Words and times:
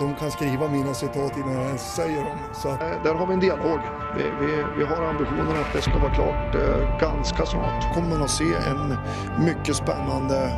De 0.00 0.14
kan 0.14 0.30
skriva 0.30 0.68
mina 0.68 0.94
citat 0.94 1.36
innan 1.36 1.52
jag 1.52 1.66
ens 1.66 1.94
säger 1.94 2.24
dem. 2.24 2.38
Så 2.62 2.68
eh, 2.68 3.02
där 3.04 3.14
har 3.14 3.26
vi 3.26 3.34
en 3.34 3.40
dialog. 3.40 3.80
Vi, 4.16 4.24
vi, 4.40 4.64
vi 4.78 4.84
har 4.84 5.02
ambitionen 5.02 5.56
att 5.62 5.72
det 5.72 5.82
ska 5.82 5.98
vara 5.98 6.14
klart 6.14 6.54
eh, 6.54 6.98
ganska 7.00 7.46
snart. 7.46 7.94
kommer 7.94 8.08
man 8.08 8.22
att 8.22 8.30
se 8.30 8.54
en 8.70 8.96
mycket 9.46 9.76
spännande 9.76 10.52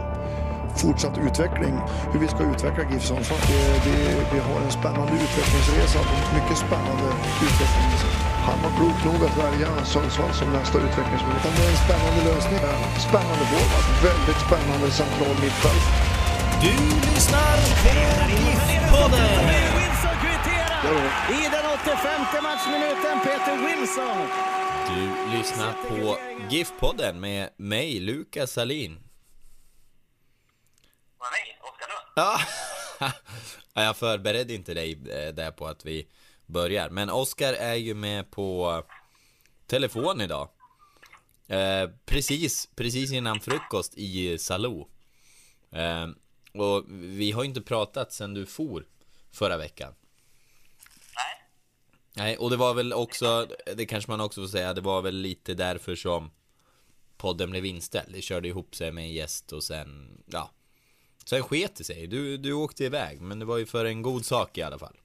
fortsatt 0.76 1.18
utveckling. 1.18 1.74
Hur 2.12 2.20
vi 2.20 2.28
ska 2.28 2.40
utveckla 2.52 2.82
GIF 2.90 3.02
Sundsvall. 3.02 3.38
Vi, 3.86 3.96
vi 4.32 4.38
har 4.48 4.60
en 4.66 4.70
spännande 4.70 5.12
utvecklingsresa. 5.12 5.98
Mycket 6.38 6.58
spännande 6.66 7.06
utveckling. 7.46 7.90
Han 8.48 8.58
var 8.62 8.70
klok 8.78 8.98
nog 9.04 9.20
att 9.28 9.36
välja 9.44 9.70
Sundsvall 9.84 10.32
som 10.32 10.48
nästa 10.52 10.78
utvecklingsmöjlighet. 10.78 11.56
Det 11.56 11.64
är 11.66 11.70
en 11.76 11.82
spännande 11.86 12.20
lösning. 12.30 12.60
Spännande 13.08 13.44
forward. 13.50 13.86
Väldigt 14.08 14.40
spännande 14.46 14.86
central 14.90 15.34
mittfält. 15.44 16.09
Du 16.62 16.72
lyssnar 17.14 17.56
på 17.82 17.88
GIF-podden. 18.28 19.50
I 21.30 21.48
den 21.50 21.64
85 21.84 22.42
matchminuten, 22.42 23.20
Peter 23.24 23.56
Wilson. 23.66 24.28
Du 24.88 25.36
lyssnar 25.38 25.72
på 25.72 26.18
GIF-podden 26.50 27.20
med 27.20 27.50
mig, 27.56 28.00
Lukas 28.00 28.52
Salin. 28.52 28.92
Med 28.92 29.00
mig, 31.30 31.58
Oskar 31.60 31.88
Lund. 31.88 32.12
Ja, 32.16 32.40
jag 33.84 33.96
förberedde 33.96 34.54
inte 34.54 34.74
dig 34.74 34.92
eh, 34.92 35.34
där 35.34 35.50
på 35.50 35.66
att 35.66 35.86
vi 35.86 36.08
börjar. 36.46 36.90
Men 36.90 37.10
Oskar 37.10 37.52
är 37.52 37.74
ju 37.74 37.94
med 37.94 38.30
på 38.30 38.82
telefon 39.66 40.20
idag. 40.20 40.48
Eh, 41.48 41.90
precis, 42.04 42.68
precis 42.74 43.12
innan 43.12 43.40
frukost 43.40 43.94
i 43.96 44.38
Salou. 44.38 44.88
Eh, 45.72 46.06
och 46.52 46.84
vi 46.88 47.32
har 47.32 47.42
ju 47.42 47.48
inte 47.48 47.62
pratat 47.62 48.12
sen 48.12 48.34
du 48.34 48.46
for 48.46 48.86
förra 49.32 49.56
veckan. 49.56 49.94
Nej, 51.16 51.40
Nej, 52.12 52.36
och 52.36 52.50
det 52.50 52.56
var 52.56 52.74
väl 52.74 52.92
också, 52.92 53.46
det 53.76 53.86
kanske 53.86 54.10
man 54.10 54.20
också 54.20 54.40
får 54.40 54.48
säga, 54.48 54.74
det 54.74 54.80
var 54.80 55.02
väl 55.02 55.14
lite 55.14 55.54
därför 55.54 55.96
som 55.96 56.30
podden 57.16 57.50
blev 57.50 57.64
inställd. 57.66 58.12
Det 58.12 58.22
körde 58.22 58.48
ihop 58.48 58.74
sig 58.74 58.92
med 58.92 59.04
en 59.04 59.12
gäst 59.12 59.52
och 59.52 59.64
sen, 59.64 60.22
ja. 60.26 60.50
Sen 61.24 61.42
sket 61.42 61.76
det 61.76 61.84
sig. 61.84 62.06
Du, 62.06 62.36
du 62.36 62.52
åkte 62.52 62.84
iväg, 62.84 63.20
men 63.20 63.38
det 63.38 63.44
var 63.44 63.58
ju 63.58 63.66
för 63.66 63.84
en 63.84 64.02
god 64.02 64.24
sak 64.26 64.58
i 64.58 64.62
alla 64.62 64.78
fall. 64.78 64.96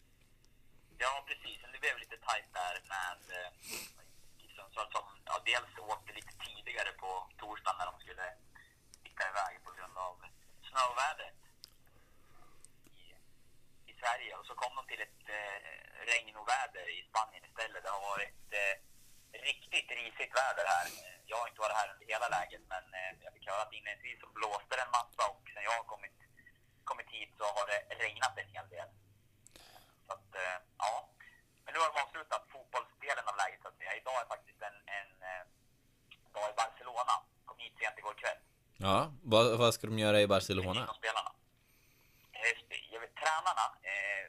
ja 0.97 1.25
precis. 1.27 1.59
Det 1.73 1.79
blev 1.79 1.95
lite 1.99 2.17
tajt 2.27 2.49
där 2.53 2.75
med 2.93 3.21
eh, 3.37 3.49
i 4.45 4.47
Sundsvall 4.55 4.89
som 4.91 5.05
ja, 5.25 5.35
dels 5.51 5.71
åkte 5.93 6.13
lite 6.19 6.33
tidigare 6.45 6.91
på 7.03 7.11
torsdagen 7.39 7.77
när 7.79 7.87
de 7.91 7.95
skulle 8.03 8.27
sticka 8.99 9.23
iväg 9.31 9.53
på 9.65 9.71
grund 9.77 9.95
av 10.07 10.15
snövädret 10.75 11.39
i, 12.83 12.97
i 13.91 13.93
Sverige. 14.01 14.31
Och 14.39 14.45
så 14.45 14.55
kom 14.61 14.75
de 14.75 14.83
till 14.87 15.01
ett 15.07 15.23
eh, 15.39 15.57
regnoväder 16.11 16.85
i 16.97 16.99
Spanien 17.09 17.45
istället. 17.49 17.83
Det 17.83 17.89
har 17.97 18.03
varit 18.13 18.45
eh, 18.61 18.75
riktigt 19.49 19.89
risigt 19.99 20.33
väder 20.39 20.65
här. 20.75 20.87
Jag 21.31 21.37
har 21.37 21.47
inte 21.47 21.63
varit 21.65 21.79
här 21.81 21.91
under 21.93 22.07
hela 22.13 22.27
läget 22.37 22.63
men 22.73 22.85
eh, 22.99 23.11
jag 23.25 23.33
fick 23.33 23.47
höra 23.49 23.61
att 23.61 23.77
inledningsvis 23.77 24.19
så 24.23 24.27
blåste 24.37 24.75
det 24.75 24.85
en 24.87 24.97
massa 24.99 25.23
och 25.33 25.43
sen 25.53 25.63
jag 25.69 25.75
har 25.79 25.87
kommit, 25.93 26.17
kommit 26.89 27.09
hit 27.15 27.31
så 27.39 27.45
har 27.57 27.65
det 27.71 27.81
regnat 28.03 28.37
en 28.41 28.53
hel 28.55 28.67
del. 28.75 28.89
Så 30.05 30.11
att, 30.17 30.29
eh, 30.43 30.57
ja. 30.85 30.93
Men 31.63 31.73
nu 31.73 31.79
har 31.79 31.89
de 31.93 32.01
avslutat 32.05 32.43
fotbollsdelen 32.53 33.25
av 33.31 33.35
läget 33.41 33.61
så 33.61 33.67
att 33.67 33.77
säga. 33.77 33.93
Idag 34.01 34.17
är 34.21 34.27
faktiskt 34.33 34.61
en, 34.69 34.77
en 34.99 35.11
eh, 35.29 35.43
dag 36.35 36.47
i 36.51 36.59
Barcelona. 36.63 37.15
Kom 37.45 37.57
hit 37.63 37.75
sent 37.79 37.97
igår 37.97 38.17
kväll. 38.23 38.39
Ja, 38.77 39.11
vad, 39.23 39.57
vad 39.61 39.73
ska 39.73 39.87
de 39.87 39.99
göra 39.99 40.19
i 40.21 40.27
Barcelona? 40.27 40.81
Spelarna. 41.01 41.31
Eh, 42.31 42.53
sp- 42.61 42.85
jag 42.93 42.99
vet, 43.03 43.15
tränarna 43.23 43.65
eh, 43.91 44.23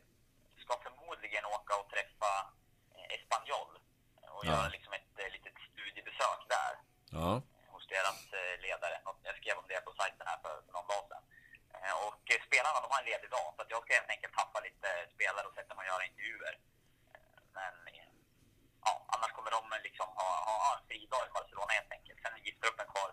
ska 0.63 0.73
förmodligen 0.87 1.45
åka 1.57 1.73
och 1.81 1.89
träffa 1.95 2.33
eh, 2.97 3.15
Espanyol 3.17 3.73
och 4.37 4.45
Ja. 4.47 4.51
göra 4.53 4.69
liksom 4.77 4.93
ett 4.93 5.13
eh, 5.23 5.31
litet 5.37 5.55
studiebesök 5.73 6.41
där 6.57 6.73
Ja, 7.19 7.33
hos 7.73 7.85
deras 7.95 8.21
eh, 8.41 8.55
ledare. 8.67 8.97
Jag 9.29 9.37
skrev 9.41 9.57
om 9.63 9.67
det 9.69 9.81
på 9.87 9.93
sajten 10.01 10.27
här 10.31 10.39
för, 10.45 10.55
någon 10.75 10.87
dag 10.93 11.03
sedan. 11.11 11.25
Eh, 11.83 11.95
och 12.07 12.23
eh, 12.35 12.41
spelarna 12.49 12.79
de 12.85 12.89
har 12.93 13.01
en 13.03 13.09
ledig 13.13 13.31
dag 13.37 13.47
så 13.57 13.61
jag 13.75 13.83
ska 13.85 13.91
helt 14.01 14.13
enkelt 14.17 14.35
tappa 14.41 14.59
lite 14.69 14.89
spelare 15.15 15.47
och 15.49 15.55
sätta 15.59 15.73
mig 15.75 15.83
och 15.85 15.93
göra 15.93 16.05
intervjuer. 16.11 16.55
Eh, 17.15 17.21
Men 17.59 17.75
eh, 17.95 18.09
ja, 18.87 18.93
annars 19.15 19.33
kommer 19.37 19.51
de 19.57 19.63
eh, 19.77 19.81
liksom 19.89 20.07
ha, 20.19 20.29
ha, 20.47 20.55
ha 20.65 20.71
en 20.79 20.85
fridag 20.89 21.23
i 21.29 21.31
Barcelona 21.39 21.73
helt 21.79 21.93
enkelt. 21.97 22.19
Sen 22.23 22.33
är 22.37 22.41
giftgruppen 22.49 22.87
kvar 22.95 23.11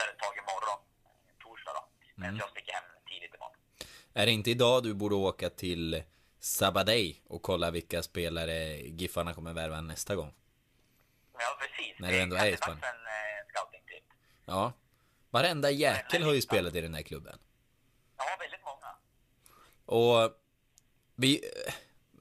ytterligare 0.00 0.12
ett 0.12 0.18
tag 0.18 0.34
imorgon, 0.38 0.78
eh, 1.04 1.44
torsdag 1.44 1.72
då. 1.74 1.88
Men 2.14 2.36
jag 2.36 2.50
sticker 2.50 2.72
hem 2.72 2.82
tidigt 3.08 3.34
imorgon. 3.34 3.56
Är 4.14 4.26
det 4.26 4.32
inte 4.32 4.50
idag 4.50 4.82
du 4.82 4.94
borde 4.94 5.14
åka 5.14 5.50
till 5.50 6.02
Sabadell 6.40 7.14
och 7.26 7.42
kolla 7.42 7.70
vilka 7.70 8.02
spelare 8.02 8.76
Giffarna 8.76 9.34
kommer 9.34 9.52
värva 9.52 9.80
nästa 9.80 10.14
gång? 10.14 10.34
Ja, 11.32 11.58
precis. 11.60 12.00
När 12.00 12.12
du 12.12 12.18
ändå 12.20 12.36
är 12.36 12.46
i 12.46 12.56
Spanien. 12.56 12.78
eh, 12.82 13.48
scouting-trip. 13.52 14.04
Ja. 14.46 14.72
Varenda 15.30 15.70
jäkel 15.70 16.22
har 16.22 16.32
ju 16.32 16.40
spelat 16.42 16.74
i 16.74 16.80
den 16.80 16.94
här 16.94 17.02
klubben. 17.02 17.38
Ja, 18.16 18.24
väldigt 18.40 18.60
många. 18.64 18.96
Och 19.84 20.32
vi, 21.14 21.44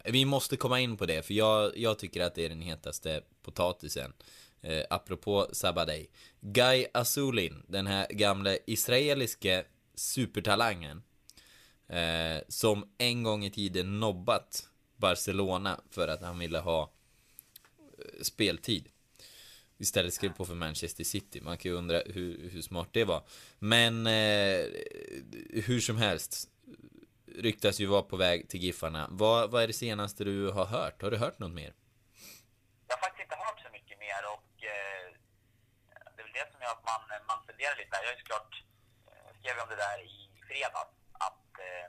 vi 0.04 0.26
måste 0.26 0.58
komma 0.58 0.80
in 0.80 0.98
på 0.98 1.06
det, 1.06 1.26
för 1.26 1.34
jag, 1.34 1.78
jag 1.78 2.00
tycker 2.00 2.22
att 2.22 2.36
det 2.36 2.46
är 2.46 2.50
den 2.50 2.62
hetaste 2.62 3.24
potatisen. 3.42 4.14
Eh, 4.62 4.84
apropå 4.90 5.48
Sabadej. 5.52 6.10
Guy 6.42 6.86
Asulin, 6.94 7.64
den 7.68 7.88
här 7.88 8.08
gamla 8.10 8.58
israeliske 8.68 9.66
supertalangen. 9.96 11.04
Eh, 11.88 12.42
som 12.48 12.94
en 12.98 13.24
gång 13.24 13.46
i 13.46 13.52
tiden 13.52 14.00
nobbat 14.00 14.70
Barcelona 14.96 15.82
för 15.90 16.08
att 16.08 16.22
han 16.22 16.40
ville 16.40 16.60
ha 16.60 16.92
eh, 17.98 18.22
speltid. 18.22 18.90
Istället 19.78 20.14
skrev 20.14 20.30
på 20.30 20.46
för 20.46 20.56
Manchester 20.56 21.04
City. 21.04 21.42
Man 21.42 21.58
kan 21.58 21.72
ju 21.72 21.78
undra 21.78 22.02
hur, 22.06 22.50
hur 22.50 22.62
smart 22.62 22.88
det 22.92 23.04
var. 23.04 23.24
Men 23.60 24.08
eh, 24.08 24.66
hur 25.66 25.80
som 25.80 25.98
helst. 25.98 26.50
Ryktas 27.36 27.80
ju 27.80 27.86
vara 27.86 28.02
på 28.02 28.18
väg 28.18 28.50
till 28.50 28.60
Giffarna. 28.60 29.08
Vad, 29.12 29.52
vad 29.52 29.64
är 29.64 29.68
det 29.68 29.74
senaste 29.74 30.24
du 30.24 30.52
har 30.52 30.66
hört? 30.66 31.02
Har 31.02 31.12
du 31.12 31.18
hört 31.18 31.40
något 31.40 31.52
mer? 31.52 31.74
Jag 32.88 32.96
har 32.96 33.02
faktiskt 33.02 33.24
inte 33.24 33.36
hört 33.36 33.60
så 33.60 33.70
mycket 33.72 34.00
mer 34.00 34.22
och 34.36 34.64
eh, 34.64 35.14
det 36.16 36.22
är 36.22 36.24
väl 36.24 36.34
det 36.34 36.52
som 36.52 36.59
gör 36.59 36.59
att 36.74 36.84
man, 36.92 37.02
man 37.32 37.46
funderar 37.48 37.76
lite. 37.76 37.92
där. 37.92 38.04
Jag 38.04 38.12
är 38.14 38.18
ju 38.18 38.24
såklart 38.24 38.54
eh, 39.10 39.30
skrev 39.40 39.56
om 39.64 39.70
det 39.70 39.84
där 39.86 40.00
i 40.14 40.16
fredags 40.48 40.98
att 41.28 41.52
eh, 41.68 41.88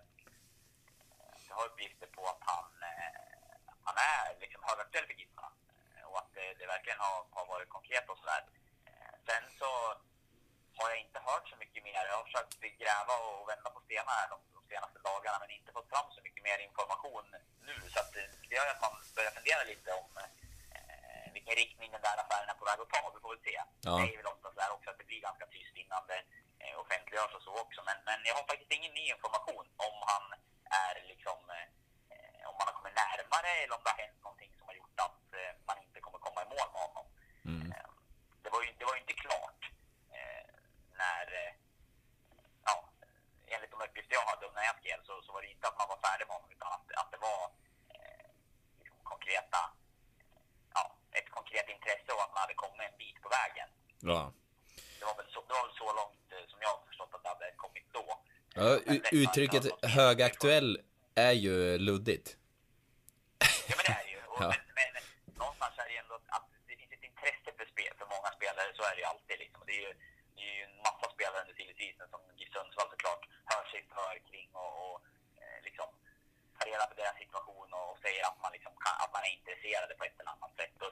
jag 1.48 1.54
har 1.56 1.66
uppgifter 1.70 2.08
på 2.16 2.22
att 2.32 2.42
han, 2.52 2.68
eh, 2.92 3.54
han 3.86 3.96
är 4.12 4.40
liksom 4.40 4.62
högaktuell 4.68 5.06
för 5.06 5.14
Giffarna 5.20 5.52
eh, 5.96 6.04
och 6.10 6.18
att 6.18 6.30
det, 6.34 6.54
det 6.58 6.66
verkligen 6.66 6.98
har, 6.98 7.18
har 7.36 7.46
varit 7.46 7.68
konkret 7.76 8.08
och 8.08 8.18
sådär. 8.18 8.42
Eh, 8.88 9.14
sen 9.28 9.44
så 9.58 9.70
har 10.78 10.88
jag 10.90 11.00
inte 11.06 11.20
hört 11.28 11.48
så 11.48 11.56
mycket 11.56 11.84
mer. 11.84 12.02
Jag 12.10 12.16
har 12.16 12.24
försökt 12.24 12.60
gräva 12.82 13.14
och 13.26 13.48
vända 13.48 13.70
på 13.70 13.80
stenar 13.80 14.14
här 14.20 14.28
de, 14.34 14.38
de 14.56 14.60
senaste 14.72 14.98
dagarna 15.10 15.38
men 15.42 15.50
inte 15.58 15.72
fått 15.72 15.92
fram 15.92 16.08
så 16.16 16.20
mycket 16.26 16.42
mer 16.48 16.58
information 16.68 17.26
nu. 17.68 17.74
Så 17.92 17.98
att 18.02 18.12
eh, 18.16 18.28
det, 18.48 18.54
gör 18.56 18.66
ju 18.68 18.74
att 18.74 18.84
man 18.86 18.94
börjar 19.16 19.32
fundera 19.38 19.62
lite 19.72 19.90
om 20.00 20.10
eh, 20.22 20.28
vilken 21.40 21.56
riktning 21.64 21.88
den 21.96 22.02
där 22.06 22.16
affären 22.22 22.48
är 22.52 22.58
på 22.62 22.64
väg 22.70 22.78
att 22.80 22.90
ta. 22.94 23.02
Vi 23.14 23.20
får 23.24 23.30
väl 23.34 23.44
se. 23.48 23.56
Ja. 23.86 23.92
Det 23.98 24.06
är 24.12 24.16
väl 24.22 24.32
ofta 24.34 24.48
så 24.56 24.60
också 24.76 24.88
att 24.90 24.98
det 25.00 25.08
blir 25.10 25.20
ganska 25.28 25.46
tyst 25.54 25.74
innan 25.82 26.02
det 26.10 26.20
eh, 26.64 26.74
offentliggörs 26.82 27.34
och 27.38 27.42
så 27.48 27.52
också. 27.64 27.80
Men, 27.88 27.98
men 28.08 28.18
jag 28.28 28.34
har 28.38 28.44
faktiskt 28.52 28.72
ingen 28.78 28.94
ny 28.98 29.04
information 29.14 29.66
om 29.88 29.96
han 30.12 30.24
är 30.86 30.94
liksom 31.12 31.38
eh, 31.56 31.68
om 32.50 32.54
man 32.58 32.66
har 32.68 32.76
kommit 32.78 32.96
närmare 33.04 33.50
eller 33.62 33.74
om 33.76 33.82
det 33.84 33.90
har 33.94 34.02
hänt 34.06 34.20
någonting 34.26 34.52
som 34.58 34.66
har 34.70 34.74
gjort 34.80 34.98
att 35.06 35.22
eh, 35.40 35.52
man 35.68 35.76
inte 35.84 35.98
kommer 36.04 36.18
komma 36.26 36.40
i 36.44 36.48
mål 36.54 36.68
med 36.74 36.82
honom. 36.86 37.06
Eh, 37.76 37.88
Det 38.44 38.50
var 38.54 38.60
ju, 38.64 38.70
det 38.78 38.84
var 38.88 38.94
ju 38.96 39.00
inte 39.06 39.16
klart 39.24 39.60
eh, 40.18 40.46
när, 41.02 41.24
eh, 41.42 41.52
ja, 42.68 42.76
enligt 43.54 43.70
de 43.74 43.78
uppgifter 43.86 44.14
jag 44.18 44.26
hade 44.32 44.46
och 44.46 44.54
när 44.58 44.66
jag 44.70 44.76
skrev 44.80 44.98
så, 45.08 45.14
så 45.22 45.32
var 45.34 45.42
det 45.42 45.50
inte 45.54 45.68
att 45.68 45.78
man 45.80 45.88
var 45.92 46.00
färdig 46.08 46.26
med 46.26 46.34
honom 46.36 46.50
utan 46.56 46.70
att, 46.76 46.86
att 47.00 47.10
det 47.14 47.20
var 47.28 47.40
eh, 47.94 48.26
liksom 48.82 48.98
konkreta, 49.12 49.60
ja, 50.76 50.84
ett 51.18 51.30
konkret 51.38 51.68
intresse 51.76 52.10
och 52.14 52.22
att 52.24 52.32
man 52.34 52.42
hade 52.44 52.54
kommit 52.64 52.86
en 52.90 52.98
bit 53.02 53.18
på 53.24 53.28
vägen. 53.38 53.68
Ja. 54.02 54.32
Det 54.98 55.04
var 55.04 55.16
väl 55.16 55.26
så, 55.32 55.40
det 55.48 55.54
var 55.54 55.66
väl 55.66 55.76
så 55.76 55.84
långt 56.00 56.32
eh, 56.32 56.46
som 56.50 56.58
jag 56.60 56.68
har 56.68 56.86
förstått 56.86 57.10
att 57.14 57.22
det 57.22 57.28
hade 57.28 57.52
kommit 57.56 57.84
då. 57.92 58.20
ja 58.54 58.78
uttrycket 59.12 59.64
högaktuell 59.84 60.80
är 61.14 61.32
ju 61.32 61.78
luddigt. 61.78 62.36
Ja, 63.68 63.74
men 63.76 63.84
det 63.86 63.92
är 64.00 64.04
det 64.04 64.10
ju. 64.10 64.18
Och, 64.26 64.42
Ja. 64.42 64.48
men, 64.48 64.88
men 64.94 65.02
någonstans 65.38 65.74
är 65.78 65.84
det 65.88 65.92
ju 65.92 65.98
ändå 66.04 66.14
att 66.14 66.46
det 66.68 66.76
finns 66.76 66.92
ett 66.92 67.04
intresse 67.10 67.50
för, 67.58 67.66
spel, 67.72 67.92
för 67.98 68.06
många 68.14 68.30
spelare, 68.38 68.68
så 68.76 68.82
är 68.82 68.94
det 68.94 69.00
ju 69.04 69.08
alltid. 69.12 69.38
Liksom. 69.38 69.62
Det 69.66 69.72
är 69.72 69.82
ju, 69.88 69.92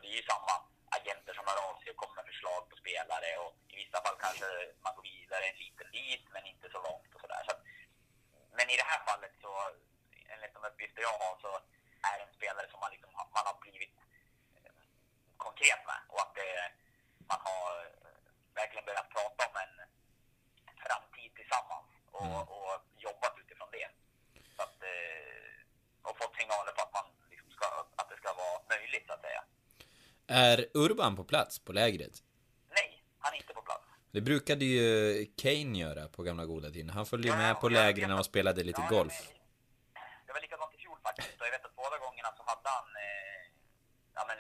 det 0.02 0.08
är 0.14 0.16
ju 0.20 0.22
samma 0.34 0.54
agenter 0.98 1.32
som 1.34 1.44
hör 1.48 1.58
av 1.68 1.74
sig 1.80 1.88
och 1.92 2.00
kommer 2.02 2.16
med 2.18 2.26
förslag 2.32 2.62
på 2.70 2.76
spelare 2.82 3.28
och 3.44 3.52
i 3.72 3.76
vissa 3.82 3.98
fall 4.04 4.16
kanske 4.24 4.48
man 4.84 4.94
går 4.96 5.04
vidare 5.14 5.44
en 5.50 5.58
liten 5.64 5.88
bit 5.98 6.24
men 6.34 6.42
inte 6.52 6.66
så 6.74 6.78
långt 6.88 7.10
och 7.14 7.20
sådär. 7.24 7.42
Så 7.46 7.50
att, 7.54 7.62
men 8.58 8.66
i 8.72 8.76
det 8.80 8.88
här 8.92 9.00
fallet 9.08 9.34
så, 9.44 9.52
enligt 10.32 10.54
de 10.56 10.60
uppgifter 10.70 11.02
jag 11.08 11.16
har, 11.24 11.34
så 11.44 11.50
är 12.10 12.14
det 12.18 12.24
en 12.28 12.36
spelare 12.38 12.66
som 12.70 12.80
man, 12.84 12.92
liksom, 12.94 13.10
man 13.36 13.46
har 13.50 13.56
blivit 13.64 13.96
eh, 14.56 14.72
konkret 15.46 15.82
med 15.90 16.00
och 16.12 16.20
att 16.24 16.34
det, 16.40 16.50
man 17.30 17.40
har 17.48 17.66
eh, 17.84 18.18
verkligen 18.60 18.86
börjat 18.88 19.10
prata 19.16 19.40
om 19.50 19.56
en 19.64 19.74
framtid 20.84 21.30
tillsammans 21.40 21.88
och, 22.16 22.26
Mm. 22.26 22.42
och 22.56 22.74
jobbat 23.06 23.34
utifrån 23.42 23.70
det. 23.78 23.88
Så 24.56 24.60
att, 24.66 24.78
eh, 24.94 26.06
och 26.06 26.14
fått 26.20 26.34
signaler 26.38 26.72
på 26.76 26.82
att, 26.86 26.92
man 26.98 27.06
liksom 27.34 27.50
ska, 27.56 27.66
att 28.00 28.08
det 28.10 28.16
ska 28.22 28.30
vara 28.34 28.56
möjligt, 28.74 29.06
så 29.06 29.12
att 29.12 29.20
säga. 29.28 29.42
Är 30.30 30.56
Urban 30.74 31.16
på 31.16 31.24
plats 31.24 31.58
på 31.58 31.72
lägret? 31.72 32.16
Nej, 32.76 33.04
han 33.18 33.32
är 33.32 33.36
inte 33.36 33.54
på 33.54 33.62
plats. 33.62 33.84
Det 34.12 34.20
brukade 34.20 34.64
ju 34.64 34.84
Kane 35.42 35.78
göra 35.84 36.08
på 36.08 36.22
gamla 36.22 36.44
goda 36.52 36.68
tiden. 36.70 36.90
Han 36.90 37.06
följde 37.06 37.28
ju 37.28 37.34
Ja, 37.34 37.38
med 37.44 37.60
på 37.60 37.68
lägren 37.68 38.10
och 38.18 38.24
spelade 38.32 38.60
lite 38.64 38.82
Ja, 38.84 38.96
golf. 38.96 39.18
men 39.28 40.02
Det 40.26 40.32
var 40.36 40.40
likadant 40.46 40.74
i 40.74 40.78
fjol 40.84 40.98
faktiskt. 41.08 41.40
Och 41.40 41.46
jag 41.46 41.54
vet 41.56 41.64
att 41.68 41.76
båda 41.82 41.96
gångerna 42.04 42.28
så 42.38 42.42
hade 42.50 42.68
han 42.76 42.88
eh, 43.06 43.40
ja, 44.18 44.22
men, 44.30 44.38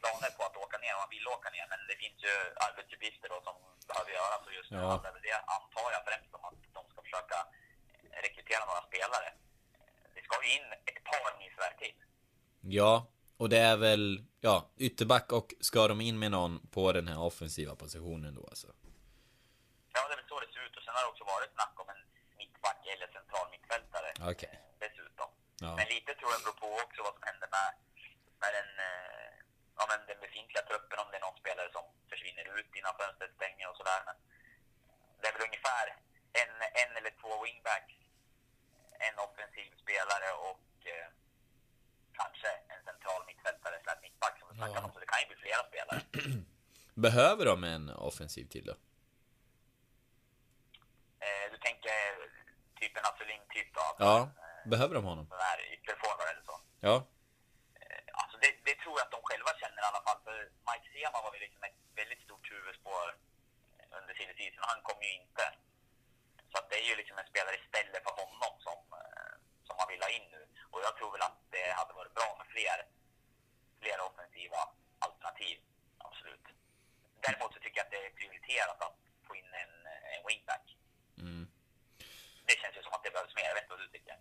planer 0.00 0.30
på 0.38 0.42
att 0.48 0.56
åka 0.64 0.76
ner 0.84 0.92
och 0.96 1.02
han 1.04 1.12
ville 1.16 1.28
åka 1.36 1.48
ner. 1.56 1.66
Men 1.72 1.80
det 1.90 1.96
finns 2.04 2.18
ju 2.28 2.34
arbetsuppgifter 2.66 3.28
då 3.34 3.38
som 3.48 3.56
behöver 3.90 4.10
göras 4.20 4.42
och 4.48 4.54
just 4.58 4.70
nu 4.72 4.78
Ja. 4.78 4.88
handlar 4.94 5.12
det 5.28 5.36
antar 5.56 5.88
jag 5.96 6.02
främst 6.08 6.30
om 6.38 6.42
att 6.48 6.58
de 6.76 6.82
ska 6.92 6.98
försöka 7.08 7.38
eh, 8.14 8.18
rekrytera 8.26 8.62
några 8.70 8.82
spelare. 8.90 9.28
Det 10.16 10.22
ska 10.26 10.34
ju 10.44 10.50
in 10.58 10.66
ett 10.90 11.00
par 11.10 11.30
nyförvärv 11.42 11.76
till. 11.82 11.96
Ja, 12.78 12.92
och 13.44 13.50
det 13.54 13.62
är 13.72 13.76
väl, 13.88 14.04
ja, 14.48 14.56
ytterback 14.86 15.26
och 15.38 15.48
ska 15.68 15.80
de 15.92 15.96
in 16.08 16.18
med 16.22 16.30
någon 16.38 16.52
på 16.76 16.82
den 16.98 17.06
här 17.12 17.20
offensiva 17.30 17.74
positionen 17.82 18.32
då 18.38 18.44
alltså? 18.52 18.68
Ja, 19.94 20.00
det 20.08 20.12
är 20.14 20.18
väl 20.20 20.28
så 20.32 20.36
det 20.44 20.50
ser 20.54 20.62
ut. 20.66 20.76
Och 20.78 20.84
sen 20.84 20.94
har 20.96 21.02
det 21.04 21.10
också 21.12 21.24
varit 21.34 21.52
snack 21.58 21.74
om 21.82 21.88
en 21.94 22.02
mittback 22.40 22.80
eller 22.92 23.08
central 23.18 23.46
mittfältare 23.54 24.08
Okej. 24.30 24.52
eh, 24.52 24.58
dessutom. 24.84 25.28
Ja. 25.64 25.70
Men 25.78 25.86
lite 25.94 26.10
tror 26.18 26.30
jag 26.34 26.40
beror 26.44 26.58
på 26.64 26.68
också 26.86 27.00
vad 27.06 27.14
som 27.16 27.24
händer 27.30 27.48
med, 27.56 27.70
med 28.42 28.50
den, 28.58 28.70
eh, 28.88 29.32
ja, 29.78 29.82
men 29.90 29.98
den 30.10 30.18
befintliga 30.26 30.62
truppen, 30.70 30.96
om 31.02 31.08
det 31.10 31.18
är 31.20 31.24
någon 31.28 31.40
spelare 31.42 31.68
som 31.76 31.84
försvinner 32.10 32.44
ut 32.58 32.70
innan 32.78 32.94
fönstret 33.00 33.32
stänger 33.38 33.66
och 33.70 33.78
sådär. 33.80 34.00
Men 34.08 34.16
det 35.20 35.26
är 35.28 35.34
väl 35.36 35.48
ungefär 35.48 35.86
en, 36.40 36.52
en 36.82 36.92
eller 36.98 37.12
två 37.20 37.32
wingbacks, 37.44 37.96
en 39.06 39.16
offensiv 39.26 39.70
spelare 39.84 40.28
och 40.48 40.66
eh, 40.94 41.08
kanske 42.20 42.48
en 42.74 42.82
central 42.90 43.20
mittfältare 43.26 43.76
slash 43.84 44.00
mittback 44.02 44.34
som 44.38 44.48
vi 44.50 44.54
snackar 44.56 44.74
Ja. 44.80 44.84
om. 44.84 44.92
Så 44.92 44.98
det 45.00 45.06
kan 45.06 45.20
ju 45.22 45.26
bli 45.26 45.36
flera 45.36 45.62
spelare. 45.70 46.00
Behöver 47.06 47.44
de 47.44 47.64
en 47.64 47.84
offensiv 47.90 48.44
till 48.54 48.66
då? 48.70 48.76
Eh, 51.26 51.46
du 51.52 51.56
tänker 51.58 52.00
typ 52.80 52.96
en 52.96 53.04
Azulin-typ 53.10 53.74
då? 53.74 53.84
Ja, 53.98 54.16
Eh, 54.20 54.68
behöver 54.70 54.94
de 54.94 55.04
honom? 55.04 55.26
sån 55.28 55.38
här 55.50 55.58
ytterforward 55.74 56.28
eller 56.32 56.44
så. 56.50 56.56
Ja. 56.80 56.96
Eh, 57.80 58.02
Alltså 58.20 58.36
det, 58.42 58.50
det 58.68 58.74
tror 58.82 58.94
jag 58.98 59.04
att 59.06 59.14
de 59.16 59.20
själva 59.30 59.50
känner 59.62 59.80
i 59.84 59.86
alla 59.90 60.02
fall. 60.06 60.20
För 60.26 60.36
Mike 60.68 60.86
Sema 60.92 61.18
var 61.24 61.34
ju 61.34 61.40
liksom 61.46 61.62
ett 61.68 61.78
väldigt 62.00 62.22
stort 62.26 62.46
huvudspår 62.52 63.06
under 63.98 64.14
silly 64.14 64.34
season 64.40 64.64
han 64.72 64.80
kom 64.88 64.98
ju 65.06 65.12
inte. 65.22 65.44
Så 66.50 66.56
att 66.58 66.70
det 66.70 66.76
är 66.82 66.86
ju 66.90 66.96
liksom 67.00 67.18
en 67.18 67.26
spelare 67.32 67.56
istället 67.64 68.02
för 68.06 68.12
honom 68.22 68.52
som, 68.66 68.78
eh, 69.02 69.32
som 69.66 69.74
man 69.80 69.88
vill 69.92 70.02
ha 70.06 70.10
in 70.18 70.26
nu. 70.36 70.42
Och 70.74 70.82
jag 70.86 70.94
tror 70.96 71.10
väl 71.14 71.26
att 71.28 71.38
det 71.56 71.66
hade 71.80 71.94
varit 72.00 72.14
bra 72.18 72.30
med 72.40 72.46
fler, 72.54 72.78
fler 73.80 73.98
offensiva 74.08 74.60
alternativ. 75.06 75.56
Absolut. 76.06 76.46
Däremot 77.24 77.50
så 77.54 77.58
tycker 77.60 77.78
jag 77.80 77.86
att 77.86 77.94
det 77.96 78.02
är 78.08 78.12
prioriterat 78.20 78.78
att 78.86 78.98
få 79.26 79.32
in 79.40 79.50
en, 79.62 79.74
en 80.14 80.22
wingback. 80.28 80.66
Mm. 81.24 81.44
Det 82.48 82.56
känns 82.60 82.76
ju 82.76 82.82
som 82.82 82.92
att 82.96 83.04
det 83.04 83.12
behövs 83.16 83.34
mer. 83.36 83.48
Jag 83.50 83.54
vet 83.56 83.64
inte 83.64 83.74
vad 83.76 83.84
du 83.86 83.90
tycker. 83.98 84.16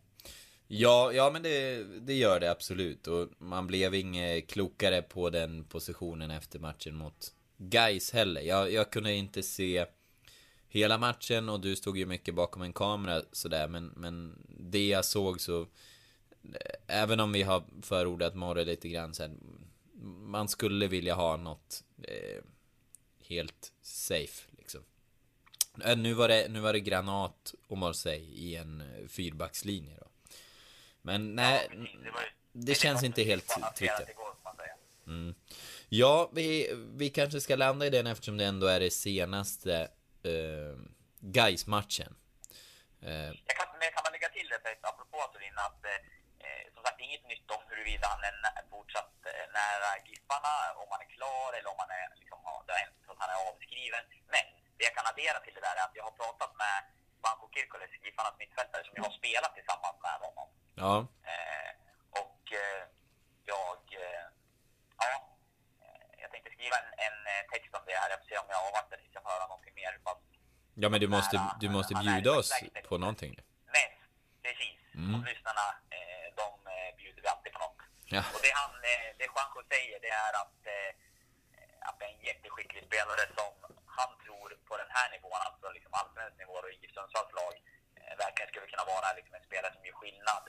Ja, 0.67 1.11
ja 1.19 1.25
men 1.33 1.41
det, 1.43 1.83
det 2.07 2.13
gör 2.13 2.39
det 2.39 2.51
absolut. 2.51 3.07
Och 3.07 3.23
man 3.37 3.67
blev 3.67 3.95
inget 3.95 4.49
klokare 4.49 5.01
på 5.01 5.29
den 5.29 5.51
positionen 5.65 6.31
efter 6.31 6.59
matchen 6.59 6.95
mot 6.95 7.19
Guys 7.57 8.13
heller. 8.13 8.41
Jag, 8.41 8.71
jag 8.71 8.91
kunde 8.91 9.13
inte 9.13 9.43
se 9.43 9.85
hela 10.67 10.97
matchen 10.97 11.49
och 11.49 11.59
du 11.59 11.75
stod 11.75 11.97
ju 11.97 12.05
mycket 12.05 12.35
bakom 12.35 12.61
en 12.61 12.73
kamera 12.73 13.21
sådär. 13.31 13.67
Men, 13.67 13.87
men 13.87 14.45
det 14.59 14.87
jag 14.87 15.05
såg 15.05 15.41
så, 15.41 15.67
även 16.87 17.19
om 17.19 17.31
vi 17.31 17.41
har 17.43 17.63
förordat 17.81 18.35
Morre 18.35 18.65
lite 18.65 18.89
grann 18.89 19.13
sen, 19.13 19.39
man 20.21 20.47
skulle 20.49 20.87
vilja 20.87 21.13
ha 21.15 21.37
något 21.37 21.83
eh, 22.03 22.43
helt 23.27 23.73
safe 23.81 24.49
liksom. 24.57 24.81
Eh, 25.85 25.97
Nu 25.97 26.13
var 26.13 26.27
det, 26.27 26.47
nu 26.51 26.59
var 26.59 26.73
det 26.73 26.79
Granat 26.79 27.53
och 27.67 27.77
Marseille 27.77 28.25
i 28.31 28.55
en 28.55 28.81
eh, 28.81 29.07
fyrbackslinje 29.07 29.97
då. 29.99 30.07
Men 31.01 31.35
nej, 31.35 31.67
Ja, 31.71 31.75
precis. 31.75 31.95
var 31.95 32.21
ju- 32.21 32.27
det 32.65 32.75
känns 32.75 33.03
inte 33.03 33.23
helt 33.23 33.47
tryggt. 33.47 33.77
säga. 33.77 33.99
Ja, 35.89 36.29
vi, 36.33 36.73
vi 36.95 37.09
kanske 37.09 37.41
ska 37.41 37.55
landa 37.55 37.85
i 37.85 37.89
den 37.89 38.07
eftersom 38.07 38.37
det 38.37 38.45
ändå 38.45 38.67
är 38.67 38.79
det 38.79 38.91
senaste 38.91 39.89
uh, 40.25 40.77
Gais-matchen. 41.19 42.15
Eh, 43.01 43.11
Jag 43.11 43.33
kan, 43.57 43.67
men 43.79 43.91
kan 43.93 44.03
man 44.03 44.11
lägga 44.11 44.29
till 44.29 44.47
det, 44.49 44.87
apropå 44.87 45.17
att 45.17 45.35
eh, 45.35 45.41
som 45.41 45.71
sagt, 45.81 45.85
inget 47.07 47.25
nytt 47.31 47.47
om 47.55 47.61
huruvida 47.69 48.05
han 48.13 48.21
är 48.29 48.65
fortsatt 48.75 49.13
eh, 49.31 49.45
nära 49.59 49.89
Giffarna, 50.07 50.53
om 50.81 50.87
han 50.93 51.01
är 51.05 51.09
klar 51.17 51.49
eller 51.57 51.69
om 51.73 51.79
han 51.83 51.91
är, 52.01 52.05
liksom, 52.21 52.39
det 52.65 52.71
har 52.75 52.81
hänt 52.85 52.97
att 53.11 53.19
han 53.23 53.29
är 53.35 53.39
avskriven. 53.49 54.03
Men 54.33 54.43
det 54.77 54.83
jag 54.89 54.95
kan 54.97 55.07
addera 55.11 55.37
till 55.45 55.55
det 55.57 55.63
där 55.67 55.75
är 55.81 55.85
att 55.87 55.95
jag 55.99 56.05
har 56.09 56.15
pratat 56.23 56.51
med 56.63 56.77
Banco 57.23 57.45
Kirkoles, 57.55 57.91
Giffarnas 58.03 58.37
mittfältare, 58.41 58.81
som 58.87 58.93
jag 58.97 59.03
har 59.09 59.15
spelat 59.21 59.53
tillsammans 59.57 59.97
med 60.07 60.15
honom. 60.25 60.47
ja, 60.83 60.95
Eh, 61.33 61.71
och 62.21 62.41
eh, 62.63 62.81
jag, 63.53 63.81
eh, 64.05 64.25
ja, 65.03 65.11
eh, 65.83 66.05
jag 66.21 66.29
tänkte 66.31 66.49
skriva 66.55 66.75
en, 66.81 66.89
en 67.07 67.17
eh, 67.33 67.41
text 67.53 67.71
om 67.77 67.83
det 67.87 67.95
här. 68.01 68.09
Jag 68.13 68.19
får 68.21 68.27
se 68.31 68.37
om 68.43 68.49
jag 68.55 68.61
avvaktar 68.67 68.97
tills 68.97 69.13
jag 69.17 69.23
får 69.23 69.29
höra 69.35 69.47
någonting 69.47 69.73
mer. 69.81 69.93
Pass 70.07 70.17
ja 70.83 70.87
men 70.89 70.99
du 70.99 71.07
måste, 71.07 71.35
du 71.63 71.69
måste 71.69 71.93
bjuda 71.95 72.31
oss 72.39 72.49
på 72.89 72.97
någonting. 72.97 73.33
men 73.75 73.89
precis, 74.45 74.79
Mm. 74.95 75.15
och 75.15 75.25
lyssnarna, 75.29 75.65
eh, 75.97 76.22
bjuder 76.99 77.21
vi 77.21 77.27
alltid 77.33 77.51
på 77.53 77.59
något. 77.59 77.81
Ja. 78.15 78.21
Och 78.33 78.41
det, 78.45 78.51
han, 78.61 78.73
eh, 78.91 79.09
det 79.17 79.25
Juanjo 79.31 79.61
säger, 79.73 79.97
det 80.05 80.13
är 80.25 80.33
att, 80.43 80.59
eh, 80.75 80.91
att 81.87 81.95
det 81.99 82.05
är 82.05 82.13
en 82.15 82.25
jätteskicklig 82.29 82.83
spelare 82.89 83.23
som 83.37 83.53
han 83.97 84.11
tror 84.23 84.49
på 84.67 84.73
den 84.81 84.91
här 84.97 85.07
nivån, 85.15 85.41
alltså 85.47 85.65
liksom 85.77 85.93
allsvensk 85.99 86.37
nivå 86.37 86.53
och 86.53 86.69
i 86.85 86.89
Sundsvalls 86.95 87.33
lag, 87.39 87.55
eh, 87.99 88.13
verkligen 88.23 88.49
skulle 88.49 88.71
kunna 88.73 88.91
vara 88.93 89.13
liksom 89.17 89.33
en 89.35 89.47
spelare 89.49 89.73
som 89.73 89.85
gör 89.85 89.99
skillnad 90.01 90.43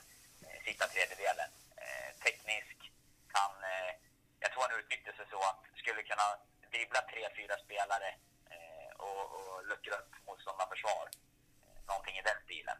eh, 0.45 0.59
sista 0.67 0.85
tredjedelen. 0.93 1.49
Eh, 1.85 2.09
teknisk, 2.25 2.77
kan, 3.35 3.53
eh, 3.73 3.91
jag 4.43 4.49
tror 4.51 4.63
han 4.67 4.79
uttryckte 4.79 5.11
sig 5.13 5.25
så 5.33 5.39
att 5.49 5.61
skulle 5.81 6.01
kunna 6.11 6.27
dribbla 6.75 7.01
tre, 7.11 7.21
fyra 7.37 7.55
spelare 7.65 8.09
eh, 8.53 8.89
och, 9.07 9.23
och 9.37 9.65
luckra 9.71 9.95
upp 10.01 10.13
motståndarförsvar. 10.27 11.05
Eh, 11.63 11.79
någonting 11.89 12.17
i 12.17 12.27
den 12.29 12.39
stilen. 12.45 12.77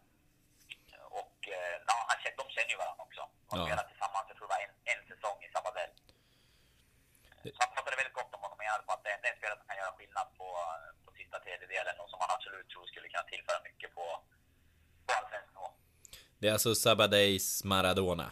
Och 1.21 1.37
eh, 1.57 1.75
ja, 1.87 1.97
de 2.37 2.49
känner 2.49 2.69
ju 2.69 2.77
varandra 2.83 3.04
De 3.55 3.69
Ja. 3.69 3.83
tillsammans, 3.91 4.25
jag 4.29 4.35
tror 4.37 4.47
det 4.47 4.53
var 4.55 4.61
en, 4.67 4.73
en 4.93 5.01
säsong 5.11 5.37
i 5.45 5.47
Sabadell. 5.55 5.91
Så 7.55 7.59
han 7.63 7.71
pratade 7.75 7.95
väldigt 8.01 8.17
gott 8.19 8.31
om 8.37 8.41
honom 8.45 8.59
i 8.65 8.67
alla 8.73 8.85
fall. 8.89 8.99
Det 9.03 9.11
det 9.21 9.27
är 9.27 9.31
en 9.33 9.39
spelare 9.41 9.59
som 9.61 9.67
kan 9.69 9.77
göra 9.81 9.93
skillnad 9.99 10.27
på, 10.39 10.47
på 11.05 11.09
sista 11.19 11.37
tredjedelen 11.45 11.95
och 12.01 12.09
som 12.11 12.19
han 12.23 12.31
absolut 12.35 12.67
tror 12.71 12.85
skulle 12.91 13.07
kunna 13.13 13.27
tillföra 13.33 13.59
mycket 13.69 13.89
på, 13.97 14.05
på 15.05 15.11
allsvensk 15.17 15.49
nivå. 15.55 15.67
Det 16.39 16.45
är 16.49 16.53
alltså 16.57 16.71
Sabadeis 16.83 17.63
Maradona. 17.71 18.29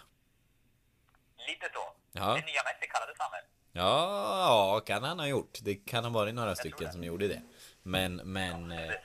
Lite 1.49 1.67
så. 1.75 1.83
Ja. 2.19 2.27
Det 2.37 2.45
nya 2.51 2.63
Messi 2.67 2.87
kallades 2.93 3.17
han 3.23 3.31
väl? 3.35 3.45
Ja, 3.81 4.81
kan 4.85 5.03
han 5.03 5.19
ha 5.19 5.27
gjort. 5.27 5.53
Det 5.61 5.75
kan 5.75 6.03
ha 6.03 6.11
varit 6.11 6.33
några 6.35 6.55
tror 6.55 6.61
stycken 6.61 6.91
som 6.91 7.03
gjorde 7.03 7.27
det. 7.27 7.41
Men, 7.83 8.15
men 8.15 8.69
Det 8.69 8.75
eh, 8.75 8.89
är 8.89 9.01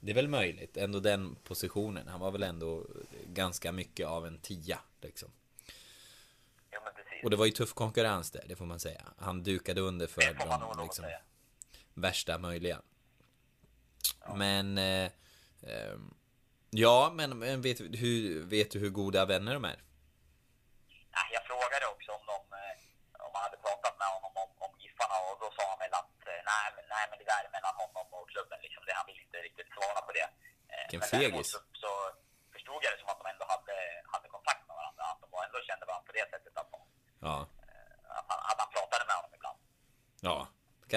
det 0.00 0.12
är 0.12 0.14
väl 0.14 0.28
möjligt. 0.28 0.76
Ändå 0.76 1.00
den 1.00 1.34
positionen. 1.34 2.08
Han 2.08 2.20
var 2.20 2.30
väl 2.30 2.42
ändå 2.42 2.86
ganska 3.26 3.72
mycket 3.72 4.06
av 4.06 4.26
en 4.26 4.38
tia 4.38 4.78
liksom. 5.00 5.28
Jo, 6.72 6.80
men 6.84 6.94
precis. 6.94 7.15
Och 7.26 7.30
det 7.30 7.36
var 7.42 7.46
ju 7.50 7.52
tuff 7.60 7.72
konkurrens 7.74 8.30
där, 8.30 8.44
det 8.48 8.56
får 8.56 8.66
man 8.72 8.80
säga. 8.80 9.02
Han 9.18 9.42
dukade 9.42 9.80
under 9.80 10.06
för 10.06 10.20
de 10.20 10.82
liksom, 10.82 11.04
värsta 11.94 12.38
möjliga. 12.38 12.78
Men... 14.42 14.78
Eh, 14.78 15.08
ehm, 15.72 16.14
ja, 16.84 17.10
men, 17.18 17.30
men 17.38 17.62
vet, 17.66 17.78
du- 17.78 17.96
hur, 18.02 18.18
vet 18.54 18.70
du 18.70 18.78
hur 18.78 18.90
goda 19.00 19.20
vänner 19.32 19.52
de 19.58 19.64
är? 19.72 19.78
Nej, 21.16 21.28
jag 21.36 21.42
frågade 21.50 21.84
också 21.94 22.10
om, 22.18 22.24
de, 22.32 22.38
eh, 22.62 23.24
om 23.26 23.30
man 23.36 23.42
hade 23.46 23.58
pratat 23.66 23.94
med 24.00 24.08
honom 24.14 24.32
om, 24.42 24.50
om 24.66 24.72
Giffarna 24.82 25.16
och 25.28 25.36
då 25.42 25.48
sa 25.56 25.62
han 25.72 25.78
väl 25.84 25.94
att 26.02 26.16
eh, 26.32 26.40
nej, 26.50 26.64
nej 26.94 27.04
men 27.10 27.16
det 27.20 27.26
där 27.32 27.42
är 27.46 27.50
mellan 27.56 27.74
honom 27.82 28.06
och 28.18 28.24
klubben. 28.32 28.58
Liksom, 28.66 28.80
det, 28.86 28.92
han 29.00 29.06
vill 29.10 29.20
inte 29.26 29.38
riktigt 29.48 29.70
svara 29.76 30.00
på 30.06 30.12
det. 30.18 30.26
Eh, 30.72 30.84
Vilken 30.90 31.02
fegis. 31.14 31.48
Så, 31.54 31.58
så 31.82 31.90
förstod 32.54 32.80
jag 32.84 32.90
det 32.94 32.98
som 33.02 33.08
att 33.12 33.20
de 33.22 33.26
ändå 33.34 33.44
hade, 33.54 33.76
hade 34.14 34.28
kontakt 34.36 34.62
med 34.68 34.74
varandra. 34.80 35.02
Att 35.12 35.20
de 35.22 35.26
var 35.34 35.40
ändå 35.46 35.58
kände 35.68 35.84
varandra 35.90 36.06
på 36.10 36.14
det 36.20 36.26
sättet 36.34 36.54
att, 36.62 36.70
de, 36.74 36.80
Ja. 37.28 37.36
eh, 37.68 38.18
att, 38.18 38.26
han, 38.30 38.38
att 38.50 38.58
han 38.62 38.70
pratade 38.76 39.04
med 39.08 39.16
honom 39.18 39.32
ibland. 39.38 39.58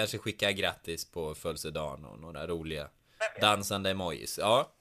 Kanske 0.00 0.18
skicka 0.18 0.52
grattis 0.52 1.10
på 1.14 1.34
födelsedagen 1.34 2.04
och 2.04 2.18
några 2.24 2.46
roliga 2.46 2.84
dansande 3.40 3.90
emojis. 3.90 4.38
Ja. 4.38 4.72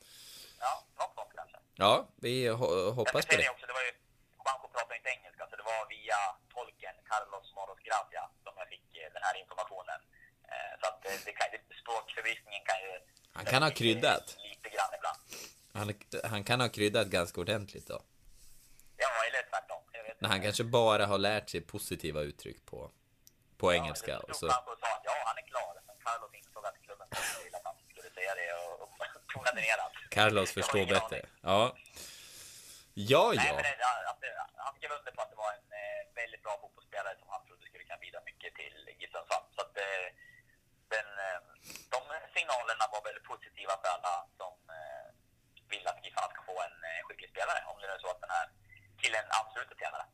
Ja, 0.60 0.74
något 1.00 1.14
sånt 1.16 1.32
kanske. 1.36 1.58
Ja, 1.76 1.94
vi 2.26 2.48
ho 2.48 2.68
hoppas 3.00 3.26
på 3.26 3.36
det. 3.42 3.50
Också, 3.56 3.66
det 3.70 3.76
var 3.80 3.86
ju, 3.88 3.92
Juanjo 4.44 4.68
pratar 4.76 4.96
inte 5.00 5.10
engelska, 5.18 5.44
så 5.50 5.56
det 5.62 5.66
var 5.72 5.82
via 5.96 6.20
tolken 6.56 6.96
Carlos 7.10 7.48
Moros 7.56 7.80
Gracia 7.88 8.24
som 8.44 8.54
jag 8.62 8.68
fick 8.74 8.88
eh, 9.02 9.10
den 9.16 9.24
här 9.28 9.36
informationen. 9.44 10.00
Eh, 10.52 10.72
så 10.80 10.86
att 10.90 10.98
det, 11.04 11.14
det 11.26 11.34
kan, 11.40 11.48
språkförvisningen 11.82 12.64
kan 12.70 12.80
ju... 12.86 12.92
Han 13.38 13.46
kan 13.52 13.62
ha 13.64 13.72
kryddat. 13.82 14.26
Lite 14.50 14.70
grann 14.76 14.92
ibland. 14.98 15.20
Han, 15.78 15.88
han 16.32 16.44
kan 16.50 16.60
ha 16.64 16.70
kryddat 16.70 17.08
ganska 17.08 17.42
ordentligt 17.42 17.88
då. 17.88 18.00
Ja, 19.04 19.12
eller 19.28 19.42
tvärtom. 19.52 19.82
Men 20.20 20.32
han 20.32 20.42
kanske 20.42 20.64
bara 20.64 21.06
har 21.06 21.18
lärt 21.18 21.50
sig 21.50 21.62
positiva 21.62 22.22
uttryck 22.22 22.66
på, 22.66 22.92
på 23.62 23.66
engelska. 23.78 24.12
Ja, 24.12 24.20
och 24.30 24.36
så... 24.36 24.46
Han 24.48 24.64
sa 24.84 24.88
att 24.98 25.06
ja, 25.10 25.16
han 25.30 25.38
är 25.42 25.46
klar. 25.52 25.72
Men 25.88 25.96
Carlos 26.06 26.32
insåg 26.40 26.66
att 26.66 26.78
klubben 26.86 27.08
ville 27.44 27.58
att 27.60 27.66
han 27.70 27.76
skulle 27.92 28.10
säga 28.18 28.32
det 28.40 28.50
och, 28.64 28.76
och 28.84 28.92
tonade 29.34 29.62
ner 29.66 29.78
allt. 29.84 29.98
Carlos 30.18 30.50
förstår 30.58 30.86
bättre. 30.96 31.18
aning. 31.20 31.26
Ja. 31.42 31.62
Ja, 33.14 33.24
Nej, 33.36 33.48
ja. 33.48 33.54
men 33.58 33.64
det, 33.68 33.76
det, 34.24 34.32
han 34.66 34.74
skrev 34.78 34.92
under 34.98 35.12
på 35.16 35.22
att 35.24 35.32
det 35.34 35.40
var 35.46 35.52
en 35.60 35.70
eh, 35.82 36.02
väldigt 36.22 36.44
bra 36.46 36.54
fotbollsspelare 36.62 37.16
som 37.22 37.28
han 37.34 37.42
trodde 37.48 37.64
skulle 37.70 37.86
kunna 37.88 38.04
bidra 38.06 38.20
mycket 38.30 38.52
till 38.60 38.78
GIF. 39.00 39.12
Så 39.56 39.62
att 39.66 39.74
eh, 39.88 40.08
den, 40.94 41.10
eh, 41.28 41.40
de 41.94 42.00
signalerna 42.36 42.86
var 42.94 43.02
väldigt 43.08 43.28
positiva 43.32 43.74
för 43.82 43.90
alla 43.96 44.16
som 44.40 44.56
eh, 44.78 45.06
vill 45.72 45.86
att 45.92 46.00
Giffarna 46.04 46.30
ska 46.34 46.42
få 46.52 46.58
en 46.68 46.78
eh, 46.90 47.00
skicklig 47.06 47.30
spelare. 47.34 47.60
Om 47.72 47.76
det 47.82 47.88
är 47.96 48.00
så 48.06 48.10
att 48.14 48.22
den 48.26 48.34
här 48.38 48.48
killen 49.02 49.26
ansluter 49.40 49.76
till 49.76 49.88
henne. 49.90 50.06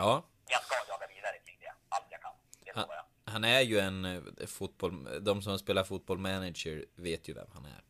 Ja. 0.00 0.12
Jag 0.54 0.62
ska 0.66 0.74
jaga 0.92 1.06
vidare 1.14 1.36
kring 1.46 1.58
det, 1.64 1.72
allt 1.94 2.08
jag 2.14 2.20
kan. 2.26 2.36
Det 2.57 2.57
Han, 2.74 2.86
han 3.24 3.44
är 3.44 3.60
ju 3.60 3.78
en 3.78 4.04
eh, 4.04 4.22
fotboll... 4.46 5.08
De 5.24 5.42
som 5.42 5.58
spelar 5.58 5.84
fotboll 5.84 6.18
manager 6.18 6.84
vet 6.96 7.28
ju 7.28 7.34
vem 7.34 7.46
han 7.52 7.64
är. 7.64 7.82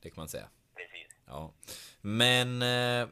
Det 0.00 0.10
kan 0.10 0.20
man 0.20 0.28
säga. 0.28 0.48
Precis. 0.76 1.16
Ja. 1.26 1.54
Men... 2.00 2.62
Eh, 2.62 3.08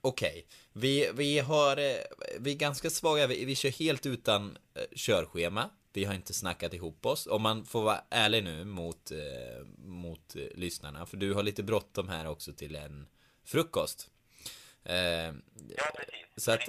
Okej. 0.00 0.46
Vi, 0.72 1.10
vi 1.14 1.38
har... 1.38 1.76
Eh, 1.76 1.96
vi 2.38 2.52
är 2.52 2.56
ganska 2.56 2.90
svaga. 2.90 3.26
Vi, 3.26 3.44
vi 3.44 3.54
kör 3.56 3.70
helt 3.70 4.06
utan 4.06 4.58
eh, 4.74 4.82
körschema. 4.96 5.70
Vi 5.92 6.04
har 6.04 6.14
inte 6.14 6.32
snackat 6.34 6.74
ihop 6.74 7.06
oss. 7.06 7.26
Om 7.26 7.42
man 7.42 7.64
får 7.66 7.82
vara 7.82 8.00
ärlig 8.10 8.44
nu 8.44 8.64
mot, 8.64 9.10
eh, 9.10 9.66
mot 9.78 10.34
lyssnarna. 10.34 11.06
För 11.06 11.16
du 11.16 11.34
har 11.34 11.42
lite 11.42 11.62
bråttom 11.62 12.08
här 12.08 12.26
också 12.26 12.52
till 12.52 12.76
en 12.76 13.06
frukost. 13.44 14.10
Eh, 14.84 14.94
Ja, 14.96 15.32
precis. 15.96 16.44
Så 16.44 16.52
att- 16.52 16.68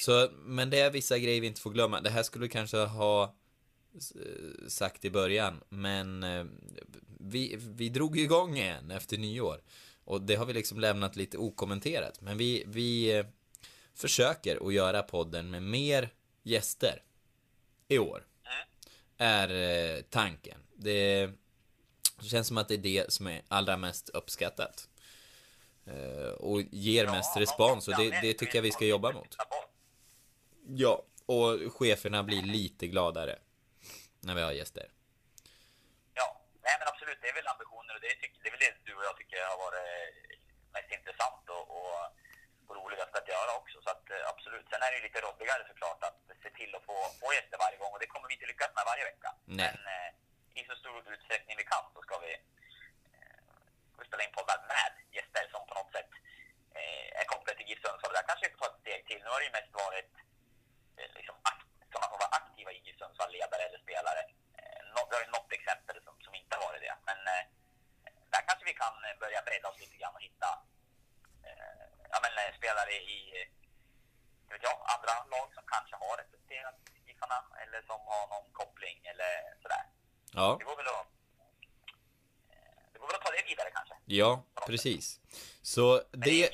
så, 0.00 0.28
men 0.32 0.70
det 0.70 0.80
är 0.80 0.90
vissa 0.90 1.18
grejer 1.18 1.40
vi 1.40 1.46
inte 1.46 1.60
får 1.60 1.70
glömma. 1.70 2.00
Det 2.00 2.10
här 2.10 2.22
skulle 2.22 2.44
du 2.44 2.48
kanske 2.48 2.76
ha 2.76 3.34
s- 3.96 4.12
sagt 4.68 5.04
i 5.04 5.10
början, 5.10 5.60
men 5.68 6.22
eh, 6.22 6.44
vi, 7.20 7.56
vi 7.58 7.88
drog 7.88 8.18
igång 8.18 8.56
igen 8.56 8.90
efter 8.90 9.18
nyår. 9.18 9.62
Och 10.04 10.22
det 10.22 10.34
har 10.34 10.46
vi 10.46 10.52
liksom 10.52 10.80
lämnat 10.80 11.16
lite 11.16 11.38
okommenterat. 11.38 12.20
Men 12.20 12.38
vi, 12.38 12.64
vi 12.66 13.12
eh, 13.18 13.26
försöker 13.94 14.66
att 14.66 14.74
göra 14.74 15.02
podden 15.02 15.50
med 15.50 15.62
mer 15.62 16.08
gäster 16.42 17.02
i 17.88 17.98
år. 17.98 18.26
Är 19.18 19.48
eh, 19.96 20.00
tanken. 20.02 20.58
Det 20.76 21.30
känns 22.22 22.46
som 22.48 22.58
att 22.58 22.68
det 22.68 22.74
är 22.74 22.78
det 22.78 23.12
som 23.12 23.26
är 23.26 23.42
allra 23.48 23.76
mest 23.76 24.08
uppskattat. 24.08 24.88
Eh, 25.86 26.32
och 26.32 26.62
ger 26.70 27.06
mest 27.06 27.36
respons 27.36 27.88
och 27.88 27.94
det, 27.96 28.20
det 28.22 28.32
tycker 28.34 28.54
jag 28.58 28.62
vi 28.62 28.70
ska 28.72 28.86
jobba 28.86 29.12
mot. 29.12 29.36
Ja, 30.74 30.94
och 31.26 31.48
cheferna 31.78 32.22
blir 32.22 32.42
lite 32.42 32.86
gladare 32.86 33.38
när 34.26 34.34
vi 34.34 34.42
har 34.42 34.52
gäster. 34.52 34.86
Ja, 36.14 36.28
nej 36.66 36.74
men 36.78 36.88
absolut, 36.88 37.18
det 37.22 37.28
är 37.28 37.34
väl 37.34 37.46
ambitioner 37.54 37.94
och 37.94 38.00
det, 38.00 38.08
tycker, 38.20 38.38
det 38.42 38.48
är 38.48 38.54
väl 38.56 38.64
det 38.66 38.74
du 38.88 38.94
och 38.98 39.04
jag 39.04 39.16
tycker 39.16 39.38
har 39.52 39.58
varit 39.66 39.86
mest 40.76 40.90
intressant 40.98 41.44
och, 41.56 41.64
och, 41.76 41.96
och 42.66 42.74
roligast 42.80 43.14
att 43.20 43.28
göra 43.34 43.52
också. 43.60 43.76
Så 43.84 43.90
att 43.94 44.04
eh, 44.10 44.28
absolut. 44.32 44.66
Sen 44.70 44.82
är 44.84 44.90
det 44.90 44.98
ju 45.00 45.04
lite 45.08 45.20
roligare 45.28 45.62
såklart 45.70 46.00
att 46.08 46.18
se 46.42 46.50
till 46.58 46.72
att 46.76 46.84
få, 46.88 46.96
få 47.20 47.26
gäster 47.36 47.58
varje 47.64 47.78
gång 47.82 47.92
och 47.94 48.00
det 48.02 48.12
kommer 48.12 48.28
vi 48.28 48.34
inte 48.34 48.50
lyckas 48.52 48.72
med 48.78 48.84
varje 48.92 49.04
vecka. 49.10 49.30
Nej. 49.44 49.70
Men 49.74 49.78
eh, 49.94 50.10
i 50.60 50.62
så 50.70 50.74
stor 50.82 51.12
utsträckning 51.14 51.56
vi 51.62 51.66
kan 51.72 51.84
så 51.94 52.00
ska 52.06 52.14
vi, 52.26 52.32
eh, 53.16 53.40
vi 53.98 54.04
spela 54.08 54.22
in 54.26 54.36
poddar 54.36 54.58
med 54.74 54.92
gäster 55.16 55.44
som 55.52 55.62
på 55.68 55.74
något 55.78 55.92
sätt 55.96 56.10
eh, 56.78 57.20
är 57.20 57.24
kopplade 57.32 57.56
till 57.58 57.68
GIF 57.70 57.80
Sundsvall. 57.84 58.12
Där 58.16 58.28
kanske 58.28 58.46
vi 58.46 58.52
får 58.52 58.60
ta 58.62 58.68
ett 58.72 58.82
steg 58.84 59.00
till. 59.08 59.20
Nu 59.24 59.28
har 59.32 59.40
det 59.40 59.48
ju 59.50 59.56
mest 59.58 59.72
varit 59.84 60.12
eh, 60.98 61.10
liksom 61.18 61.36
akt, 61.50 61.68
sådana 61.92 62.08
som 62.10 62.18
var 62.24 62.30
aktiva 62.40 62.70
i 62.72 62.80
GIF 62.86 62.98
Sundsvall, 62.98 63.32
ledare 63.36 63.62
eller 63.68 63.80
spelare. 63.86 64.22
Eh, 64.60 64.80
nå, 64.94 65.00
vi 65.08 65.14
har 65.16 65.24
ju 65.26 65.30
något 65.36 65.52
exempel 65.58 65.96
som, 66.06 66.14
som 66.26 66.32
inte 66.40 66.52
har 66.56 66.62
varit 66.68 66.82
det. 66.86 66.94
Men 67.08 67.18
eh, 67.34 67.44
där 68.32 68.42
kanske 68.48 68.64
vi 68.70 68.74
kan 68.82 68.94
eh, 69.06 69.14
börja 69.22 69.40
bredda 69.48 69.68
oss 69.70 69.80
lite 69.84 69.96
grann 70.00 70.14
och 70.18 70.26
hitta 70.28 70.50
eh, 71.48 71.84
ja, 72.12 72.18
men, 72.24 72.32
eh, 72.40 72.50
spelare 72.60 72.92
i 73.16 73.18
jag 74.48 74.54
vet 74.58 74.62
jag, 74.70 74.78
andra 74.94 75.14
lag 75.34 75.48
som 75.56 75.64
kanske 75.74 75.94
har 76.02 76.14
representerat 76.22 76.78
Giffarna 77.06 77.38
eller 77.62 77.80
som 77.90 78.00
har 78.10 78.24
någon 78.32 78.52
koppling 78.52 78.98
eller 79.12 79.32
sådär. 79.62 79.84
Ja, 80.38 80.56
Det 80.58 80.64
går 80.64 80.76
väl 80.76 80.86
att, 80.88 81.06
eh, 82.52 82.82
det 82.92 82.98
går 82.98 83.06
väl 83.06 83.16
att 83.16 83.22
ta 83.26 83.30
det 83.30 83.42
vidare 83.52 83.70
kanske. 83.70 83.94
Ja, 84.16 84.44
precis. 84.66 85.20
Så 85.62 86.02
det, 86.10 86.50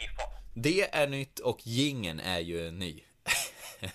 det 0.54 0.94
är 0.94 1.06
nytt 1.08 1.38
och 1.38 1.60
gingen 1.66 2.20
är 2.20 2.38
ju 2.38 2.70
ny. 2.70 3.04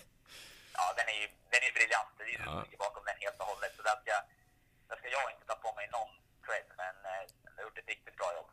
Ja, 0.74 0.94
den 0.98 1.08
är 1.16 1.18
ju 1.22 1.28
den 1.52 1.62
är 1.68 1.74
briljant. 1.74 2.10
Det 2.18 2.24
är 2.24 2.28
ju 2.28 2.38
Ja. 2.46 2.64
ligger 2.64 2.78
bakom 2.78 3.04
den 3.06 3.16
helt 3.20 3.40
och 3.40 3.46
hållet. 3.46 3.72
Så 3.78 3.82
där 3.84 3.98
ska, 4.02 4.14
där 4.90 4.96
ska 5.00 5.08
jag 5.18 5.32
inte 5.34 5.46
ta 5.48 5.56
på 5.56 5.76
mig 5.76 5.90
någon 5.92 6.12
cred, 6.46 6.68
men 6.78 6.96
eh, 7.12 7.24
du 7.44 7.50
har 7.58 7.64
gjort 7.64 7.78
ett 7.78 7.88
riktigt 7.88 8.16
bra 8.18 8.34
jobb. 8.38 8.50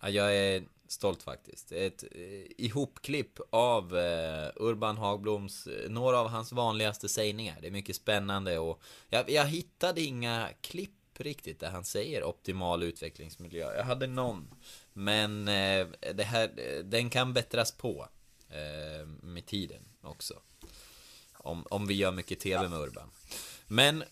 Ja, 0.00 0.08
jag 0.08 0.36
är 0.36 0.64
stolt 0.88 1.22
faktiskt. 1.22 1.72
Ett 1.72 2.02
eh, 2.02 2.46
ihopklipp 2.66 3.38
av 3.50 3.96
eh, 3.98 4.48
Urban 4.56 4.96
Hagbloms, 4.98 5.68
några 5.88 6.18
av 6.18 6.28
hans 6.28 6.52
vanligaste 6.52 7.08
sägningar. 7.08 7.56
Det 7.60 7.66
är 7.66 7.70
mycket 7.70 7.96
spännande 7.96 8.58
och 8.58 8.82
jag, 9.08 9.30
jag 9.30 9.44
hittade 9.46 10.00
inga 10.00 10.48
klipp 10.60 10.90
riktigt 11.22 11.60
där 11.60 11.70
han 11.70 11.84
säger 11.84 12.24
optimal 12.24 12.82
utvecklingsmiljö. 12.82 13.76
Jag 13.76 13.84
hade 13.84 14.06
någon, 14.06 14.54
men 14.92 15.48
eh, 15.48 15.86
det 16.14 16.24
här, 16.24 16.50
eh, 16.56 16.84
den 16.84 17.10
kan 17.10 17.32
bättras 17.32 17.72
på 17.72 18.08
eh, 18.48 19.06
med 19.06 19.46
tiden 19.46 19.82
också. 20.02 20.34
Om, 21.32 21.66
om 21.70 21.86
vi 21.86 21.94
gör 21.94 22.12
mycket 22.12 22.40
TV 22.40 22.68
med 22.68 22.78
Urban. 22.78 23.10
Men 23.66 24.04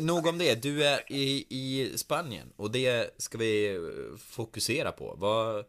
nog 0.00 0.26
om 0.26 0.38
det. 0.38 0.62
Du 0.62 0.84
är 0.84 1.12
i, 1.12 1.46
i 1.48 1.98
Spanien 1.98 2.52
och 2.56 2.70
det 2.70 3.14
ska 3.20 3.38
vi 3.38 3.74
eh, 3.74 4.18
fokusera 4.18 4.92
på. 4.92 5.14
Vad, 5.18 5.64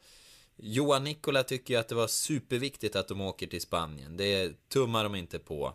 Johan 0.56 1.04
Nikola 1.04 1.44
tycker 1.44 1.74
ju 1.74 1.80
att 1.80 1.88
det 1.88 1.96
var 1.96 2.08
superviktigt 2.08 2.96
att 2.96 3.08
de 3.08 3.22
åker 3.22 3.48
till 3.48 3.62
Spanien. 3.62 4.18
Det 4.18 4.70
tummar 4.70 5.04
de 5.04 5.16
inte 5.16 5.40
på. 5.40 5.74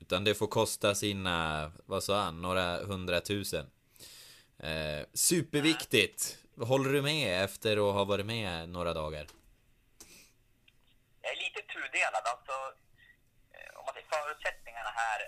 Utan 0.00 0.24
det 0.24 0.34
får 0.34 0.46
kosta 0.46 0.94
sina, 0.94 1.72
vad 1.86 2.02
sa 2.02 2.22
han, 2.22 2.42
några 2.42 2.84
hundratusen. 2.84 3.66
Eh, 4.62 5.06
superviktigt. 5.14 6.38
Håller 6.56 6.90
du 6.92 7.02
med 7.02 7.44
efter 7.44 7.72
att 7.76 7.94
ha 7.94 8.04
varit 8.04 8.26
med 8.26 8.68
några 8.68 8.92
dagar? 8.92 9.26
Jag 11.22 11.32
är 11.32 11.36
lite 11.36 11.62
tudelad. 11.74 12.24
Alltså, 12.34 12.52
eh, 13.54 13.78
om 13.78 13.84
man 13.86 13.94
säger 13.94 14.08
förutsättningarna 14.16 14.90
här 15.02 15.20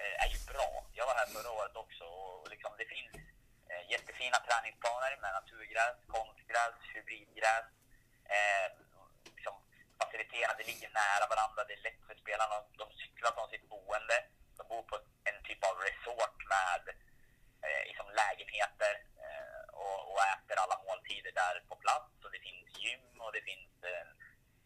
eh, 0.00 0.24
är 0.24 0.28
ju 0.34 0.38
bra. 0.52 0.70
Jag 0.98 1.06
var 1.06 1.14
här 1.14 1.26
förra 1.26 1.50
året 1.50 1.76
också 1.76 2.04
och 2.04 2.28
och 2.48 2.52
liksom, 2.54 2.72
det 2.80 2.88
finns 2.94 3.14
eh, 3.70 3.82
jättefina 3.94 4.38
träningsplaner 4.46 5.12
med 5.22 5.32
naturgräs, 5.38 5.96
konstgräs, 6.14 6.76
hybridgräs. 6.92 7.66
Eh, 8.36 8.66
liksom, 9.36 9.54
faciliteterna, 10.00 10.54
det 10.58 10.70
ligger 10.70 10.90
nära 11.02 11.24
varandra, 11.32 11.60
det 11.68 11.74
är 11.78 11.84
lätt 11.88 12.02
för 12.08 12.16
spelarna. 12.22 12.56
De 12.82 12.86
cyklar 13.02 13.32
från 13.36 13.50
sitt 13.52 13.66
boende. 13.72 14.16
De 14.58 14.62
bor 14.72 14.84
på 14.90 14.96
en 15.28 15.38
typ 15.48 15.62
av 15.70 15.76
resort 15.88 16.38
med 16.54 16.82
eh, 17.66 17.82
liksom 17.88 18.06
lägenheter 18.22 18.94
eh, 19.24 19.62
och, 19.84 20.00
och 20.10 20.20
äter 20.32 20.56
alla 20.62 20.76
måltider 20.86 21.32
där 21.42 21.54
på 21.68 21.76
plats. 21.84 22.12
Och 22.24 22.30
det 22.34 22.42
finns 22.48 22.66
gym 22.82 23.20
och 23.24 23.32
det 23.36 23.42
finns 23.50 23.72
eh, 23.92 24.06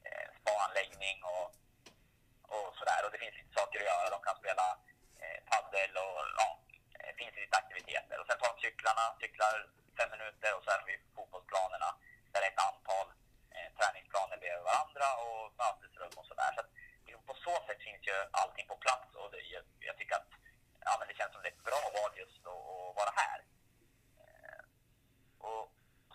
eh 0.09 0.29
spaanläggning 0.41 1.19
och, 1.35 1.47
och 2.55 2.69
sådär. 2.79 3.01
Och 3.05 3.13
det 3.13 3.23
finns 3.23 3.37
lite 3.41 3.55
saker 3.61 3.79
att 3.81 3.91
göra. 3.93 4.15
De 4.15 4.21
kan 4.23 4.37
spela 4.43 4.67
eh, 5.23 5.39
paddel 5.51 5.93
och 6.05 6.19
ja, 6.41 6.49
det 7.07 7.15
finns 7.21 7.35
lite 7.37 7.57
aktiviteter. 7.63 8.17
Och 8.21 8.27
sen 8.27 8.39
tar 8.39 8.53
de 8.55 8.61
cyklarna, 8.67 9.05
cyklar 9.23 9.55
fem 9.99 10.11
minuter 10.15 10.51
och 10.57 10.65
sen 10.65 10.81
har 10.81 10.87
vi 10.93 10.97
fotbollsplanerna 11.17 11.91
där 12.33 12.41
det 12.41 12.47
är 12.51 12.55
ett 12.57 12.69
antal 12.71 13.07
eh, 13.57 13.69
träningsplaner 13.79 14.37
bredvid 14.43 14.65
varandra 14.71 15.07
och 15.25 15.43
mötesrum 15.63 16.15
och 16.21 16.27
sådär. 16.31 16.51
Så 16.55 16.61
att, 16.63 16.71
liksom, 17.07 17.23
på 17.31 17.35
så 17.47 17.55
sätt 17.67 17.81
finns 17.89 18.05
ju 18.11 18.17
allting 18.41 18.67
på 18.73 18.77
plats 18.85 19.09
och 19.21 19.29
det, 19.33 19.41
jag, 19.57 19.65
jag 19.89 19.97
tycker 19.99 20.15
att 20.21 20.33
ja, 20.87 20.93
men 20.99 21.09
det 21.09 21.17
känns 21.19 21.33
som 21.33 21.43
det 21.43 21.49
är 21.49 21.57
ett 21.57 21.69
bra 21.71 21.83
val 21.97 22.13
just 22.23 22.41
att, 22.53 22.63
att 22.75 22.95
vara 23.01 23.13
här. 23.23 23.39
Eh, 24.25 24.63
och, 25.47 25.65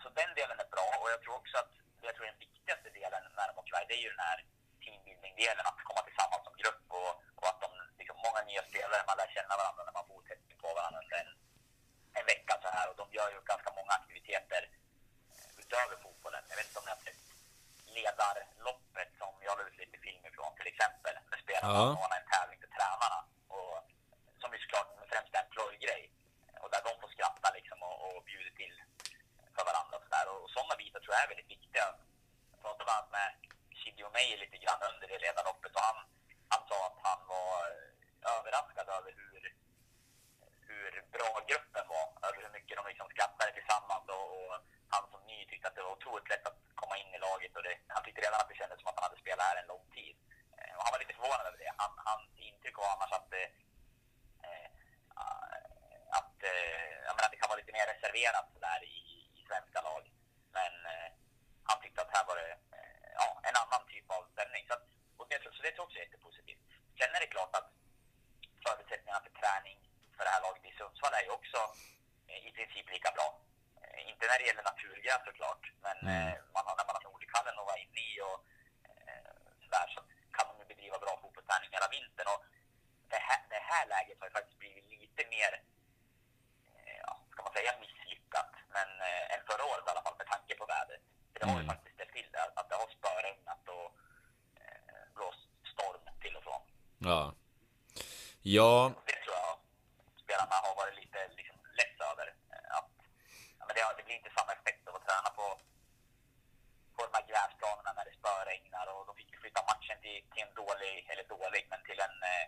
så 0.02 0.06
den 0.20 0.30
delen 0.38 0.58
är 0.64 0.70
bra 0.76 0.88
och 1.00 1.10
jag 1.14 1.20
tror 1.22 1.36
också 1.40 1.56
att 1.62 1.72
jag 2.06 2.14
tror 2.14 2.26
den 2.26 2.44
viktigaste 2.46 2.88
delen 3.00 3.22
när 3.36 3.46
de 3.48 3.58
åker 3.60 3.72
iväg 3.72 3.88
det 3.88 3.98
är 4.00 4.04
ju 4.06 4.14
den 4.16 4.26
här 4.30 4.40
teambuilding-delen, 4.82 5.64
att 5.70 5.88
komma 5.88 6.02
tillsammans 6.08 6.44
som 6.44 6.56
grupp 6.62 6.84
och, 6.98 7.12
och 7.40 7.48
att 7.50 7.60
de, 7.64 7.70
liksom, 8.00 8.16
många 8.26 8.40
nya 8.50 8.62
spelare, 8.70 9.08
man 9.08 9.16
lär 9.20 9.30
känna 9.36 9.54
varandra 9.60 9.82
när 9.84 9.96
man 9.98 10.08
bor 10.10 10.22
tätt 10.22 10.44
på 10.62 10.68
varandra 10.78 11.00
under 11.02 11.16
en, 11.22 11.30
Ja. 21.68 21.74
anordna 21.74 22.16
en 22.20 22.28
tävling 22.34 22.60
för 22.62 22.70
tränarna. 22.76 23.20
Och, 23.54 23.76
som 24.40 24.48
är 24.54 24.58
såklart 24.58 24.90
främst 25.10 25.34
en 25.40 25.48
plojgrej. 25.54 26.02
Och 26.62 26.70
där 26.72 26.82
de 26.86 26.92
får 27.00 27.10
skratta 27.14 27.48
liksom 27.58 27.78
och, 27.88 27.96
och 28.06 28.24
bjuda 28.28 28.50
till 28.60 28.74
för 29.54 29.64
varandra 29.70 29.94
och 29.98 30.04
sådär. 30.06 30.26
Och 30.32 30.50
sådana 30.54 30.74
bitar 30.82 31.00
tror 31.00 31.14
jag 31.14 31.24
är 31.24 31.32
väldigt 31.32 31.54
viktiga. 31.56 31.84
Jag 32.52 32.58
pratade 32.62 32.84
bland 32.84 32.98
annat 32.98 33.10
med 33.18 33.28
Shigio 33.78 34.08
May 34.16 34.28
lite 34.42 34.58
grann 34.64 34.80
under 34.90 35.06
det 35.08 35.18
ledarloppet 35.26 35.74
och 35.76 35.84
han, 35.88 35.98
han 36.52 36.62
sa 36.68 36.78
att 36.88 36.98
han 37.08 37.20
var 37.34 37.54
eh, 37.70 38.36
överraskad 38.36 38.88
över 38.98 39.10
hur, 39.20 39.40
hur 40.68 40.90
bra 41.16 41.32
gruppen 41.50 41.86
var. 41.94 42.06
Över 42.26 42.38
hur 42.44 42.52
mycket 42.56 42.76
de 42.78 42.82
liksom 42.90 43.08
skrattade 43.14 43.52
tillsammans. 43.52 44.04
Och, 44.16 44.26
och 44.36 44.52
han 44.94 45.04
som 45.12 45.20
ny 45.30 45.38
tyckte 45.46 45.68
att 45.68 45.76
det 45.76 45.86
var 45.86 45.96
otroligt 45.98 46.30
lätt 46.32 46.46
att 46.50 46.60
komma 46.80 46.94
in 47.02 47.14
i 47.16 47.18
laget. 47.28 47.56
Och 47.56 47.64
det, 47.68 47.76
han 47.94 48.04
tyckte 48.04 48.20
redan 48.20 48.40
att 48.40 48.50
det 48.50 48.60
kändes 48.60 48.78
som 48.80 48.88
att 48.88 48.98
han 48.98 49.06
hade 49.08 49.22
spelat 49.22 49.46
här 49.48 49.60
en 49.62 49.72
lång 49.74 49.86
tid. 49.98 50.14
Eh, 50.58 50.72
Och 50.76 50.82
han 50.84 50.92
var 50.92 51.02
lite 51.04 51.18
förvånad 51.18 51.46
över 51.46 51.58
det. 51.64 51.72
Han, 51.82 51.92
hans 52.10 52.28
intryck 52.48 52.76
var 52.78 52.90
annars 52.94 53.12
att 53.18 53.30
det, 53.30 53.46
eh, 54.46 54.68
att, 56.18 56.36
eh, 56.52 56.88
jag 57.06 57.12
menar, 57.14 57.26
att 57.26 57.34
det 57.34 57.42
kan 57.42 57.48
etablerat 58.18 58.48
sådär 58.54 58.80
i, 58.84 58.98
i 59.38 59.40
svenska 59.48 59.80
lag. 59.88 60.02
Men 60.58 60.72
eh, 60.92 61.10
han 61.68 61.80
tyckte 61.82 62.02
att 62.02 62.14
här 62.16 62.24
var 62.28 62.36
det 62.36 62.50
eh, 62.78 63.08
ja, 63.20 63.28
en 63.48 63.56
annan 63.62 63.82
typ 63.88 64.10
av 64.10 64.22
stämning. 64.32 64.64
Så, 64.68 64.74
att, 64.74 64.84
och 65.18 65.26
det, 65.30 65.36
så 65.42 65.62
det 65.62 65.72
tror 65.72 65.76
jag 65.76 65.84
också 65.86 65.98
är 65.98 66.02
jättepositivt. 66.06 66.62
Sen 66.98 67.14
är 67.16 67.20
det 67.20 67.34
klart 67.36 67.54
att 67.58 67.68
förutsättningarna 68.66 69.24
för 69.26 69.32
träning 69.40 69.78
för 70.16 70.24
det 70.24 70.30
här 70.34 70.42
laget 70.46 70.64
i 70.70 70.72
Sundsvall 70.78 71.14
är 71.18 71.24
ju 71.28 71.32
också 71.38 71.60
eh, 72.30 72.40
i 72.48 72.50
princip 72.56 72.86
lika 72.96 73.10
bra. 73.16 73.28
Eh, 73.82 74.00
inte 74.10 74.24
när 74.26 74.38
det 74.38 74.46
gäller 74.48 74.70
naturgräs 74.70 75.22
såklart, 75.28 75.64
men 75.86 75.98
eh, 76.14 76.34
man 76.54 76.64
har, 76.66 76.74
när 76.78 76.86
man 76.88 76.96
har 76.96 77.04
Nordikallen 77.10 77.58
att 77.58 77.70
vara 77.70 77.82
inne 77.84 78.00
i 78.10 78.14
och 78.28 78.38
eh, 78.88 79.30
sådär 79.64 79.86
så 79.94 80.00
kan 80.36 80.44
de 80.48 80.54
ju 80.62 80.66
bedriva 80.72 80.98
bra 81.04 81.12
fotbollsträning 81.22 81.70
hela 81.76 81.88
vintern. 81.96 82.28
Och 82.34 82.42
det 83.12 83.22
här, 83.28 83.40
det 83.54 83.62
här 83.70 83.84
läget 83.94 84.16
har 84.20 84.26
ju 84.28 84.36
faktiskt 84.38 84.58
blivit 84.62 84.86
lite 85.02 85.22
mer, 85.34 85.52
eh, 86.68 86.96
ja, 87.06 87.12
ska 87.32 87.38
man 87.46 87.52
säga 87.58 87.72
misslyckat, 87.84 88.50
men 88.76 88.88
eh, 89.08 89.24
än 89.34 89.42
förra 89.50 89.64
året 89.70 89.84
i 89.86 89.90
alla 89.90 90.02
fall 90.06 90.18
med 90.20 90.26
tanke 90.34 90.52
på 90.60 90.66
vädret. 90.74 91.02
För 91.32 91.38
det 91.40 91.46
har 91.46 91.58
ju 91.60 91.64
Mm. 91.64 91.72
faktiskt 91.74 91.94
ställt 91.94 92.12
till 92.18 92.30
det, 92.32 92.42
att 92.58 92.68
det 92.70 92.76
har 92.82 92.88
spöregnat 92.98 93.62
och 93.76 93.88
eh, 94.60 95.04
blåst 95.16 95.48
storm 95.72 96.02
till 96.22 96.36
och 96.36 96.44
från. 96.48 96.62
Ja. 97.10 97.20
Ja, 98.60 98.74
Det 99.10 99.18
tror 99.24 99.36
jag 99.44 99.52
spelarna 100.24 100.56
har 100.66 100.74
varit 100.82 100.96
lite 101.02 101.18
liksom, 101.40 101.58
less 101.78 101.94
över. 102.10 102.26
eh, 102.54 102.76
Att, 102.78 102.90
ja, 103.58 103.62
men 103.66 103.74
det, 103.76 103.82
det 103.98 104.04
blir 104.06 104.16
inte 104.20 104.32
samma 104.38 104.52
effekt 104.58 104.82
av 104.88 104.94
att 104.98 105.06
träna 105.08 105.30
på, 105.38 105.46
på 106.96 107.00
de 107.06 107.10
här 107.16 107.24
gräsplanerna 107.30 107.90
när 107.96 108.04
det 108.08 108.14
spöregnar 108.20 108.86
och 108.94 109.02
de 109.08 109.12
fick 109.20 109.30
ju 109.34 109.38
flytta 109.42 109.60
matchen 109.72 109.96
till, 110.04 110.18
till 110.32 110.42
en 110.46 110.54
dålig, 110.62 110.94
eller 111.10 111.24
dålig, 111.36 111.62
men 111.72 111.80
till 111.88 112.00
en, 112.06 112.16
eh, 112.32 112.44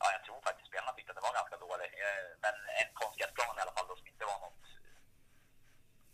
ja 0.00 0.06
jag 0.14 0.22
tror 0.24 0.38
faktiskt 0.48 0.68
spelarna 0.70 0.92
tyckte 0.92 1.10
att 1.12 1.18
det 1.20 1.26
var 1.28 1.38
ganska 1.40 1.56
dålig, 1.66 1.88
eh, 2.04 2.26
men 2.44 2.54
en 2.80 2.90
konstgräsplan 3.00 3.58
i 3.58 3.62
alla 3.64 3.74
fall 3.76 3.88
då 3.90 3.96
som 4.00 4.06
inte 4.12 4.24
var 4.32 4.38
något, 4.46 4.62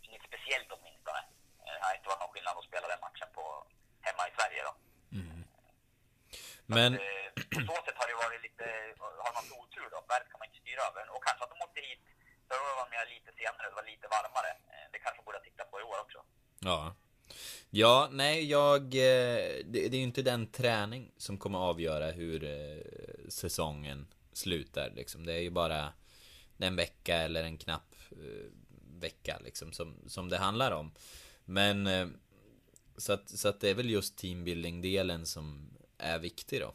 inget 0.07 0.25
speciellt 0.31 0.71
åtminstone. 0.75 1.21
Det 1.65 1.81
har 1.87 1.95
inte 1.99 2.09
varit 2.11 2.23
någon 2.25 2.33
skillnad 2.35 2.55
att 2.59 2.69
spela 2.71 2.87
den 2.93 3.01
matchen 3.07 3.29
på, 3.37 3.45
hemma 4.07 4.23
i 4.31 4.33
Sverige 4.39 4.61
då. 4.69 4.73
men 6.77 6.93
Eh, 6.95 7.26
på 7.37 7.61
så 7.71 7.77
sätt 7.87 7.99
har 8.01 8.07
det 8.11 8.19
varit 8.25 8.43
lite, 8.49 8.67
har 9.25 9.33
man 9.39 9.47
otur 9.61 9.89
då, 9.93 9.99
värdet 10.11 10.29
kan 10.31 10.39
man 10.41 10.49
inte 10.49 10.61
styra 10.65 10.83
över. 10.91 11.05
Och 11.15 11.23
kanske 11.27 11.43
att 11.45 11.53
de 11.55 11.59
åkte 11.67 11.81
hit, 11.89 12.03
förra 12.49 12.61
året 12.65 12.77
var 12.81 12.87
de 12.93 13.15
lite 13.17 13.31
senare, 13.39 13.65
det 13.71 13.77
var 13.81 13.87
lite 13.93 14.07
varmare. 14.17 14.51
Eh, 14.75 14.87
det 14.93 14.99
kanske 15.03 15.19
de 15.21 15.25
borde 15.29 15.41
tittat 15.49 15.71
på 15.71 15.77
i 15.81 15.85
år 15.91 15.99
också. 16.05 16.19
Ja. 16.71 16.81
Ja, 17.71 18.09
nej, 18.13 18.51
jag... 18.57 18.83
Eh, 18.85 19.47
det, 19.73 19.81
det 19.89 19.97
är 19.97 20.03
ju 20.05 20.11
inte 20.13 20.23
den 20.23 20.47
träning 20.47 21.03
som 21.17 21.39
kommer 21.39 21.59
avgöra 21.59 22.11
hur 22.11 22.45
eh, 22.45 23.29
säsongen 23.29 24.07
slutar 24.33 24.91
liksom. 24.91 25.27
Det 25.27 25.33
är 25.33 25.45
ju 25.49 25.51
bara 25.51 25.93
en 26.59 26.77
vecka 26.77 27.17
eller 27.17 27.45
en 27.45 27.59
knapp 27.59 27.95
vecka 29.01 29.39
liksom 29.45 29.73
som, 29.73 30.09
som 30.09 30.29
det 30.29 30.39
handlar 30.39 30.73
om. 30.73 30.95
Men 31.45 31.89
så 32.97 33.13
att, 33.13 33.31
så 33.31 33.49
att 33.49 33.61
det 33.61 33.71
är 33.71 33.75
väl 33.75 33.91
just 33.91 34.17
teambuilding-delen 34.17 35.27
som 35.27 35.71
är 35.99 36.19
viktig 36.19 36.61
då. 36.61 36.75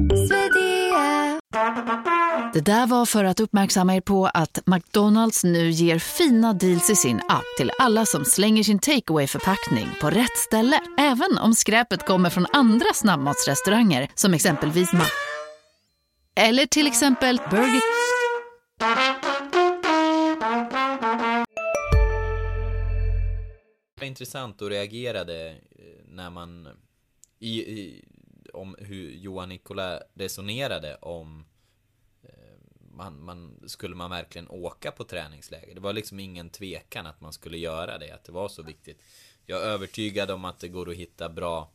Det 2.53 2.61
där 2.61 2.87
var 2.87 3.05
för 3.05 3.23
att 3.23 3.39
uppmärksamma 3.39 3.95
er 3.95 4.01
på 4.01 4.25
att 4.25 4.59
McDonalds 4.65 5.43
nu 5.43 5.69
ger 5.69 5.99
fina 5.99 6.53
deals 6.53 6.89
i 6.89 6.95
sin 6.95 7.21
app 7.29 7.45
till 7.57 7.71
alla 7.79 8.05
som 8.05 8.25
slänger 8.25 8.63
sin 8.63 8.79
takeaway 8.79 9.27
förpackning 9.27 9.87
på 10.01 10.09
rätt 10.09 10.37
ställe. 10.37 10.81
Även 10.99 11.37
om 11.37 11.53
skräpet 11.53 12.05
kommer 12.05 12.29
från 12.29 12.45
andra 12.53 12.93
snabbmatsrestauranger 12.93 14.09
som 14.15 14.33
exempelvis 14.33 14.93
Ma... 14.93 15.05
Eller 16.35 16.65
till 16.65 16.87
exempel 16.87 17.41
Burger... 17.49 17.81
var 23.99 24.07
intressant 24.07 24.61
och 24.61 24.69
reagerade 24.69 25.49
eh, 25.49 25.55
när 26.05 26.29
man 26.29 26.67
i, 27.39 27.59
i, 27.59 28.05
om 28.53 28.75
hur 28.79 29.11
Johan 29.11 29.49
Nikola 29.49 29.99
resonerade 30.13 30.95
om 30.95 31.45
man, 32.95 33.23
man, 33.23 33.59
skulle 33.67 33.95
man 33.95 34.09
verkligen 34.09 34.49
åka 34.49 34.91
på 34.91 35.03
träningsläger? 35.03 35.75
Det 35.75 35.81
var 35.81 35.93
liksom 35.93 36.19
ingen 36.19 36.49
tvekan 36.49 37.05
att 37.05 37.21
man 37.21 37.33
skulle 37.33 37.57
göra 37.57 37.97
det, 37.97 38.11
att 38.11 38.23
det 38.23 38.31
var 38.31 38.49
så 38.49 38.63
viktigt. 38.63 39.01
Jag 39.45 39.61
är 39.61 39.65
övertygad 39.65 40.31
om 40.31 40.45
att 40.45 40.59
det 40.59 40.67
går 40.67 40.89
att 40.89 40.95
hitta 40.95 41.29
bra 41.29 41.71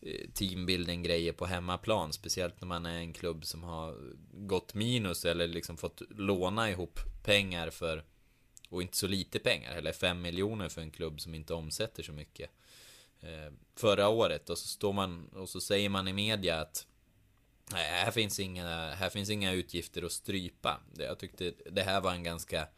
eh, 0.00 0.30
teambuilding 0.34 1.02
grejer 1.02 1.32
på 1.32 1.46
hemmaplan, 1.46 2.12
speciellt 2.12 2.60
när 2.60 2.68
man 2.68 2.86
är 2.86 2.98
en 2.98 3.12
klubb 3.12 3.44
som 3.44 3.62
har 3.62 3.96
gått 4.32 4.74
minus 4.74 5.24
eller 5.24 5.48
liksom 5.48 5.76
fått 5.76 6.02
låna 6.10 6.70
ihop 6.70 7.00
pengar 7.22 7.70
för 7.70 8.04
och 8.68 8.82
inte 8.82 8.96
så 8.96 9.06
lite 9.06 9.38
pengar, 9.38 9.76
eller 9.76 9.92
5 9.92 10.22
miljoner 10.22 10.68
för 10.68 10.80
en 10.80 10.90
klubb 10.90 11.20
som 11.20 11.34
inte 11.34 11.54
omsätter 11.54 12.02
så 12.02 12.12
mycket. 12.12 12.50
Eh, 13.20 13.52
förra 13.76 14.08
året 14.08 14.50
och 14.50 14.58
så 14.58 14.68
står 14.68 14.92
man 14.92 15.28
och 15.28 15.48
så 15.48 15.60
säger 15.60 15.88
man 15.88 16.08
i 16.08 16.12
media 16.12 16.60
att 16.60 16.86
nej, 17.72 17.88
här 18.04 18.10
finns 18.10 18.40
inga, 18.40 18.94
här 18.94 19.08
finns 19.10 19.30
inga 19.30 19.52
utgifter 19.52 20.02
att 20.02 20.12
strypa. 20.12 20.80
Jag 20.98 21.18
tyckte 21.18 21.52
det 21.70 21.82
här 21.82 22.00
var 22.00 22.12
en 22.12 22.22
ganska 22.22 22.68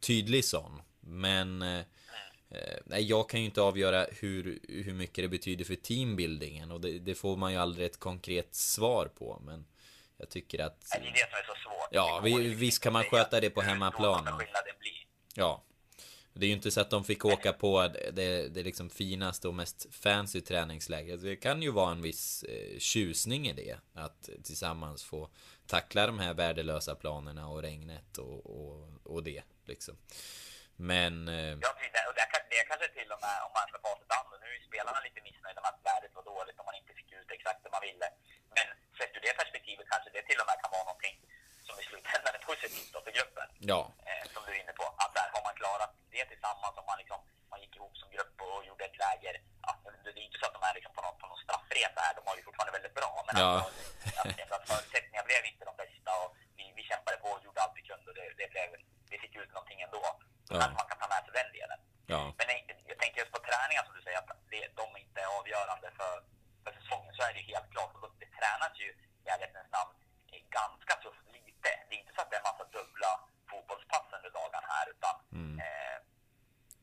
tydlig 0.00 0.44
sån. 0.44 0.82
Men 1.00 1.62
eh, 1.62 1.78
eh, 2.50 2.78
nej, 2.84 3.02
jag 3.04 3.28
kan 3.28 3.40
ju 3.40 3.46
inte 3.46 3.62
avgöra 3.62 4.06
hur, 4.12 4.58
hur 4.68 4.94
mycket 4.94 5.24
det 5.24 5.28
betyder 5.28 5.64
för 5.64 5.74
teambuildingen 5.74 6.70
och 6.70 6.80
det, 6.80 6.98
det 6.98 7.14
får 7.14 7.36
man 7.36 7.52
ju 7.52 7.58
aldrig 7.58 7.86
ett 7.86 7.98
konkret 7.98 8.54
svar 8.54 9.06
på. 9.06 9.42
Men 9.46 9.66
jag 10.16 10.30
tycker 10.30 10.58
att 10.64 10.80
Det 10.90 10.96
är 10.96 11.00
det 11.00 11.06
som 11.18 11.28
är 11.32 11.42
så 11.46 11.60
svårt. 11.62 11.88
Ja, 11.90 12.20
vi- 12.24 12.54
visst 12.54 12.82
kan 12.82 12.92
man 12.92 13.04
sköta 13.04 13.40
det 13.40 13.50
på 13.50 13.60
hemmaplan. 13.62 14.24
Ja. 15.34 15.64
Det 16.36 16.46
är 16.46 16.48
ju 16.48 16.54
inte 16.54 16.70
så 16.70 16.80
att 16.80 16.90
de 16.90 17.04
fick 17.04 17.24
åka 17.24 17.52
på 17.52 17.88
det, 18.12 18.48
det 18.48 18.62
liksom 18.62 18.90
finaste 18.90 19.48
och 19.48 19.54
mest 19.54 19.94
fancy 19.94 20.40
träningslägret. 20.40 21.22
Det 21.22 21.36
kan 21.36 21.62
ju 21.62 21.70
vara 21.70 21.90
en 21.92 22.02
viss 22.02 22.42
eh, 22.42 22.78
tjusning 22.78 23.48
i 23.48 23.52
det. 23.52 23.76
Att 23.94 24.20
tillsammans 24.44 25.04
få 25.04 25.30
tackla 25.66 26.06
de 26.06 26.18
här 26.18 26.34
värdelösa 26.34 26.94
planerna 26.94 27.48
och 27.48 27.62
regnet 27.62 28.18
och, 28.18 28.38
och, 28.56 28.76
och 29.12 29.22
det 29.22 29.42
liksom. 29.64 29.94
Men... 30.76 31.14
Eh, 31.28 31.54
Ja, 31.64 31.70
precis. 31.78 32.04
Och 32.08 32.14
det, 32.18 32.26
det 32.54 32.64
kanske 32.70 32.88
till 32.98 33.10
och 33.14 33.20
med, 33.26 33.36
om 33.46 33.52
man 33.58 33.66
ska 33.70 33.76
facit 33.86 34.10
an, 34.18 34.26
och 34.32 34.40
nu 34.44 34.48
är 34.56 34.60
spelarna 34.70 35.00
lite 35.06 35.20
missnöjda 35.26 35.60
med 35.64 35.70
att 35.74 35.80
vädret 35.88 36.12
var 36.18 36.24
dåligt 36.32 36.58
och 36.60 36.66
man 36.70 36.76
inte 36.80 36.92
fick 36.98 37.10
ut 37.18 37.28
exakt 37.36 37.60
det 37.64 37.70
man 37.76 37.84
ville. 37.88 38.06
Men 38.56 38.66
sett 38.98 39.12
ur 39.16 39.22
det 39.26 39.34
perspektivet 39.42 39.86
kanske 39.92 40.08
det 40.16 40.22
till 40.30 40.40
och 40.42 40.46
med 40.48 40.56
kan 40.62 40.70
vara 40.76 40.86
någonting 40.90 41.16
som 41.66 41.74
i 41.82 41.84
slutändan 41.90 42.32
är 42.38 42.42
positivt 42.50 42.90
då 42.94 42.98
för 43.06 43.12
gruppen. 43.18 43.48
ja. 43.72 43.80
eh, 44.08 44.24
som 44.32 44.40
du 44.46 44.50
är 44.56 44.60
inne 44.64 44.74
på. 44.80 44.86
Att 45.02 45.12
där 45.18 45.28
har 45.34 45.42
man 45.48 45.54
klarat 45.62 45.92
det 46.16 46.24
tillsammans 46.32 46.74
och 46.80 46.86
man, 46.90 46.98
liksom, 47.02 47.20
man 47.50 47.60
gick 47.62 47.74
ihop 47.76 47.94
som 48.00 48.08
grupp 48.14 48.36
och 48.46 48.58
gjorde 48.68 48.84
ett 48.88 48.98
läger. 49.04 49.34
Ja, 49.66 49.70
det 50.04 50.10
är 50.22 50.26
inte 50.28 50.38
så 50.40 50.46
att 50.48 50.56
de 50.56 50.62
är 50.68 50.74
liksom 50.78 50.92
på 50.96 51.02
någon, 51.06 51.16
på 51.22 51.26
någon 51.30 51.42
straffresa 51.46 52.00
här, 52.06 52.14
de 52.18 52.22
har 52.28 52.36
ju 52.38 52.42
fortfarande 52.48 52.76
väldigt 52.78 52.96
bra. 53.00 53.10
Men 53.26 53.34
Ja. 53.42 53.50
alltså, 53.50 54.42
att, 54.42 54.52
att 54.56 54.68
förutsättningarna 54.70 55.26
blev 55.30 55.42
inte 55.50 55.64
de 55.70 55.74
bästa 55.82 56.10
och 56.22 56.30
vi, 56.58 56.64
vi 56.78 56.82
kämpade 56.90 57.16
på 57.22 57.28
och 57.34 57.42
gjorde 57.46 57.60
allt 57.62 57.76
vi 57.80 57.84
kunde 57.90 58.06
och 58.10 58.16
det, 58.20 58.26
det, 58.40 58.48
blev, 58.54 58.68
det 59.10 59.16
fick 59.24 59.34
ut 59.42 59.52
någonting 59.56 59.80
ändå. 59.86 60.02
Ja. 60.50 60.54
kanske 60.60 60.76
man 60.80 60.88
kan 60.90 60.98
ta 61.02 61.08
med 61.14 61.22
sig 61.24 61.32
den 61.40 61.50
delen. 61.58 61.80
Ja. 62.12 62.20
Men 62.38 62.46
jag, 62.52 62.58
jag 62.90 62.98
tänker 63.02 63.18
just 63.22 63.34
på 63.36 63.40
träningar 63.48 63.82
som 63.84 63.94
du 63.96 64.02
säger, 64.02 64.18
att 64.22 64.30
det, 64.52 64.62
de 64.80 64.86
inte 65.04 65.18
är 65.24 65.28
avgörande 65.38 65.88
för, 65.98 66.14
för 66.64 66.72
säsongen. 66.80 67.12
Så 67.16 67.20
är 67.26 67.32
det 67.34 67.40
ju 67.42 67.46
helt 67.54 67.70
klart. 67.74 67.94
Och 68.02 68.10
det 68.20 68.28
tränas 68.38 68.74
ju 68.84 68.88
i 69.24 69.26
ärlighetens 69.32 69.70
namn 69.78 69.92
ganska 70.60 70.94
tufft 71.04 71.26
lite. 71.36 71.68
Det 71.88 71.94
är 71.94 72.00
inte 72.02 72.14
så 72.16 72.20
att 72.22 72.30
det 72.30 72.36
är 72.36 72.42
en 72.44 72.50
massa 72.50 72.64
dubbla 72.78 73.10
Mm. 75.34 75.58
Eh, 75.64 75.96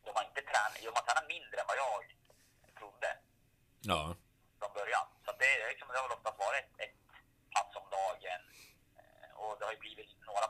de, 0.06 0.10
har 0.16 0.24
inte 0.30 0.42
tränat, 0.50 0.74
de 0.88 0.94
har 1.00 1.06
tränat 1.08 1.28
mindre 1.36 1.58
än 1.62 1.70
vad 1.72 1.80
jag 1.86 2.02
trodde. 2.80 3.10
Ja. 3.92 4.02
Från 4.60 4.74
början. 4.80 5.06
Så 5.26 5.32
det, 5.42 5.52
liksom, 5.72 5.88
det 5.88 5.98
har 6.00 6.08
väl 6.08 6.18
oftast 6.18 6.40
varit 6.46 6.66
ett, 6.66 6.74
ett 6.86 6.98
pass 7.54 7.72
om 7.82 7.88
dagen. 8.00 8.42
Eh, 9.00 9.30
och 9.42 9.52
det 9.58 9.66
har 9.66 9.74
ju 9.78 9.84
blivit 9.86 10.10
några 10.30 10.48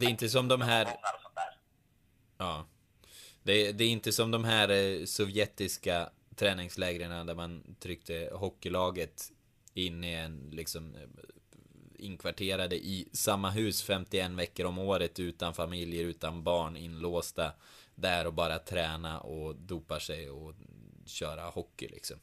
det 0.00 0.06
är 0.06 0.10
inte 0.10 0.28
som 0.28 0.48
de 0.48 0.60
här... 0.62 0.86
Ja. 2.38 2.66
Det, 3.42 3.72
det 3.72 3.84
är 3.84 3.88
inte 3.88 4.12
som 4.12 4.30
de 4.30 4.44
här 4.44 4.68
eh, 4.68 5.04
sovjetiska 5.04 6.10
träningslägren 6.36 7.26
där 7.26 7.34
man 7.34 7.76
tryckte 7.80 8.30
hockeylaget 8.32 9.22
in 9.74 10.04
i 10.04 10.12
en 10.14 10.50
liksom 10.52 10.94
eh, 10.94 11.08
inkvarterade 11.98 12.76
i 12.76 13.08
samma 13.12 13.50
hus 13.50 13.82
51 13.82 14.30
veckor 14.30 14.66
om 14.66 14.78
året 14.78 15.18
utan 15.18 15.54
familjer, 15.54 16.04
utan 16.04 16.42
barn, 16.44 16.76
inlåsta 16.76 17.52
där 17.94 18.26
och 18.26 18.34
bara 18.42 18.58
träna 18.58 19.20
och 19.20 19.56
dopa 19.56 20.00
sig 20.00 20.30
och 20.30 20.54
köra 21.06 21.42
hockey 21.58 21.88
liksom. 21.96 22.18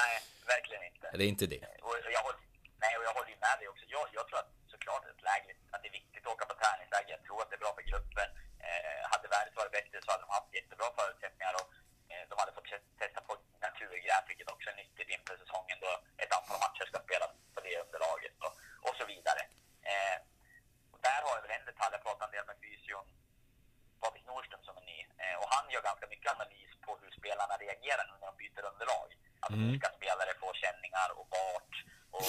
Nej, 0.00 0.16
verkligen 0.54 0.82
inte. 0.90 1.06
Det 1.18 1.24
är 1.26 1.32
inte 1.36 1.46
det. 1.54 1.62
Och 1.86 1.94
jag 2.16 2.22
håller, 2.26 2.40
nej, 2.84 2.92
och 2.98 3.04
jag 3.08 3.14
håller 3.18 3.30
ju 3.34 3.38
med 3.46 3.56
dig 3.60 3.66
också. 3.72 3.84
Jag, 3.96 4.04
jag 4.18 4.24
tror 4.28 4.38
att 4.42 4.52
såklart 4.74 5.02
ett 5.12 5.22
läge, 5.30 5.50
att 5.74 5.80
det 5.82 5.88
är 5.92 5.96
viktigt 6.00 6.22
att 6.26 6.32
åka 6.34 6.44
på 6.50 6.54
träningsläger. 6.62 7.10
Jag 7.16 7.22
tror 7.26 7.38
att 7.42 7.50
det 7.50 7.56
är 7.60 7.64
bra 7.64 7.72
för 7.78 7.84
gruppen. 7.92 8.28
Eh, 8.66 9.00
hade 9.12 9.26
värdet 9.34 9.54
varit 9.60 9.74
bättre 9.78 9.96
så 10.04 10.08
hade 10.12 10.24
de 10.26 10.30
haft 10.38 10.50
jättebra 10.58 10.88
förutsättningar 11.00 11.54
och 11.60 11.68
eh, 12.12 12.22
de 12.30 12.34
hade 12.42 12.52
fått 12.56 12.68
te- 12.72 12.88
testa 13.02 13.20
på 13.28 13.32
naturgräs, 13.66 14.24
vilket 14.30 14.48
också 14.54 14.66
är 14.72 14.76
nyttigt 14.82 15.10
inför 15.16 15.34
säsongen 15.42 15.78
då 15.84 15.92
ett 16.22 16.32
antal 16.38 16.58
matcher 16.64 16.84
ska 16.90 16.98
spelas 17.06 17.30
på 17.54 17.60
det 17.66 17.74
underlaget 17.84 18.36
och, 18.46 18.52
och 18.86 18.94
så 18.98 19.04
vidare. 19.12 19.42
Eh, 19.90 20.16
och 20.94 21.00
där 21.08 21.20
har 21.26 21.32
jag 21.36 21.42
väl 21.46 21.56
en 21.58 21.68
detalj, 21.70 21.92
jag 21.96 22.02
pratade 22.06 22.26
en 22.28 22.34
del 22.36 22.46
med 22.50 22.58
fysion 22.66 23.06
Patrik 24.02 24.26
Nordström 24.30 24.62
som 24.68 24.74
är 24.80 24.84
ny. 24.92 24.98
Eh, 25.22 25.36
och 25.40 25.48
han 25.54 25.64
gör 25.72 25.82
ganska 25.90 26.06
mycket 26.12 26.32
analys 26.36 26.70
på 26.84 26.90
hur 27.00 27.10
spelarna 27.20 27.54
reagerar 27.66 28.04
när 28.10 28.20
de 28.26 28.32
byter 28.42 28.62
underlag. 28.70 29.08
Alltså 29.44 29.58
vilka 29.72 29.90
spelare 29.98 30.32
får 30.42 30.54
känningar 30.64 31.08
och 31.18 31.26
vart. 31.36 31.74
Och 32.16 32.26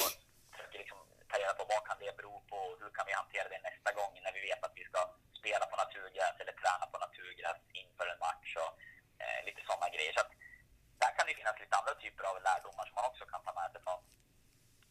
försöker 0.51 0.77
liksom 0.83 0.99
ta 1.29 1.35
reda 1.41 1.53
på 1.59 1.63
vad 1.73 1.81
kan 1.87 1.97
det 2.03 2.11
bero 2.19 2.33
på 2.51 2.57
och 2.69 2.75
hur 2.81 2.91
kan 2.97 3.05
vi 3.09 3.13
hantera 3.21 3.47
det 3.53 3.61
nästa 3.69 3.89
gång 3.99 4.11
när 4.25 4.33
vi 4.37 4.41
vet 4.49 4.61
att 4.65 4.75
vi 4.79 4.83
ska 4.89 4.99
spela 5.39 5.65
på 5.71 5.75
naturgräs 5.83 6.35
eller 6.41 6.55
träna 6.61 6.85
på 6.91 6.97
naturgräs 7.05 7.59
inför 7.81 8.05
en 8.13 8.19
match 8.27 8.49
och 8.63 8.71
eh, 9.23 9.39
lite 9.47 9.61
sådana 9.69 9.87
grejer. 9.95 10.11
Så 10.15 10.21
att, 10.25 10.31
där 11.01 11.11
kan 11.17 11.25
det 11.27 11.35
finnas 11.39 11.57
lite 11.63 11.75
andra 11.79 11.93
typer 12.03 12.23
av 12.31 12.35
lärdomar 12.47 12.85
som 12.89 12.95
man 12.99 13.09
också 13.11 13.23
kan 13.31 13.41
ta 13.47 13.51
med 13.59 13.67
sig 13.73 13.81
från 13.85 13.99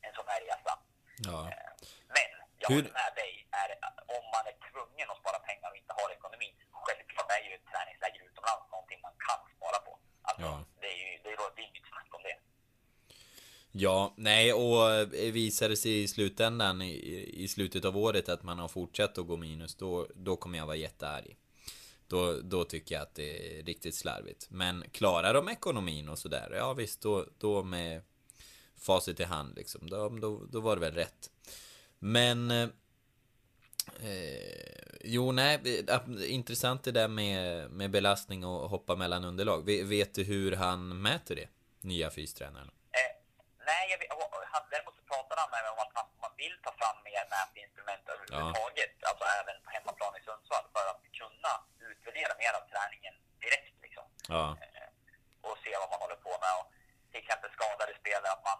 en 0.06 0.12
sån 0.18 0.28
här 0.32 0.40
resa. 0.48 0.72
Ja. 1.28 1.38
Eh, 1.52 1.70
Men 2.16 2.30
jag 2.62 2.68
Hur- 2.72 2.82
håller 2.82 2.98
med 3.02 3.12
dig. 3.22 3.32
Är, 3.62 3.70
om 4.16 4.24
man 4.34 4.44
är 4.50 4.56
tvungen 4.70 5.06
att 5.12 5.20
spara 5.22 5.38
pengar 5.48 5.68
och 5.72 5.78
inte 5.82 5.94
har 6.00 6.08
ekonomin, 6.18 6.54
självklart 6.84 7.30
är 7.36 7.42
ju 7.48 7.52
ett 7.58 7.66
träningsläger 7.72 8.20
utomlands 8.28 8.66
någonting 8.74 9.00
man 9.06 9.16
kan 9.26 9.40
spara 9.56 9.78
på. 9.86 9.92
Alltså, 10.28 10.48
Ja. 10.52 10.64
det 10.82 10.88
är 10.94 10.98
ju 11.02 11.08
det 11.24 11.30
är, 11.32 11.36
det 11.56 11.62
är 11.62 11.66
inget 11.72 11.88
snack 11.92 12.10
om 12.18 12.22
det. 12.28 12.36
Ja, 13.82 14.14
nej, 14.16 14.52
och 14.52 14.90
eh, 14.90 15.06
visade 15.06 15.30
visar 15.30 15.68
det 15.68 15.76
sig 15.76 16.02
i 16.02 16.08
slutändan 16.08 16.82
i, 16.82 17.30
i 17.32 17.48
slutet 17.48 17.84
av 17.84 17.96
året 17.96 18.28
att 18.28 18.42
man 18.42 18.58
har 18.58 18.68
fortsatt 18.68 19.18
att 19.18 19.26
gå 19.26 19.36
minus, 19.36 19.74
då, 19.74 20.06
då 20.14 20.36
kommer 20.36 20.58
jag 20.58 20.66
vara 20.66 20.76
jättearg. 20.76 21.36
Då, 22.06 22.40
då 22.42 22.64
tycker 22.64 22.94
jag 22.94 23.02
att 23.02 23.14
det 23.14 23.58
är 23.58 23.64
riktigt 23.64 23.94
slarvigt. 23.94 24.46
Men 24.50 24.84
klarar 24.92 25.34
de 25.34 25.48
ekonomin 25.48 26.08
och 26.08 26.18
sådär, 26.18 26.52
ja 26.56 26.72
visst, 26.72 27.00
då, 27.00 27.26
då 27.38 27.62
med 27.62 28.02
facit 28.76 29.20
i 29.20 29.24
hand 29.24 29.56
liksom, 29.56 29.90
då, 29.90 30.08
då, 30.08 30.44
då 30.50 30.60
var 30.60 30.76
det 30.76 30.80
väl 30.80 30.94
rätt. 30.94 31.30
Men... 31.98 32.50
Eh, 32.50 32.68
eh 34.00 34.82
jo, 35.04 35.32
nej, 35.32 35.60
intressant 36.28 36.84
det 36.84 36.92
där 36.92 37.08
med, 37.08 37.70
med 37.70 37.90
belastning 37.90 38.44
och 38.44 38.70
hoppa 38.70 38.96
mellan 38.96 39.24
underlag. 39.24 39.64
Vet 39.64 40.14
du 40.14 40.22
hur 40.22 40.52
han 40.52 41.02
mäter 41.02 41.36
det? 41.36 41.48
Nya 41.80 42.10
fystränaren? 42.10 42.70
Eh, 43.00 43.12
nej, 43.66 43.84
jag, 43.90 43.98
vet- 43.98 44.08
jag, 44.08 44.18
han, 44.54 44.62
däremot 44.70 44.96
så 45.00 45.04
pratade 45.12 45.40
han 45.42 45.50
med 45.54 45.62
mig 45.64 45.70
om 45.74 45.80
att 45.84 45.94
man, 45.98 46.06
man 46.24 46.34
vill 46.42 46.51
ta 46.66 46.70
fram 46.80 46.96
mer 47.08 47.24
mätinstrument 47.36 48.04
överhuvudtaget. 48.14 48.92
Alltså 49.08 49.24
även 49.40 49.56
på 49.64 49.70
hemmaplan 49.76 50.16
i 50.18 50.22
Sundsvall 50.26 50.66
för 50.74 50.84
att 50.92 51.02
kunna 51.20 51.52
utvärdera 51.90 52.32
mer 52.42 52.52
av 52.58 52.64
träningen 52.72 53.14
direkt 53.44 53.76
liksom. 53.86 54.04
Ja. 54.34 54.44
eh, 54.64 54.88
och 55.46 55.56
se 55.64 55.70
vad 55.82 55.90
man 55.92 56.00
håller 56.04 56.20
på 56.26 56.32
med. 56.44 56.52
Och 56.60 56.66
till 57.10 57.20
exempel 57.22 57.50
skadade 57.58 57.92
spelare, 58.02 58.32
att 58.36 58.44
man 58.50 58.58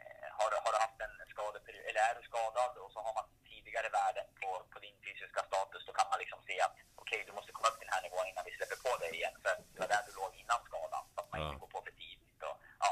eh, 0.00 0.28
har, 0.38 0.48
har 0.64 0.72
du 0.74 0.78
haft 0.86 1.00
en 1.06 1.14
skadeperiod, 1.34 1.84
eller 1.88 2.00
är 2.10 2.14
du 2.18 2.22
skadad 2.30 2.72
och 2.82 2.90
så 2.94 2.98
har 3.06 3.14
man 3.18 3.26
tidigare 3.50 3.88
värden 4.00 4.26
på, 4.40 4.50
på 4.72 4.78
din 4.84 4.96
fysiska 5.06 5.40
status, 5.50 5.82
då 5.88 5.92
kan 5.98 6.08
man 6.12 6.18
liksom 6.22 6.40
se 6.48 6.56
att 6.66 6.74
okej, 7.02 7.20
du 7.28 7.32
måste 7.38 7.52
komma 7.56 7.68
upp 7.70 7.78
till 7.78 7.88
den 7.88 7.96
här 7.96 8.04
nivån 8.06 8.26
innan 8.30 8.44
vi 8.48 8.52
släpper 8.58 8.78
på 8.86 8.92
dig 9.02 9.10
igen, 9.18 9.34
för 9.42 9.52
det 9.72 9.78
var 9.82 9.88
där 9.94 10.02
du 10.08 10.12
låg 10.20 10.32
innan 10.42 10.60
skadan, 10.68 11.04
så 11.14 11.18
att 11.20 11.30
man 11.30 11.40
Ja. 11.40 11.46
inte 11.46 11.60
går 11.62 11.70
på 11.74 11.80
för 11.86 11.94
tidigt 12.02 12.40
och 12.48 12.56
ja, 12.84 12.90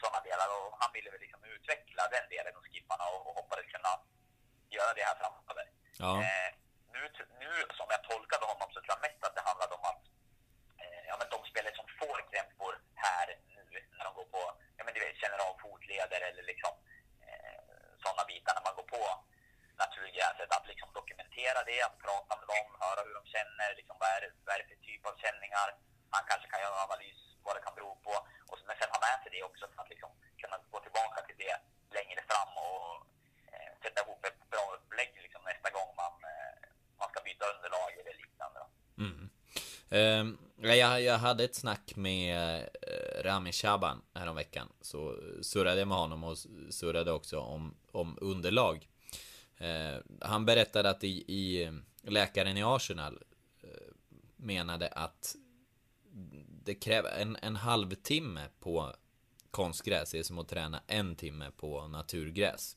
sådana 0.00 0.20
delar. 0.28 0.48
Och 0.56 0.68
han 0.82 0.90
ville 0.96 1.10
väl 1.14 1.20
liksom 1.26 1.40
utveckla 1.54 2.02
den 2.16 2.26
delen 2.34 2.52
hos 2.56 2.66
skipparna 2.72 3.04
och, 3.14 3.20
och 3.28 3.34
hoppades 3.38 3.66
kunna 3.74 3.92
göra 4.76 4.92
det 4.98 5.04
här 5.08 5.16
framöver. 5.22 5.66
Ja. 6.04 6.12
Eh, 6.24 6.50
nu, 6.94 7.00
nu 7.42 7.50
som 7.78 7.86
jag 7.94 8.02
tolkade 8.10 8.44
honom 8.52 8.68
så 8.72 8.78
tror 8.80 8.94
jag 8.96 9.04
mest 9.06 9.24
att 9.26 9.34
det 9.38 9.44
handlade 9.50 9.74
om 9.78 9.84
att 9.92 10.02
eh, 10.82 11.02
ja, 11.10 11.14
men 11.20 11.28
de 11.34 11.38
spelare 11.50 11.74
som 11.80 11.86
får 12.00 12.18
krämpor 12.32 12.72
här 13.06 13.26
nu 13.56 13.62
när 13.96 14.04
de 14.08 14.12
går 14.18 14.28
på, 14.36 14.42
ja 14.78 14.82
men 14.84 14.94
du 14.94 15.00
vet, 15.04 15.16
känner 15.22 15.38
av 15.48 15.54
fotleder 15.64 16.20
eller 16.28 16.42
liksom 16.52 16.72
eh, 17.26 17.58
sådana 18.02 18.24
bitar 18.30 18.54
när 18.54 18.64
man 18.68 18.76
går 18.78 18.88
på 18.96 19.02
naturgräset, 19.82 20.50
att 20.56 20.66
liksom 20.72 20.88
dokumentera 21.00 21.60
det, 21.70 21.80
att 21.88 21.98
prata 22.06 22.32
med 22.40 22.46
dem, 22.54 22.66
höra 22.84 23.00
hur 23.06 23.14
de 23.20 23.24
känner, 23.36 23.68
liksom 23.78 23.96
vad 24.02 24.08
är, 24.16 24.20
det- 24.24 24.34
vad 24.44 24.54
är 24.54 24.58
det 24.62 24.68
för 24.72 24.80
typ 24.90 25.02
av 25.10 25.14
känningar. 25.24 25.68
Man 26.14 26.24
kanske 26.30 26.48
kan 26.50 26.60
göra 26.62 26.74
en 26.76 26.86
analys 26.88 27.18
vad 27.46 27.56
det 27.56 27.62
kan 27.66 27.74
bero 27.78 27.90
på. 28.06 28.14
Och, 28.50 28.58
men 28.68 28.76
sen 28.80 28.90
ha 28.94 29.00
med 29.06 29.16
sig 29.22 29.30
det 29.34 29.42
också 29.50 29.64
för 29.72 29.82
att 29.82 29.90
liksom 29.94 30.10
kunna 30.42 30.56
gå 30.74 30.78
tillbaka 30.80 31.18
till 31.26 31.38
det 31.44 31.56
längre 31.98 32.20
fram 32.30 32.50
och 32.66 32.92
eh, 33.52 33.70
sätta 33.82 33.98
ihop 34.02 34.24
ett 34.24 34.40
bra 34.52 34.64
upplägg 34.76 35.12
liksom, 35.24 35.42
nästa 35.50 35.70
gång 35.76 35.90
man, 36.02 36.14
eh, 36.32 36.58
man 37.00 37.08
ska 37.10 37.18
byta 37.28 37.44
underlag 37.54 37.90
eller 38.00 38.14
liknande. 38.22 38.58
Då. 38.62 38.66
Mm. 39.04 39.30
Ehm, 39.90 40.38
jag, 40.60 41.02
jag 41.02 41.18
hade 41.18 41.44
ett 41.44 41.54
snack 41.54 41.96
med 41.96 42.58
eh, 42.58 43.22
Rami 43.22 43.52
Shaban 43.52 44.02
häromveckan. 44.14 44.68
Så 44.80 45.16
surrade 45.42 45.78
jag 45.78 45.88
med 45.88 45.96
honom 45.96 46.24
och 46.24 46.38
surrade 46.70 47.12
också 47.12 47.40
om, 47.40 47.74
om 47.92 48.18
underlag. 48.20 48.88
Eh, 49.56 49.96
han 50.20 50.44
berättade 50.44 50.90
att 50.90 51.04
i, 51.04 51.08
i 51.08 51.72
läkaren 52.02 52.56
i 52.56 52.62
Arsenal 52.62 53.22
eh, 53.62 53.68
menade 54.36 54.88
att 54.88 55.36
det 56.64 56.74
kräver 56.74 57.10
en, 57.10 57.36
en 57.42 57.56
halvtimme 57.56 58.48
på 58.60 58.94
konstgräs 59.50 60.14
är 60.14 60.22
som 60.22 60.38
att 60.38 60.48
träna 60.48 60.82
en 60.86 61.16
timme 61.16 61.50
på 61.56 61.88
naturgräs. 61.88 62.76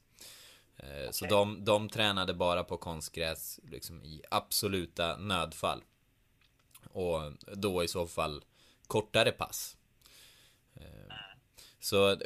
Eh, 0.78 1.12
Så 1.12 1.26
de, 1.26 1.65
de 1.65 1.89
tränade 1.89 2.34
bara 2.34 2.63
på 2.63 2.78
konstgräs 2.78 3.60
liksom 3.63 4.04
i 4.04 4.21
absoluta 4.30 5.17
nödfall. 5.17 5.84
Och 6.94 7.32
då 7.58 7.84
i 7.84 7.88
så 7.88 8.08
fall 8.08 8.44
kortare 8.88 9.32
pass. 9.32 9.78
Eh, 10.76 11.15
Så, 11.80 12.17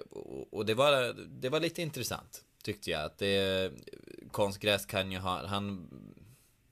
och 0.51 0.65
det 0.65 0.73
var, 0.73 1.13
det 1.27 1.49
var 1.49 1.59
lite 1.59 1.81
intressant, 1.81 2.43
tyckte 2.63 2.91
jag. 2.91 3.03
Att 3.03 3.17
det, 3.17 3.71
konstgräs 4.31 4.85
kan 4.85 5.11
ju 5.11 5.17
ha, 5.19 5.45
han 5.47 5.89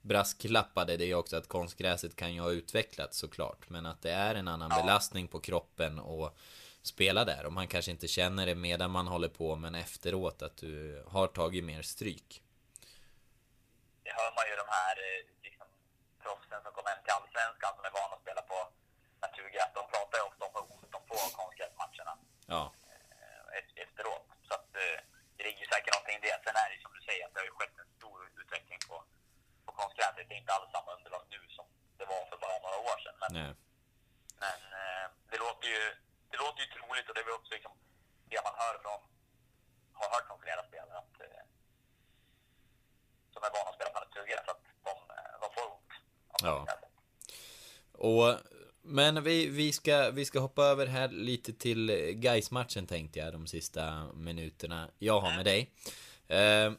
brasklappade 0.01 0.97
det 0.97 1.13
också 1.15 1.37
att 1.37 1.47
konstgräset 1.47 2.15
kan 2.15 2.33
ju 2.33 2.41
ha 2.41 2.49
utvecklats 2.51 3.17
såklart. 3.17 3.69
Men 3.69 3.85
att 3.85 4.01
det 4.01 4.11
är 4.11 4.35
en 4.35 4.47
annan 4.47 4.69
belastning 4.69 5.27
på 5.27 5.39
kroppen 5.39 5.99
och 5.99 6.37
spela 6.81 7.25
där. 7.25 7.45
Och 7.45 7.53
man 7.53 7.67
kanske 7.67 7.91
inte 7.91 8.07
känner 8.07 8.45
det 8.45 8.55
medan 8.55 8.91
man 8.91 9.07
håller 9.07 9.29
på, 9.29 9.55
men 9.55 9.75
efteråt 9.75 10.41
att 10.41 10.57
du 10.57 11.03
har 11.07 11.27
tagit 11.27 11.63
mer 11.63 11.81
stryk. 11.81 12.41
det 14.03 14.11
hör 14.19 14.31
man 14.37 14.45
ju 14.49 14.55
de 14.63 14.67
här 14.79 14.95
eh, 15.07 15.21
liksom, 15.47 15.67
proffsen 16.23 16.59
som 16.63 16.71
kommer 16.75 16.89
hem 16.93 17.03
till 17.03 17.13
Allsvenskan 17.17 17.71
som 17.77 17.83
är 17.89 17.93
vana 17.99 18.13
att 18.15 18.21
spela 18.25 18.41
på 18.51 18.57
naturgräs. 19.25 19.69
De 19.79 19.83
pratar 19.93 20.15
ju 20.19 20.23
ofta 20.29 20.41
om 20.47 20.51
hur 20.55 20.65
ont 20.75 20.91
de 20.95 20.99
får 21.09 21.19
av 21.27 21.31
konstgräsmatcherna 21.41 22.13
Ja. 22.55 22.63
eh, 22.91 23.57
eft- 23.59 23.77
efteråt. 23.85 24.27
Så 24.47 24.51
att 24.57 24.69
eh, 24.83 24.97
det 25.35 25.43
ligger 25.47 25.61
ju 25.65 25.69
säkert 25.73 25.93
någonting 25.95 26.17
i 26.19 26.23
det. 26.27 26.35
Sen 26.45 26.55
är 26.61 26.67
det 26.69 26.75
ju 26.77 26.81
som 26.85 26.93
du 26.97 27.01
säger 27.09 27.21
att 27.25 27.33
det 27.33 27.39
har 27.41 27.49
ju 27.51 27.55
skett 27.59 27.75
en 27.83 27.91
stor 27.99 28.17
utveckling 28.41 28.79
på, 28.89 28.95
på 29.65 29.71
konstgräset. 29.79 30.25
Det 30.29 30.35
är 30.37 30.41
inte 30.43 30.53
alls 30.57 30.69
samma 30.75 30.89
underlag 30.97 31.23
nu 31.35 31.39
som 31.57 31.65
det 31.99 32.05
var 32.13 32.21
för 32.29 32.37
bara 32.45 32.57
några 32.65 32.79
år 32.89 32.97
sedan. 33.05 33.17
Men, 33.23 33.31
Nej. 33.39 33.51
men 34.43 34.59
eh, 34.81 35.05
det, 35.31 35.37
låter 35.45 35.67
ju, 35.75 35.83
det 36.31 36.37
låter 36.43 36.59
ju 36.63 36.67
troligt 36.75 37.07
och 37.09 37.13
det 37.15 37.21
är 37.23 37.27
väl 37.29 37.39
också 37.41 37.51
liksom 37.57 37.73
det 38.31 38.39
man 38.47 38.55
hör 38.63 38.75
från, 38.83 38.99
har 39.99 40.07
hört 40.13 40.25
från 40.29 40.39
flera 40.45 40.61
spelare 40.69 40.97
att, 41.03 41.15
eh, 41.25 41.43
som 43.33 43.41
är 43.47 43.51
vana 43.57 43.69
att 43.71 43.75
spela 43.77 43.89
Ja. 46.43 46.65
Och, 48.03 48.35
men 48.81 49.23
vi, 49.23 49.47
vi, 49.47 49.71
ska, 49.71 50.11
vi 50.11 50.25
ska 50.25 50.39
hoppa 50.39 50.63
över 50.63 50.87
här 50.87 51.09
lite 51.09 51.53
till 51.53 51.91
gais 52.15 52.51
matchen 52.51 52.87
tänkte 52.87 53.19
jag, 53.19 53.33
de 53.33 53.47
sista 53.47 54.13
minuterna 54.13 54.89
jag 54.99 55.21
har 55.21 55.35
med 55.35 55.45
dig. 55.45 55.71
Eh, 56.27 56.73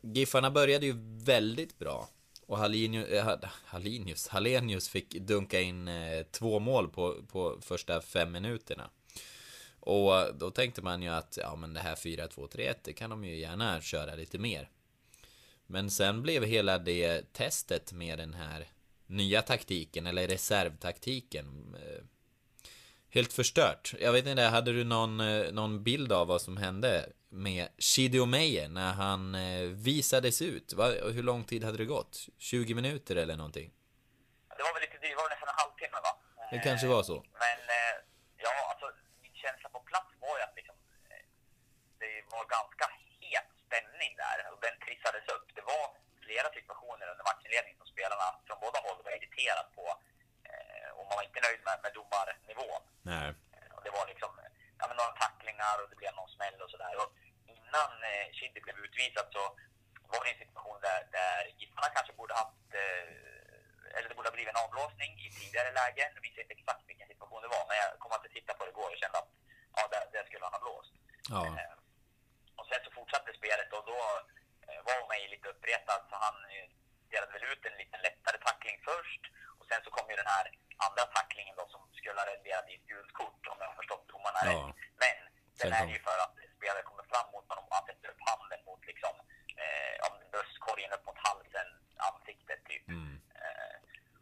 Giffarna 0.00 0.50
började 0.50 0.86
ju 0.86 0.94
väldigt 1.24 1.78
bra. 1.78 2.08
Och 2.46 2.58
Halinius, 2.58 3.08
eh, 3.08 4.32
Halenius 4.32 4.88
fick 4.88 5.10
dunka 5.10 5.60
in 5.60 5.88
eh, 5.88 6.22
två 6.30 6.58
mål 6.58 6.88
på, 6.88 7.22
på 7.28 7.58
första 7.60 8.00
fem 8.00 8.32
minuterna. 8.32 8.90
Och 9.80 10.34
då 10.34 10.50
tänkte 10.50 10.82
man 10.82 11.02
ju 11.02 11.08
att, 11.08 11.38
ja 11.40 11.56
men 11.56 11.74
det 11.74 11.80
här 11.80 11.94
4-2-3-1, 11.94 12.74
det 12.82 12.92
kan 12.92 13.10
de 13.10 13.24
ju 13.24 13.36
gärna 13.36 13.80
köra 13.80 14.14
lite 14.14 14.38
mer. 14.38 14.70
Men 15.66 15.90
sen 15.90 16.22
blev 16.22 16.44
hela 16.44 16.78
det 16.78 17.32
testet 17.32 17.92
med 17.92 18.18
den 18.18 18.34
här 18.34 18.68
nya 19.06 19.42
taktiken, 19.42 20.06
eller 20.06 20.28
reservtaktiken, 20.28 21.76
eh, 21.82 22.04
helt 23.10 23.32
förstört. 23.32 23.94
Jag 24.00 24.12
vet 24.12 24.26
inte, 24.26 24.42
hade 24.42 24.72
du 24.72 24.84
någon, 24.84 25.20
eh, 25.20 25.52
någon 25.52 25.82
bild 25.82 26.12
av 26.12 26.26
vad 26.26 26.42
som 26.42 26.56
hände 26.56 27.12
med 27.28 27.68
Shidio 27.78 28.26
Meyer 28.26 28.68
när 28.68 28.92
han 28.92 29.34
eh, 29.34 29.62
visades 29.62 30.42
ut? 30.42 30.74
Hur 31.14 31.22
lång 31.22 31.44
tid 31.44 31.64
hade 31.64 31.78
det 31.78 31.84
gått? 31.84 32.28
20 32.38 32.74
minuter 32.74 33.16
eller 33.16 33.36
någonting? 33.36 33.72
Det 34.56 34.62
var 34.62 34.72
väl 34.74 34.82
lite, 34.82 34.98
det 35.00 35.14
var 35.14 35.28
nästan 35.30 35.48
en 35.48 35.60
halvtimme 35.62 35.98
va? 36.06 36.12
Det 36.50 36.58
kanske 36.58 36.86
var 36.86 37.02
så. 37.02 37.14
Men 37.14 37.58
ja, 38.44 38.52
alltså 38.70 38.86
min 39.22 39.34
känsla 39.34 39.68
på 39.68 39.80
plats 39.90 40.10
var 40.20 40.34
ju 40.38 40.42
att 40.46 40.56
liksom, 40.56 40.76
det 42.02 42.14
var 42.34 42.44
ganska 42.58 42.86
het 43.20 43.50
stämning 43.66 44.12
där 44.22 44.38
och 44.52 44.60
den 44.66 44.76
trissades 44.84 45.26
upp. 45.36 45.46
Det 45.58 45.64
var 45.72 45.84
flera 46.26 46.48
situationer 46.58 47.06
under 47.12 47.24
matchinledningen 47.30 47.78
som 47.80 47.88
spelarna 47.94 48.28
från 48.46 48.62
båda 48.64 48.78
håll 48.86 48.98
var 49.04 49.12
irriterade 49.16 49.68
på. 49.78 49.86
Eh, 50.48 50.88
och 50.96 51.04
man 51.08 51.16
var 51.18 51.24
inte 51.28 51.44
nöjd 51.46 51.60
med, 51.68 51.76
med 51.84 51.92
domarnivån. 51.98 52.82
Nej. 53.12 53.28
Eh, 53.54 53.70
och 53.76 53.82
det 53.84 53.92
var 53.96 54.04
liksom 54.12 54.32
ja, 54.78 54.84
men 54.88 54.96
några 55.00 55.14
tacklingar 55.22 55.76
och 55.82 55.88
det 55.90 56.00
blev 56.02 56.12
någon 56.14 56.34
smäll 56.36 56.58
och 56.64 56.70
sådär. 56.74 56.92
Innan 57.56 57.90
eh, 58.10 58.26
Chidi 58.36 58.60
blev 58.66 58.76
utvisad 58.84 59.26
så 59.36 59.42
var 60.12 60.20
det 60.24 60.30
en 60.32 60.42
situation 60.44 60.78
där, 60.88 61.00
där 61.18 61.40
Giffarna 61.58 61.88
kanske 61.96 62.12
borde 62.20 62.34
haft 62.42 62.68
eh, 62.82 63.96
eller 63.96 64.08
det 64.08 64.16
borde 64.18 64.28
ha 64.30 64.36
blivit 64.38 64.54
en 64.54 64.64
avblåsning 64.64 65.12
i 65.26 65.28
tidigare 65.38 65.70
läge. 65.80 66.04
Nu 66.14 66.20
minns 66.20 66.36
jag 66.36 66.44
inte 66.44 66.58
exakt 66.58 66.84
vilken 66.90 67.08
situation 67.12 67.42
det 67.42 67.54
var, 67.56 67.64
men 67.68 67.76
jag 67.82 67.88
kom 68.02 68.12
att 68.12 68.34
titta 68.38 68.52
på 68.54 68.64
det 68.64 68.72
igår 68.74 68.90
och 68.94 69.02
kände 69.02 69.18
att 69.22 69.32
ja, 69.76 69.82
där, 69.92 70.04
där 70.14 70.24
skulle 70.24 70.44
han 70.46 70.56
ha 70.56 70.64
blåst. 70.66 70.92
Ja. 71.34 71.40
Och 72.58 72.66
sen 72.68 72.80
så 72.84 72.90
fortsatte 72.98 73.30
spelet 73.40 73.70
och 73.76 73.84
då 73.92 73.98
var 74.88 75.08
mig 75.12 75.22
lite 75.34 75.48
uppretad 75.54 76.00
så 76.10 76.14
han 76.26 76.36
eh, 76.54 76.66
delade 77.10 77.32
väl 77.32 77.44
ut 77.52 77.62
en 77.70 77.76
liten 77.82 78.00
lättare 78.08 78.38
tackling 78.48 78.76
först 78.90 79.22
och 79.58 79.66
sen 79.70 79.80
så 79.84 79.90
kom 79.96 80.10
ju 80.10 80.16
den 80.22 80.32
här 80.36 80.46
andra 80.86 81.04
tacklingen 81.16 81.56
då 81.60 81.64
som 81.74 81.80
skulle 81.98 82.20
ha 82.20 82.26
renderat 82.32 82.68
i 82.70 82.74
ett 82.78 82.86
gult 82.92 83.12
kort 83.20 83.42
om 83.50 83.56
jag 83.60 83.66
har 83.70 83.74
förstått 83.80 84.08
domarna 84.12 84.40
Ja. 84.44 84.50
rätt. 84.50 84.74
Men 85.02 85.16
den 85.58 85.58
Sen 85.60 85.72
är 85.72 85.80
kom- 85.80 85.94
ju 85.94 85.98
för 86.08 86.18
att 86.24 86.34
spelare 86.56 86.82
kommer 86.88 87.04
fram 87.12 87.26
mot 87.34 87.46
honom 87.50 87.64
och 87.68 87.74
han 87.78 87.86
sätter 87.90 88.08
upp 88.12 88.22
handen 88.30 88.60
mot 88.68 88.82
liksom 88.90 89.14
eh, 89.62 89.96
bröstkorgen 90.32 90.92
upp 90.96 91.04
mot 91.08 91.18
halsen, 91.28 91.68
ansiktet 92.10 92.60
typ. 92.70 92.88
Mm. 92.88 93.14
Eh, 93.40 93.76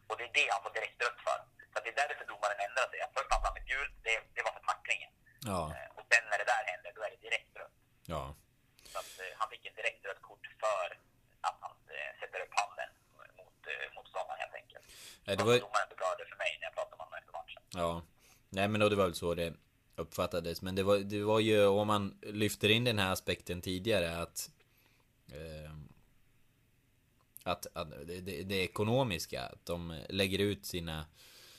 och 0.08 0.16
det 0.18 0.24
är 0.28 0.32
det 0.38 0.46
han 0.54 0.62
får 0.64 0.72
direkt 0.78 1.02
rött 1.04 1.20
för. 1.26 1.38
Så 1.72 1.76
det 1.82 1.90
är 1.92 1.98
därför 2.08 2.24
domaren 2.32 2.60
ändrar 2.66 2.86
sig. 2.90 2.98
Först 3.16 3.32
han 3.34 3.42
fram 3.44 3.56
ett 3.60 3.68
gult, 3.74 3.94
det, 4.06 4.16
det 4.34 4.42
var 4.46 4.52
för 4.58 4.64
tacklingen. 4.72 5.12
Ja. 5.50 5.60
Eh, 5.76 5.88
och 5.96 6.04
sen 6.10 6.24
när 6.30 6.38
det 6.42 6.48
där 6.54 6.64
händer, 6.72 6.92
då 6.96 7.00
är 7.06 7.10
det 7.14 7.20
direkt 7.28 7.56
rött. 7.60 7.76
Ja. 8.14 8.22
Så 8.92 8.98
att, 9.02 9.12
eh, 9.22 9.32
han 9.38 9.48
fick 9.52 9.66
ett 9.66 9.76
direkt 9.80 10.04
rött 10.08 10.22
kort 10.28 10.46
för 10.64 10.86
att 11.48 11.58
han 11.64 11.76
eh, 11.96 12.10
sätter 12.20 12.40
upp 12.44 12.54
handen 12.60 12.90
mot 13.38 13.58
eh, 13.72 13.86
motståndaren 13.96 14.40
helt 14.44 14.54
enkelt. 14.62 14.84
Nej, 15.24 15.36
det 15.36 15.44
var... 15.44 15.52
Domaren 15.52 15.88
förklarade 15.88 16.24
för 16.28 16.36
mig 16.36 16.58
när 16.60 16.66
jag 16.66 16.74
pratade 16.74 16.96
med 16.96 17.04
honom 17.06 17.18
efter 17.18 17.32
matchen. 17.32 17.62
Ja. 17.72 18.02
Nej 18.50 18.68
men 18.68 18.80
då 18.80 18.88
det 18.88 18.96
var 18.96 19.04
väl 19.04 19.14
så 19.14 19.34
det 19.34 19.54
uppfattades. 19.96 20.62
Men 20.62 20.74
det 20.74 20.82
var, 20.82 20.98
det 20.98 21.22
var 21.22 21.40
ju, 21.40 21.66
om 21.66 21.86
man 21.86 22.18
lyfter 22.22 22.68
in 22.68 22.84
den 22.84 22.98
här 22.98 23.12
aspekten 23.12 23.62
tidigare 23.62 24.18
att... 24.18 24.50
Eh, 25.32 25.72
att, 27.46 27.66
att 27.72 27.90
det, 27.90 28.20
det, 28.20 28.42
det 28.42 28.62
ekonomiska, 28.62 29.42
att 29.42 29.66
de 29.66 30.00
lägger 30.08 30.38
ut 30.38 30.66
sina, 30.66 31.06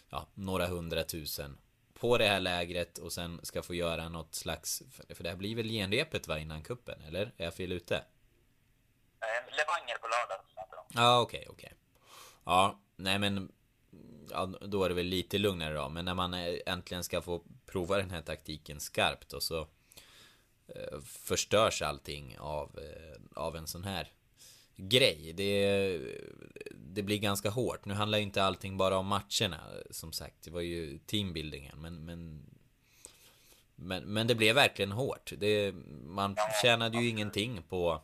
ja, 0.10 0.28
några 0.34 0.68
hundratusen 0.68 1.58
på 1.94 2.18
det 2.18 2.28
här 2.28 2.40
lägret 2.40 2.98
och 2.98 3.14
sen 3.14 3.40
ska 3.44 3.64
få 3.64 3.74
göra 3.74 4.10
något 4.10 4.36
slags, 4.36 4.84
för 5.10 5.24
det 5.24 5.30
här 5.30 5.38
blir 5.38 5.56
väl 5.56 5.70
genrepet 5.70 6.28
va 6.28 6.40
innan 6.40 6.64
kuppen 6.64 7.02
eller? 7.02 7.32
Är 7.38 7.44
jag 7.44 7.54
fel 7.54 7.72
ute? 7.72 7.96
Eh, 7.96 9.56
Levanger 9.58 9.98
på 9.98 10.08
lördag 10.08 10.46
de. 10.56 11.02
Ja, 11.02 11.20
okej, 11.20 11.48
okej. 11.50 11.74
Ja, 12.46 12.80
nej 12.96 13.20
men 13.20 13.52
ja, 14.32 14.46
då 14.46 14.84
är 14.84 14.90
det 14.90 14.96
väl 14.96 15.06
lite 15.06 15.38
lugnare 15.38 15.74
då. 15.74 15.90
Men 15.90 16.06
när 16.06 16.14
man 16.14 16.34
äntligen 16.66 17.04
ska 17.04 17.22
få 17.22 17.42
prova 17.66 17.98
den 17.98 18.12
här 18.12 18.22
taktiken 18.22 18.80
skarpt 18.80 19.34
och 19.34 19.44
så 19.44 19.68
eh, 20.68 21.02
förstörs 21.04 21.82
allting 21.82 22.38
av, 22.40 22.80
eh, 22.80 23.42
av 23.44 23.56
en 23.56 23.68
sån 23.68 23.84
här 23.84 24.12
grej. 24.76 25.34
Det, 25.34 26.00
det 26.76 27.04
blir 27.04 27.18
ganska 27.18 27.50
hårt. 27.50 27.86
Nu 27.86 27.94
handlar 27.94 28.18
ju 28.18 28.24
inte 28.24 28.44
allting 28.44 28.78
bara 28.78 28.98
om 28.98 29.08
matcherna, 29.08 29.60
som 29.92 30.12
sagt. 30.12 30.36
Det 30.44 30.52
var 30.52 30.62
ju 30.62 30.98
teambuildingen, 30.98 31.82
men, 31.82 32.06
men 32.06 32.46
men, 33.76 34.04
men 34.04 34.28
det 34.28 34.36
blev 34.36 34.56
verkligen 34.56 34.92
hårt. 34.92 35.34
Det, 35.38 35.76
man 36.06 36.36
tjänade 36.62 36.98
ju 36.98 37.10
ingenting 37.10 37.62
på... 37.70 38.02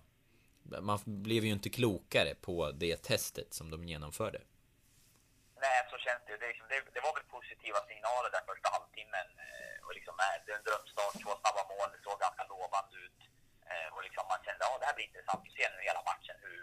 Man 0.82 1.00
blev 1.06 1.46
ju 1.46 1.52
inte 1.52 1.70
klokare 1.70 2.36
på 2.42 2.72
det 2.72 2.98
testet 2.98 3.54
som 3.54 3.70
de 3.70 3.86
genomförde. 3.86 4.42
Nej, 5.64 5.78
så 5.92 5.98
känns 6.06 6.22
det 6.26 6.32
ju. 6.34 6.38
Det, 6.42 6.48
liksom, 6.52 6.68
det, 6.72 6.80
det 6.96 7.02
var 7.06 7.14
väl 7.18 7.34
positiva 7.36 7.80
signaler 7.90 8.30
där 8.32 8.50
första 8.52 8.70
halvtimmen. 8.76 9.28
Eh, 9.46 9.78
och 9.86 9.94
liksom, 9.98 10.16
eh, 10.26 10.36
det 10.44 10.52
är 10.52 10.60
en 10.60 10.68
drömstart, 10.70 11.16
två 11.24 11.32
snabba 11.42 11.64
mål, 11.74 11.88
det 11.94 12.02
såg 12.06 12.18
ganska 12.26 12.44
lovande 12.54 12.96
ut. 13.06 13.20
Eh, 13.70 13.90
och 13.96 14.04
liksom 14.06 14.24
man 14.32 14.44
kände, 14.46 14.62
ja 14.68 14.78
det 14.80 14.88
här 14.88 14.98
blir 14.98 15.10
intressant. 15.10 15.42
Vi 15.48 15.52
ser 15.56 15.70
nu 15.72 15.80
hela 15.90 16.04
matchen, 16.12 16.38
hur, 16.46 16.62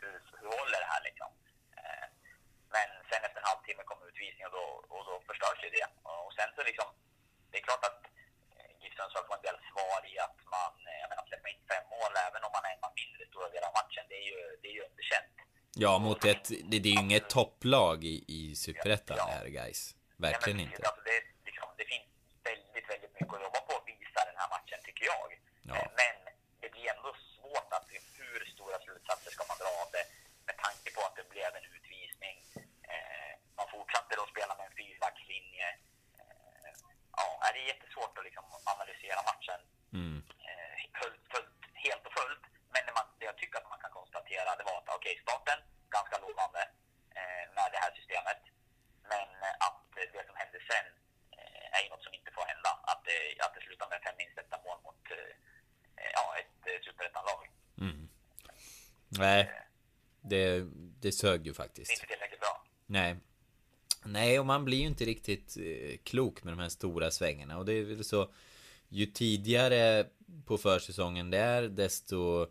hur, 0.00 0.14
hur 0.40 0.50
håller 0.58 0.78
det 0.84 0.92
här 0.94 1.02
liksom? 1.08 1.30
Eh, 1.80 2.06
men 2.74 2.88
sen 3.10 3.24
efter 3.26 3.40
en 3.40 3.50
halvtimme 3.52 3.82
kom 3.90 4.00
utvisning 4.08 4.44
och 4.48 4.54
då, 4.58 4.66
och 4.94 5.02
då 5.08 5.14
förstörs 5.28 5.60
ju 5.66 5.70
det. 5.78 5.86
Och, 6.08 6.20
och 6.26 6.34
sen 6.38 6.50
så 6.56 6.62
liksom, 6.70 6.88
det 7.50 7.58
är 7.58 7.68
klart 7.68 7.84
att 7.90 8.02
eh, 8.56 8.70
GIF 8.80 8.94
Sundsvall 8.96 9.26
får 9.26 9.36
en 9.38 9.48
del 9.48 9.58
svar 9.70 10.00
i 10.12 10.14
att 10.26 10.38
man, 10.54 10.74
eh, 10.90 10.98
jag 11.02 11.08
menar 11.10 11.24
släppa 11.30 11.48
in 11.52 11.62
fem 11.72 11.84
mål 11.94 12.12
även 12.28 12.44
om 12.46 12.52
man 12.56 12.64
är 12.68 12.74
en 12.76 12.84
man 12.84 12.98
mindre 13.00 13.22
stora 13.30 13.48
delar 13.52 13.68
av 13.70 13.78
matchen. 13.80 14.04
Det 14.10 14.18
är 14.22 14.26
ju, 14.32 14.40
det 14.60 14.68
är 14.70 14.76
ju 14.78 14.84
underkänt. 14.88 15.36
Ja, 15.76 15.98
mot 15.98 16.24
ett... 16.24 16.48
Det, 16.70 16.78
det 16.78 16.88
är 16.88 16.92
ju 16.96 17.00
inget 17.06 17.28
topplag 17.28 18.04
i, 18.04 18.24
i 18.28 18.54
Superettan 18.56 19.16
det 19.16 19.32
här, 19.32 19.46
guys. 19.46 19.96
Verkligen 20.16 20.58
Ja, 20.58 20.64
men 20.64 20.66
precis. 20.66 20.78
inte. 20.78 20.88
Alltså 20.88 21.02
det, 21.10 21.18
liksom, 21.48 21.68
det 21.80 21.86
finns 21.92 22.08
väldigt, 22.50 22.86
väldigt 22.92 23.12
mycket 23.20 23.34
att 23.36 23.42
jobba 23.46 23.60
på 23.68 23.72
att 23.78 23.86
visa 23.92 24.20
den 24.30 24.36
här 24.40 24.48
matchen, 24.56 24.78
tycker 24.86 25.04
jag. 25.12 25.28
Ja. 25.70 25.74
Eh, 25.76 25.88
Men 26.00 26.14
det 26.62 26.68
blir 26.74 26.86
ändå 26.96 27.10
svårt 27.36 27.70
att 27.76 27.86
hur 28.20 28.40
stora 28.54 28.76
slutsatser 28.86 29.30
ska 29.34 29.42
man 29.50 29.58
dra 29.62 29.70
av 29.82 29.88
det 29.96 30.04
med 30.48 30.56
tanke 30.66 30.88
på 30.96 31.00
att 31.06 31.16
det 31.20 31.26
blev 31.34 31.50
en 31.58 31.66
utvisning. 31.76 32.36
Eh, 32.92 33.32
man 33.58 33.66
fortsatte 33.74 34.12
då 34.20 34.24
spela 34.34 34.52
med 34.58 34.66
en 34.68 34.76
fyrbackslinje. 34.80 35.68
Eh, 36.20 36.70
ja, 37.20 37.26
det 37.54 37.60
är 37.64 37.66
jättesvårt 37.74 38.14
att 38.18 38.24
liksom 38.28 38.44
analysera 38.74 39.20
matchen 39.32 39.60
Mm. 40.00 40.16
eh, 40.48 40.74
fullt, 41.00 41.22
fullt, 41.32 41.58
helt 41.86 42.04
och 42.08 42.14
fullt. 42.20 42.44
Men 42.74 42.82
det, 42.86 42.92
man, 42.98 43.06
det 43.18 43.24
jag 43.30 43.38
tycker 43.38 43.56
att 43.58 43.70
man 43.72 43.80
kan 43.84 43.90
konstatera 43.98 44.56
det 44.58 44.64
var 44.70 44.76
att 44.78 44.88
okej, 44.98 45.14
starten 45.26 45.58
ganska 45.96 46.16
lovande 46.26 46.62
eh, 47.18 47.44
med 47.56 47.68
det 47.74 47.80
här 47.84 47.92
systemet. 47.98 48.40
Men 49.12 49.28
eh, 49.46 49.54
att 49.68 49.86
eh, 50.00 50.06
det 50.14 50.24
som 50.28 50.36
hände 50.42 50.58
sen 50.70 50.86
eh, 51.38 51.66
är 51.76 51.80
ju 51.84 51.88
något 51.90 52.04
som 52.06 52.14
inte 52.18 52.30
får 52.36 52.44
hända. 52.52 52.70
Att 52.90 53.02
det, 53.08 53.18
att 53.44 53.54
det 53.56 53.62
slutar 53.66 53.88
med 53.92 54.00
fem 54.06 54.18
insläppta 54.24 54.56
mål 54.66 54.78
mot 54.86 55.02
eh, 55.18 55.32
eh, 56.00 56.10
ja, 56.18 56.24
ett 56.40 56.60
eh, 56.70 56.78
superettanlag. 56.86 57.40
Mm. 57.84 58.00
Nej, 59.20 59.50
det, 60.20 60.66
det 61.00 61.12
sög 61.12 61.40
ju 61.40 61.44
Det 61.44 61.50
är 61.50 61.54
faktiskt. 61.54 61.90
inte 61.92 62.06
tillräckligt 62.06 62.40
bra. 62.40 62.64
Nej. 62.86 63.16
Nej, 64.04 64.38
och 64.40 64.46
man 64.46 64.64
blir 64.64 64.78
ju 64.78 64.86
inte 64.86 65.04
riktigt 65.04 65.56
eh, 65.56 65.96
klok 66.02 66.44
med 66.44 66.52
de 66.52 66.58
här 66.58 66.68
stora 66.68 67.10
svängarna. 67.10 67.58
Och 67.58 67.64
det 67.64 67.72
är 67.72 67.82
väl 67.84 68.04
så... 68.04 68.32
Ju 68.88 69.06
tidigare 69.06 70.06
på 70.46 70.58
försäsongen 70.58 71.30
det 71.30 71.38
är, 71.38 71.62
desto... 71.62 72.42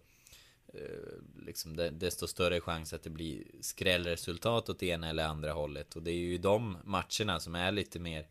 eh, 0.74 0.80
Liksom, 1.46 1.76
de- 1.78 1.90
desto 1.90 2.28
större 2.28 2.62
chans 2.62 2.94
att 2.94 3.04
det 3.04 3.10
blir 3.10 3.44
skrällresultat 3.62 4.70
åt 4.70 4.84
ena 4.84 5.10
eller 5.10 5.24
andra 5.26 5.52
hållet. 5.54 5.96
Och 5.96 6.04
det 6.04 6.12
är 6.12 6.16
ju 6.16 6.38
de 6.38 6.78
matcherna 6.84 7.40
som 7.40 7.56
är 7.56 7.72
lite 7.72 8.00
mer... 8.00 8.28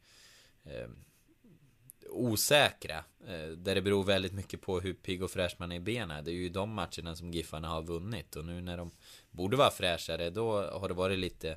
Osäkra. 2.19 3.05
Eh, 3.27 3.49
där 3.49 3.75
det 3.75 3.83
beror 3.83 4.05
väldigt 4.05 4.33
mycket 4.33 4.61
på 4.61 4.81
hur 4.81 4.95
pigg 4.95 5.23
och 5.23 5.31
fräsch 5.31 5.55
man 5.59 5.73
är 5.73 5.77
i 5.77 5.81
benen. 5.81 6.25
Det 6.25 6.31
är 6.31 6.35
ju 6.35 6.49
de 6.49 6.75
matcherna 6.75 7.17
som 7.17 7.31
Giffarna 7.31 7.69
har 7.69 7.83
vunnit. 7.83 8.37
Och 8.37 8.45
nu 8.45 8.61
när 8.61 8.77
de 8.77 8.91
borde 9.31 9.57
vara 9.57 9.71
fräschare, 9.71 10.31
då 10.31 10.71
har 10.71 10.89
det 10.89 10.95
varit 10.95 11.19
lite 11.19 11.57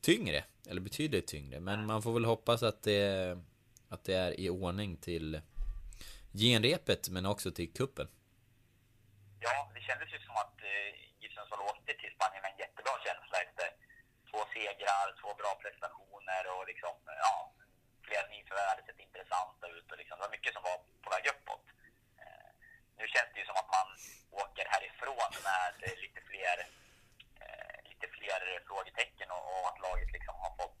tyngre. 0.00 0.44
Eller 0.68 0.80
betydligt 0.80 1.26
tyngre. 1.26 1.60
Men 1.60 1.86
man 1.86 2.02
får 2.02 2.12
väl 2.12 2.24
hoppas 2.24 2.62
att 2.62 2.82
det, 2.82 3.38
att 3.88 4.04
det 4.04 4.14
är 4.14 4.40
i 4.40 4.50
ordning 4.50 4.96
till 4.96 5.40
genrepet, 6.32 7.08
men 7.08 7.26
också 7.26 7.50
till 7.50 7.72
kuppen. 7.72 8.08
Ja, 9.40 9.70
det 9.74 9.80
kändes 9.80 10.08
ju 10.14 10.18
som 10.18 10.36
att 10.36 10.56
eh, 10.62 10.90
Sundsvall 11.34 11.62
åkte 11.70 11.92
till 12.00 12.12
Spanien 12.16 12.42
med 12.42 12.50
en 12.52 12.60
jättebra 12.64 12.94
känsla 13.06 13.36
efter 13.46 13.68
två 14.30 14.40
segrar, 14.54 15.06
två 15.20 15.30
bra 15.40 15.52
prestationer 15.64 16.42
och 16.54 16.62
liksom, 16.70 16.94
ja, 17.24 17.34
flera 18.10 18.26
nyförvärv 18.34 18.68
hade 18.72 18.86
sett 18.86 19.06
intressanta 19.06 19.64
ut 19.76 19.86
och 19.90 19.98
liksom, 20.00 20.14
det 20.16 20.24
var 20.26 20.36
mycket 20.36 20.54
som 20.54 20.62
var 20.68 20.78
på 21.04 21.08
väg 21.14 21.24
uppåt. 21.34 21.66
Eh, 22.22 22.50
nu 22.98 23.04
känns 23.14 23.30
det 23.32 23.40
ju 23.40 23.46
som 23.48 23.60
att 23.62 23.70
man 23.78 23.88
åker 24.42 24.64
härifrån 24.74 25.32
med 25.48 25.72
lite 26.04 26.20
fler, 26.30 26.56
eh, 27.42 27.76
lite 27.90 28.06
fler 28.16 28.40
frågetecken 28.68 29.28
och, 29.36 29.44
och 29.52 29.64
att 29.70 29.78
laget 29.86 30.10
liksom 30.16 30.34
har 30.44 30.52
fått, 30.60 30.80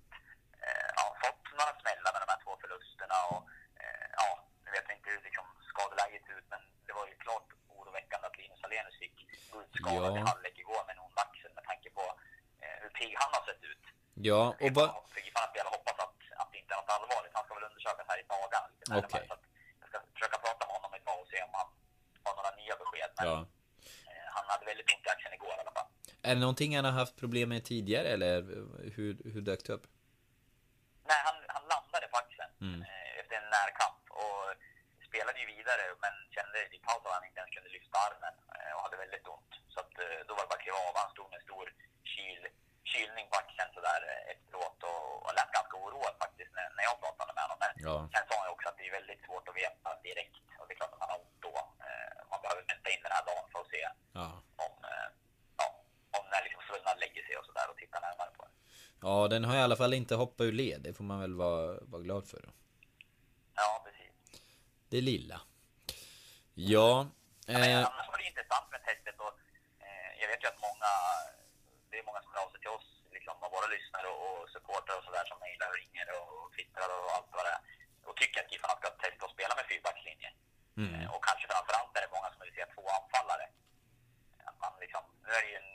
eh, 0.64 0.88
ja, 0.98 1.04
fått 1.24 1.44
några 1.58 1.74
smällar 1.80 2.10
med 2.12 2.22
de 2.24 2.28
här 2.32 2.42
två 2.44 2.52
förlusterna 2.62 3.18
och 3.30 3.40
eh, 3.82 4.06
ja, 4.20 4.28
nu 4.64 4.68
vet 4.74 4.86
jag 4.88 4.96
inte 4.98 5.10
hur 5.12 5.22
liksom 5.28 5.46
skadeläget 5.70 6.22
ser 6.26 6.38
ut 6.38 6.48
men 6.54 6.62
det 6.86 6.92
var 6.98 7.06
ju 7.12 7.16
klart 7.26 7.48
oroväckande 7.78 8.24
att 8.26 8.38
Linus 8.40 8.64
Alenius 8.66 8.98
fick 9.04 9.16
gå 9.52 9.56
ut 9.62 9.72
skadad 9.80 10.12
Ja. 10.12 10.18
i 10.18 10.28
halvlek 10.30 10.56
igår 10.64 10.82
med 10.86 10.92
en 10.96 11.04
ond 11.06 11.18
axel 11.26 11.52
med 11.58 11.64
tanke 11.70 11.88
på 11.98 12.04
eh, 12.62 12.76
hur 12.82 12.90
pigg 12.98 13.12
han 13.22 13.30
har 13.36 13.42
sett 13.48 13.64
ut. 13.72 13.84
Ja, 14.28 14.42
och 14.64 14.72
vad... 14.78 14.88
Fan 15.34 15.48
att 15.48 15.56
jag 15.56 15.64
hoppas 15.64 15.98
att, 16.04 16.18
att 16.40 16.52
det 16.52 16.58
inte 16.58 16.74
är 16.74 16.78
något 16.80 16.90
allvarligt. 16.96 17.32
Han 17.34 17.44
ska 17.44 17.54
väl 17.54 17.64
undersökas 17.70 18.06
här 18.08 18.18
i 18.18 18.26
dagarna. 18.34 18.66
lite 18.68 18.79
närmare. 18.79 18.79
Okej. 18.98 19.26
Att 19.30 19.42
jag 19.80 19.88
ska 19.88 19.98
försöka 20.14 20.38
prata 20.38 20.66
med 20.66 20.74
honom 20.76 20.92
idag 21.00 21.20
och 21.22 21.28
se 21.32 21.42
om 21.42 21.50
han 21.52 21.68
har 22.24 22.34
några 22.38 22.52
nya 22.60 22.74
besked. 22.82 23.10
Men 23.18 23.26
Ja. 23.28 23.36
eh, 24.10 24.26
han 24.36 24.44
hade 24.52 24.64
väldigt 24.70 24.88
ont 24.94 25.06
i 25.06 25.08
axeln 25.14 25.34
igår 25.34 25.54
i 25.58 25.60
alla 25.60 25.72
fall. 25.78 25.88
Är 26.22 26.34
det 26.34 26.40
någonting 26.40 26.76
han 26.76 26.84
har 26.84 26.92
haft 27.02 27.16
problem 27.22 27.48
med 27.48 27.64
tidigare 27.64 28.08
eller 28.16 28.36
hur, 28.96 29.10
hur 29.34 29.40
dök 29.50 29.60
det 29.66 29.72
upp? 29.72 29.86
Nej, 31.10 31.20
han, 31.26 31.36
han 31.56 31.64
landade 31.74 32.06
på 32.12 32.16
axeln 32.24 32.50
Mm. 32.66 32.80
eh, 32.90 33.10
efter 33.20 33.34
en 33.40 33.48
närkamp 33.58 34.00
och 34.22 34.42
spelade 35.08 35.38
ju 35.42 35.46
vidare 35.56 35.84
men 36.04 36.14
kände 36.36 36.58
i 36.76 36.78
paus 36.86 37.02
att 37.06 37.16
han 37.18 37.26
inte 37.28 37.40
ens 37.42 37.54
kunde 37.56 37.70
lyfta 37.76 37.96
armen 38.08 38.34
eh, 38.56 38.72
och 38.76 38.82
hade 38.86 38.96
väldigt 39.04 39.26
ont. 39.34 39.52
Så 39.72 39.78
att, 39.82 39.92
eh, 40.04 40.18
då 40.26 40.32
var 40.36 40.42
det 40.44 40.50
bara 40.50 40.58
att 40.60 40.66
kliva 40.66 40.78
av. 40.88 40.94
Han 41.02 41.10
stod 41.14 41.26
med 41.30 41.38
en 41.40 41.46
stor 41.48 41.66
kyl, 42.12 42.42
kylning 42.92 43.26
på 43.30 43.36
axeln 43.42 43.70
sådär 43.78 44.00
eh, 44.12 44.22
efteråt 44.34 44.78
och, 44.90 45.04
och 45.24 45.32
lät 45.38 45.50
ganska 45.58 45.76
oroad 45.84 46.14
faktiskt 46.24 46.52
när, 46.58 46.68
när 46.76 46.84
jag 46.88 46.96
pratade 47.04 47.30
med 47.36 47.44
honom. 47.46 47.58
Men 47.64 47.72
Ja. 47.88 47.94
sen 48.14 48.24
sa 48.28 48.32
han 48.40 48.46
ju 48.48 48.52
också 48.56 48.66
att 48.70 48.78
det 48.78 48.86
är 48.90 48.94
väldigt 49.00 49.22
svårt 49.26 49.46
att 49.50 49.56
veta 49.62 49.88
direkt 50.08 50.36
och 50.58 50.64
det 50.66 50.72
är 50.74 50.78
klart 50.80 50.92
att 50.94 51.02
man 51.04 51.10
har 51.14 51.20
ont 51.24 51.36
då. 51.48 51.54
Eh, 51.86 52.12
man 52.32 52.38
behöver 52.44 52.62
vänta 52.72 52.88
in 52.94 53.02
den 53.06 53.12
här 53.16 53.24
dagen 53.30 53.46
för 53.52 53.58
att 53.64 53.70
se 53.74 53.82
Ja. 54.20 54.26
om, 54.66 54.74
eh, 54.92 55.08
ja, 55.60 55.66
om 56.18 56.24
när 56.32 56.40
liksom 56.46 56.62
svullnad 56.68 56.96
lägger 57.04 57.22
sig 57.26 57.34
och 57.40 57.46
sådär 57.50 57.66
och 57.70 57.78
titta 57.82 57.96
närmare 58.06 58.30
på 58.36 58.42
det. 58.46 58.52
Ja, 59.06 59.14
den 59.32 59.42
har 59.48 59.54
i 59.60 59.62
alla 59.66 59.69
fall 59.80 59.94
inte 59.94 60.14
hoppat 60.22 60.44
ur 60.48 60.52
led. 60.62 60.80
Det 60.84 60.92
får 60.98 61.04
man 61.10 61.18
väl 61.24 61.34
vara, 61.44 61.66
vara 61.92 62.02
glad 62.06 62.24
för. 62.30 62.40
Då. 62.46 62.50
Ja, 63.60 63.68
precis. 63.86 64.12
Det 64.92 65.00
lilla. 65.00 65.38
Ja. 66.54 66.92
Men 67.46 67.62
Eh, 67.62 67.78
annars 67.88 68.08
var 68.12 68.18
det 68.22 68.28
intressant 68.32 68.66
med 68.74 68.80
testet 68.88 69.16
och 69.26 69.34
eh, 69.86 70.10
jag 70.20 70.28
vet 70.32 70.40
ju 70.44 70.48
att 70.52 70.60
många, 70.68 70.92
det 71.90 71.96
är 72.00 72.04
många 72.08 72.20
som 72.22 72.30
hör 72.34 72.42
av 72.44 72.50
sig 72.52 72.60
till 72.62 72.74
oss, 72.78 72.88
liksom 73.16 73.34
av 73.44 73.50
våra 73.56 73.68
lyssnare 73.76 74.06
och, 74.14 74.20
och 74.28 74.48
supportrar 74.54 74.96
och 74.98 75.06
sådär 75.08 75.26
som 75.30 75.38
mejlar 75.44 75.68
och 75.72 75.78
ringer 75.82 76.06
och, 76.16 76.26
och 76.40 76.48
twittrar 76.56 76.88
och 76.96 77.10
allt 77.16 77.30
vad 77.36 77.44
det 77.46 77.54
är. 77.58 77.62
Och 78.08 78.16
tycker 78.20 78.38
att 78.40 78.50
Giffarna 78.52 78.76
ska 78.80 78.88
testa 79.04 79.22
att 79.26 79.34
spela 79.36 79.52
med 79.58 79.66
fyrbackslinje. 79.70 80.30
mm. 80.80 80.92
Eh, 80.94 81.08
och 81.14 81.22
kanske 81.28 81.44
framförallt 81.52 81.92
är 81.96 82.02
det 82.04 82.14
många 82.16 82.28
som 82.32 82.40
vill 82.44 82.56
se 82.58 82.64
två 82.74 82.84
anfallare. 82.98 83.46
Att 84.48 84.58
man 84.64 84.72
liksom, 84.84 85.02
nu 85.24 85.30
är 85.38 85.42
det 85.44 85.50
ju 85.54 85.58
en, 85.62 85.69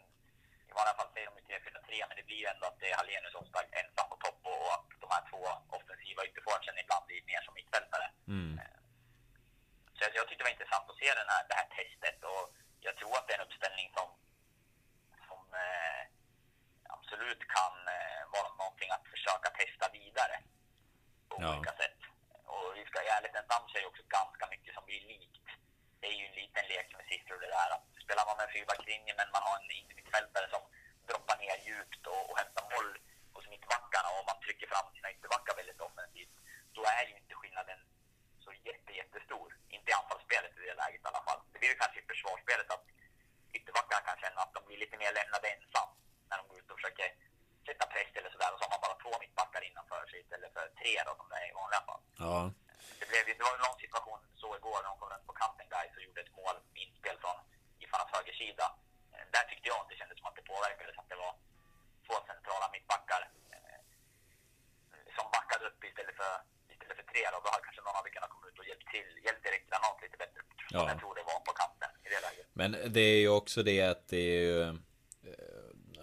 i 0.75 0.77
vanliga 0.79 0.97
fall 0.99 1.11
säger 1.13 1.27
de 1.29 1.35
ju 1.39 1.43
3-4-3 1.99 2.07
men 2.09 2.15
det 2.19 2.25
blir 2.29 2.41
ju 2.43 2.47
ändå 2.53 2.65
att 2.67 2.79
det 2.79 2.87
är 2.91 2.95
Hallenius 2.99 3.35
ofta 3.43 3.59
ensam 3.81 4.07
på 4.11 4.17
topp 4.25 4.39
och, 4.51 4.73
att 4.75 4.87
de 5.03 5.07
här 5.15 5.23
två 5.31 5.41
offensiva 5.77 6.21
ytterforwardsen 6.27 6.81
ibland 6.83 7.05
blir 7.07 7.21
mer 7.31 7.41
som 7.45 7.53
mittfältare. 7.59 8.07
Mm. 8.35 8.53
Så 9.95 9.99
jag, 10.03 10.11
jag 10.17 10.25
tyckte 10.27 10.41
det 10.41 10.47
var 10.49 10.57
intressant 10.57 10.89
att 10.89 11.01
se 11.01 11.09
den 11.21 11.29
här, 11.33 11.43
det 11.49 11.57
här 11.59 11.67
testet 11.77 12.19
och 12.31 12.43
jag 12.85 12.93
tror 12.97 13.13
att 13.17 13.25
det 13.27 13.33
är 13.33 13.39
en 13.39 13.47
uppställning 13.47 13.87
som, 13.97 14.07
som 15.27 15.41
eh, 15.65 16.01
absolut 16.95 17.43
kan 17.57 17.75
eh, 17.97 18.21
vara 18.35 18.49
någonting 18.61 18.89
att 18.95 19.05
försöka 19.13 19.49
testa 19.61 19.85
vidare 19.99 20.35
på 21.29 21.35
Ja. 21.41 21.47
olika 21.49 21.73
sätt. 21.81 21.99
Och 22.53 22.65
vi 22.77 22.83
ska 22.85 22.97
i 23.03 23.07
ärlighetens 23.15 23.49
namn 23.53 23.65
är 23.75 23.81
det 23.81 23.91
också 23.93 24.03
ganska 24.19 24.45
mycket 24.53 24.73
som 24.75 24.85
blir 24.89 25.01
likt. 25.13 25.45
Det 25.99 26.07
är 26.11 26.17
ju 26.21 26.25
en 26.29 26.37
liten 26.41 26.65
lek 26.73 26.89
med 26.97 27.05
siffror 27.11 27.39
det 27.39 27.51
där. 27.59 27.69
Att 27.77 27.94
spelar 28.05 28.23
man 28.27 28.35
med 28.37 28.45
en 28.47 28.53
fyrbackslinje 28.57 29.13
men 29.19 29.27
man 29.35 29.43
har 29.47 29.55
en 29.61 29.71
innermittfältare 29.79 30.47
som 30.53 30.61
droppar 31.09 31.37
ner 31.43 31.57
djupt 31.67 32.03
och, 32.13 32.23
och 32.29 32.37
hämtar 32.41 32.65
boll 32.73 32.91
hos 33.35 33.45
mittbackarna 33.53 34.07
och 34.15 34.23
man 34.29 34.37
trycker 34.45 34.67
fram 34.73 34.87
sina 34.95 35.09
ytterbackar 35.13 35.53
väldigt 35.61 35.81
offensivt. 35.87 36.35
Då 36.77 36.81
är 36.97 37.03
ju 37.09 37.13
inte 37.21 37.33
skillnaden 37.39 37.79
så 38.45 38.49
jätte, 38.69 38.91
jättestor. 39.01 39.47
Inte 39.75 39.87
i 39.91 39.93
anfallsspelet 40.01 40.51
i 40.57 40.61
det 40.69 40.75
läget 40.81 41.01
i 41.05 41.07
alla 41.11 41.23
fall. 41.27 41.39
Det 41.51 41.59
blir 41.59 41.69
det 41.73 41.81
kanske 41.83 41.99
i 42.01 42.05
försvarsspelet 42.11 42.69
att 42.75 42.85
ytterbackarna 43.57 44.01
kan 44.07 44.17
känna 44.23 44.39
att 44.41 44.53
de 44.57 44.61
blir 44.67 44.77
lite 44.83 44.97
mer 45.01 45.11
lämnade 45.19 45.47
ensam 45.55 45.89
när 46.29 46.37
de 46.39 46.43
går 46.49 46.57
ut 46.59 46.71
och 46.71 46.79
försöker 46.79 47.07
sätta 47.67 47.85
press 47.93 48.11
eller 48.19 48.31
sådär. 48.35 48.51
Och 48.53 48.59
så 48.59 48.63
har 48.65 48.73
man 48.75 48.83
bara 48.85 48.97
två 49.03 49.11
mittbackar 49.23 49.61
innanför 49.69 50.01
sig 50.09 50.19
istället 50.23 50.51
för 50.57 50.65
tre 50.81 50.93
då, 51.07 51.11
som 51.19 51.27
det 51.29 51.37
är 51.43 51.47
i 51.51 51.55
vanliga 51.61 51.83
fall. 51.89 52.01
Ja. 52.25 52.37
Det, 52.99 53.07
blev, 53.11 53.21
ju- 53.27 53.37
det 53.39 53.43
var 53.47 53.55
en 53.57 53.65
lång 53.67 53.77
situation 53.85 54.19
så 54.41 54.47
igår 54.59 54.77
när 54.81 54.89
de 54.91 54.97
kom 54.99 55.09
runt 55.13 55.27
på 55.29 55.33
kanten 55.41 55.67
guys 55.73 55.93
och 55.97 56.03
gjorde 56.07 56.21
ett 56.25 56.35
mål 56.41 56.55
med 56.73 56.81
inspel 56.85 57.17
från 57.23 57.37
Giffarnas 57.79 58.11
högersida. 58.17 58.65
Eh, 59.13 59.25
Där 59.35 59.43
tyckte 59.49 59.67
jag 59.71 59.77
att 59.81 59.89
det 59.91 59.99
kändes 60.01 60.17
som 60.19 60.27
att 60.29 60.37
det 60.39 60.45
påverkades 60.53 60.97
att 61.01 61.09
det 61.13 61.19
var 61.25 61.33
två 62.07 62.15
centrala 62.31 62.65
mittbackar 62.75 63.21
eh, 63.53 63.79
som 65.17 65.25
backade 65.35 65.63
upp 65.69 65.79
istället 65.89 66.15
för, 66.21 66.33
istället 66.73 66.97
för 66.99 67.05
tre. 67.11 67.21
Då, 67.33 67.37
då 67.45 67.49
hade 67.53 67.63
kanske 67.67 67.81
någon 67.85 67.95
hade 68.01 68.09
kunnat 68.15 68.29
komma 68.33 68.45
ut 68.49 68.59
och 68.61 68.67
hjälpt 68.71 68.87
till, 68.93 69.09
hjälpt 69.25 69.45
Erik 69.49 69.63
Granat 69.69 69.97
lite 70.05 70.17
bättre. 70.23 70.39
Som 70.69 70.79
Ja. 70.79 70.81
jag 70.91 70.99
tror 70.99 71.15
det 71.19 71.23
var 71.31 71.39
på 71.47 71.53
kanten 71.61 71.91
i 72.05 72.09
det 72.13 72.21
läget. 72.27 72.47
Men 72.61 72.71
det 72.95 73.01
är 73.01 73.19
ju 73.19 73.29
också 73.29 73.63
det 73.63 73.81
att 73.81 74.07
det 74.07 74.17
är 74.17 74.41
ju 74.41 74.61
eh, 74.61 74.73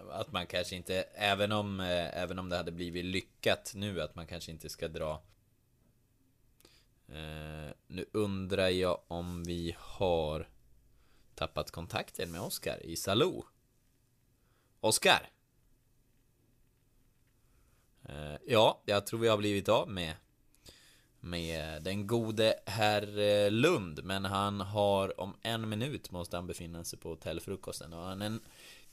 att 0.09 0.31
man 0.31 0.47
kanske 0.47 0.75
inte, 0.75 1.01
även 1.01 1.51
om, 1.51 1.79
eh, 1.79 2.17
även 2.17 2.39
om 2.39 2.49
det 2.49 2.57
hade 2.57 2.71
blivit 2.71 3.05
lyckat 3.05 3.71
nu, 3.75 4.01
att 4.01 4.15
man 4.15 4.27
kanske 4.27 4.51
inte 4.51 4.69
ska 4.69 4.87
dra 4.87 5.21
Eh, 7.07 7.73
nu 7.87 8.05
undrar 8.11 8.69
jag 8.69 8.99
om 9.07 9.43
vi 9.43 9.75
har 9.79 10.49
tappat 11.35 11.71
kontakten 11.71 12.31
med 12.31 12.41
Oskar 12.41 12.85
i 12.85 12.95
Salou. 12.95 13.43
Oskar? 14.79 15.31
Eh, 18.05 18.35
ja, 18.45 18.81
jag 18.85 19.07
tror 19.07 19.19
vi 19.19 19.27
har 19.27 19.37
blivit 19.37 19.69
av 19.69 19.89
med 19.89 20.15
med 21.23 21.83
den 21.83 22.07
gode 22.07 22.53
herr 22.65 23.19
eh, 23.19 23.51
Lund, 23.51 24.03
men 24.03 24.25
han 24.25 24.61
har 24.61 25.19
om 25.19 25.35
en 25.41 25.69
minut 25.69 26.11
måste 26.11 26.35
han 26.35 26.47
befinna 26.47 26.83
sig 26.83 26.99
på 26.99 27.09
hotellfrukosten 27.09 27.93
och 27.93 28.03
han 28.03 28.21
har 28.21 28.27
en 28.27 28.39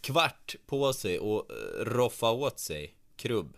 kvart 0.00 0.54
på 0.66 0.92
sig 0.92 1.18
och 1.18 1.50
eh, 1.50 1.84
roffa 1.84 2.30
åt 2.30 2.58
sig 2.58 2.94
krubb 3.16 3.56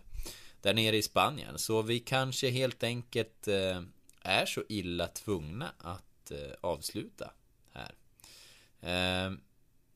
där 0.61 0.73
nere 0.73 0.97
i 0.97 1.01
Spanien. 1.01 1.57
Så 1.57 1.81
vi 1.81 1.99
kanske 1.99 2.49
helt 2.49 2.83
enkelt 2.83 3.47
eh, 3.47 3.81
är 4.21 4.45
så 4.45 4.63
illa 4.69 5.07
tvungna 5.07 5.71
att 5.77 6.31
avsluta 6.61 7.31
här. 7.71 7.91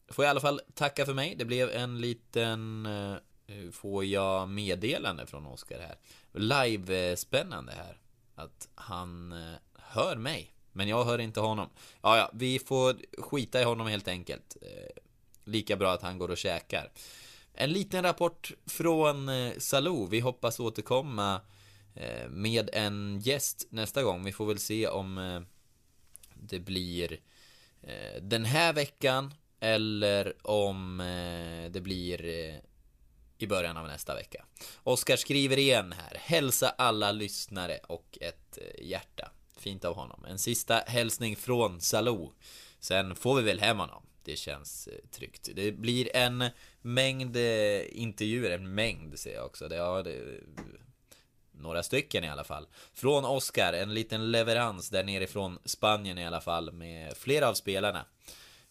Får 0.10 0.26
jag 0.26 0.30
i 0.30 0.32
alla 0.32 0.40
fall 0.40 0.62
tacka 0.74 1.06
för 1.06 1.14
mig. 1.14 1.36
Det 1.36 1.46
blev 1.46 1.70
en 1.70 2.02
liten 2.02 2.88
Får 3.72 4.06
jag 4.06 4.50
meddelande 4.50 5.28
från 5.28 5.46
Oskar 5.46 5.80
här 5.80 5.96
Live-spännande 6.34 7.72
här 7.72 7.98
att 8.38 8.68
han 8.76 9.32
eh, 9.32 9.60
hör 9.74 10.16
mig. 10.16 10.54
Men 10.72 10.88
jag 10.88 11.06
hör 11.06 11.20
inte 11.20 11.40
honom. 11.40 11.70
Ja, 12.02 12.18
ja, 12.18 12.32
vi 12.34 12.60
får 12.60 12.96
skita 13.18 13.62
i 13.62 13.64
honom 13.64 13.88
helt 13.88 14.08
enkelt. 14.08 14.58
Eh, 14.62 15.04
lika 15.44 15.76
bra 15.76 15.92
att 15.92 16.02
han 16.02 16.18
går 16.18 16.32
och 16.32 16.38
käkar. 16.38 16.92
En 17.54 17.72
liten 17.72 18.04
rapport 18.04 18.52
från 18.66 19.30
eh, 19.30 19.54
Salou. 19.58 20.08
Vi 20.08 20.20
hoppas 20.20 20.60
återkomma 20.60 21.42
Med 22.30 22.70
en 22.74 23.20
gäst 23.20 23.68
nästa 23.70 24.04
gång. 24.04 24.26
Vi 24.26 24.32
får 24.32 24.46
väl 24.46 24.60
se 24.60 24.88
om 24.88 25.46
Det 26.34 26.60
blir 26.60 27.20
Den 28.22 28.46
här 28.46 28.74
veckan 28.74 29.34
Eller 29.60 30.48
om 30.48 30.98
det 31.72 31.82
blir 31.82 32.62
i 33.38 33.48
början 33.48 33.78
av 33.78 33.88
nästa 33.88 34.16
vecka. 34.16 34.46
Oskar 34.84 35.16
skriver 35.16 35.58
igen 35.60 35.92
här. 35.92 36.18
Hälsa 36.22 36.70
alla 36.70 37.12
lyssnare 37.12 37.80
och 37.88 38.18
ett 38.22 38.58
eh, 38.58 38.86
hjärta. 38.86 39.32
Fint 39.58 39.86
av 39.86 39.96
honom. 39.96 40.26
En 40.26 40.40
sista 40.40 40.76
hälsning 40.88 41.36
från 41.36 41.82
Salou. 41.82 42.32
Sen 42.80 43.16
får 43.16 43.36
vi 43.36 43.42
väl 43.42 43.60
hem 43.60 43.80
honom. 43.80 44.04
Det 44.24 44.36
känns 44.36 44.88
eh, 44.88 45.10
tryggt. 45.12 45.50
Det 45.56 45.72
blir 45.72 46.16
en 46.16 46.44
mängd 46.82 47.36
eh, 47.36 48.02
intervjuer. 48.02 48.52
En 48.52 48.76
mängd 48.76 49.20
ser 49.20 49.34
jag 49.34 49.46
också. 49.46 49.68
Det, 49.68 49.76
ja, 49.76 50.04
det, 50.04 50.40
några 51.52 51.84
stycken 51.84 52.24
i 52.24 52.30
alla 52.30 52.44
fall. 52.44 52.68
Från 52.94 53.26
Oskar, 53.26 53.74
en 53.74 53.94
liten 53.94 54.32
leverans 54.32 54.90
där 54.90 55.04
nerifrån 55.04 55.60
Spanien 55.66 56.18
i 56.18 56.28
alla 56.28 56.42
fall 56.42 56.72
med 56.72 57.18
flera 57.18 57.50
av 57.50 57.54
spelarna 57.54 58.06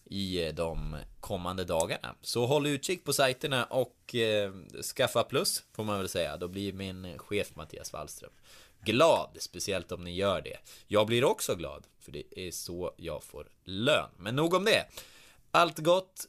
i 0.09 0.45
eh, 0.45 0.53
de 0.53 0.95
kommande 1.19 1.63
dagarna. 1.63 2.15
Så 2.21 2.45
håll 2.45 2.67
utkik 2.67 3.03
på 3.03 3.13
sajterna 3.13 3.65
och 3.65 4.15
eh, 4.15 4.51
skaffa 4.95 5.23
plus 5.23 5.63
får 5.73 5.83
man 5.83 5.97
väl 5.97 6.09
säga. 6.09 6.37
Då 6.37 6.47
blir 6.47 6.73
min 6.73 7.17
chef 7.17 7.55
Mattias 7.55 7.93
Wallström 7.93 8.31
glad, 8.87 9.29
speciellt 9.39 9.91
om 9.91 10.03
ni 10.03 10.15
gör 10.15 10.41
det. 10.41 10.57
Jag 10.87 11.07
blir 11.07 11.23
också 11.23 11.55
glad, 11.55 11.87
för 11.99 12.11
det 12.11 12.23
är 12.35 12.51
så 12.51 12.93
jag 12.97 13.23
får 13.23 13.47
lön. 13.63 14.09
Men 14.17 14.35
nog 14.35 14.53
om 14.53 14.65
det. 14.65 14.85
Allt 15.51 15.79
gott. 15.79 16.25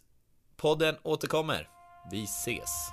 Podden 0.57 0.97
återkommer. 1.03 1.69
Vi 2.11 2.25
ses. 2.25 2.91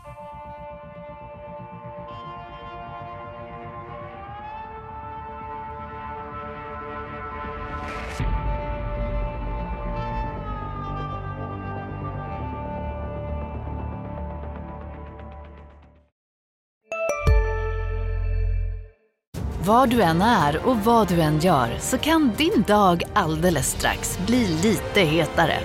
Var 19.66 19.88
du 19.88 20.02
än 20.02 20.22
är 20.22 20.66
och 20.66 20.78
vad 20.78 21.08
du 21.08 21.22
än 21.22 21.40
gör 21.40 21.78
så 21.80 21.98
kan 21.98 22.32
din 22.38 22.64
dag 22.68 23.04
alldeles 23.14 23.68
strax 23.72 24.20
bli 24.28 24.48
lite 24.48 25.02
hetare. 25.02 25.60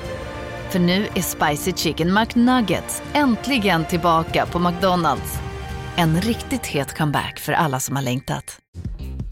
För 0.70 0.78
nu 0.78 1.06
är 1.14 1.22
Spicy 1.22 1.72
Chicken 1.72 2.14
McNuggets 2.14 3.02
äntligen 3.12 3.84
tillbaka 3.84 4.46
på 4.46 4.58
McDonalds. 4.58 5.38
En 5.96 6.20
riktigt 6.20 6.66
het 6.66 6.98
comeback 6.98 7.40
för 7.40 7.52
alla 7.52 7.80
som 7.80 7.96
har 7.96 8.02
längtat. 8.02 8.58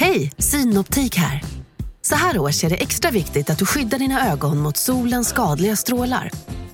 Hej, 0.00 0.32
Synoptik 0.38 1.16
här. 1.16 1.42
Så 2.02 2.14
här 2.14 2.38
års 2.38 2.64
är 2.64 2.70
det 2.70 2.82
extra 2.82 3.10
viktigt 3.10 3.50
att 3.50 3.58
du 3.58 3.66
skyddar 3.66 3.98
dina 3.98 4.32
ögon 4.32 4.58
mot 4.58 4.76
solens 4.76 5.28
skadliga 5.28 5.76
strålar. 5.76 6.30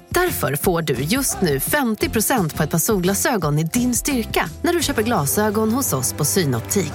Därför 0.08 0.56
får 0.56 0.82
du 0.82 0.94
just 0.94 1.40
nu 1.40 1.58
50% 1.58 2.56
på 2.56 2.62
ett 2.62 2.70
par 2.70 2.78
solglasögon 2.78 3.58
i 3.58 3.64
din 3.64 3.94
styrka 3.94 4.48
när 4.62 4.72
du 4.72 4.82
köper 4.82 5.02
glasögon 5.02 5.72
hos 5.72 5.92
oss 5.92 6.12
på 6.12 6.24
Synoptik. 6.24 6.94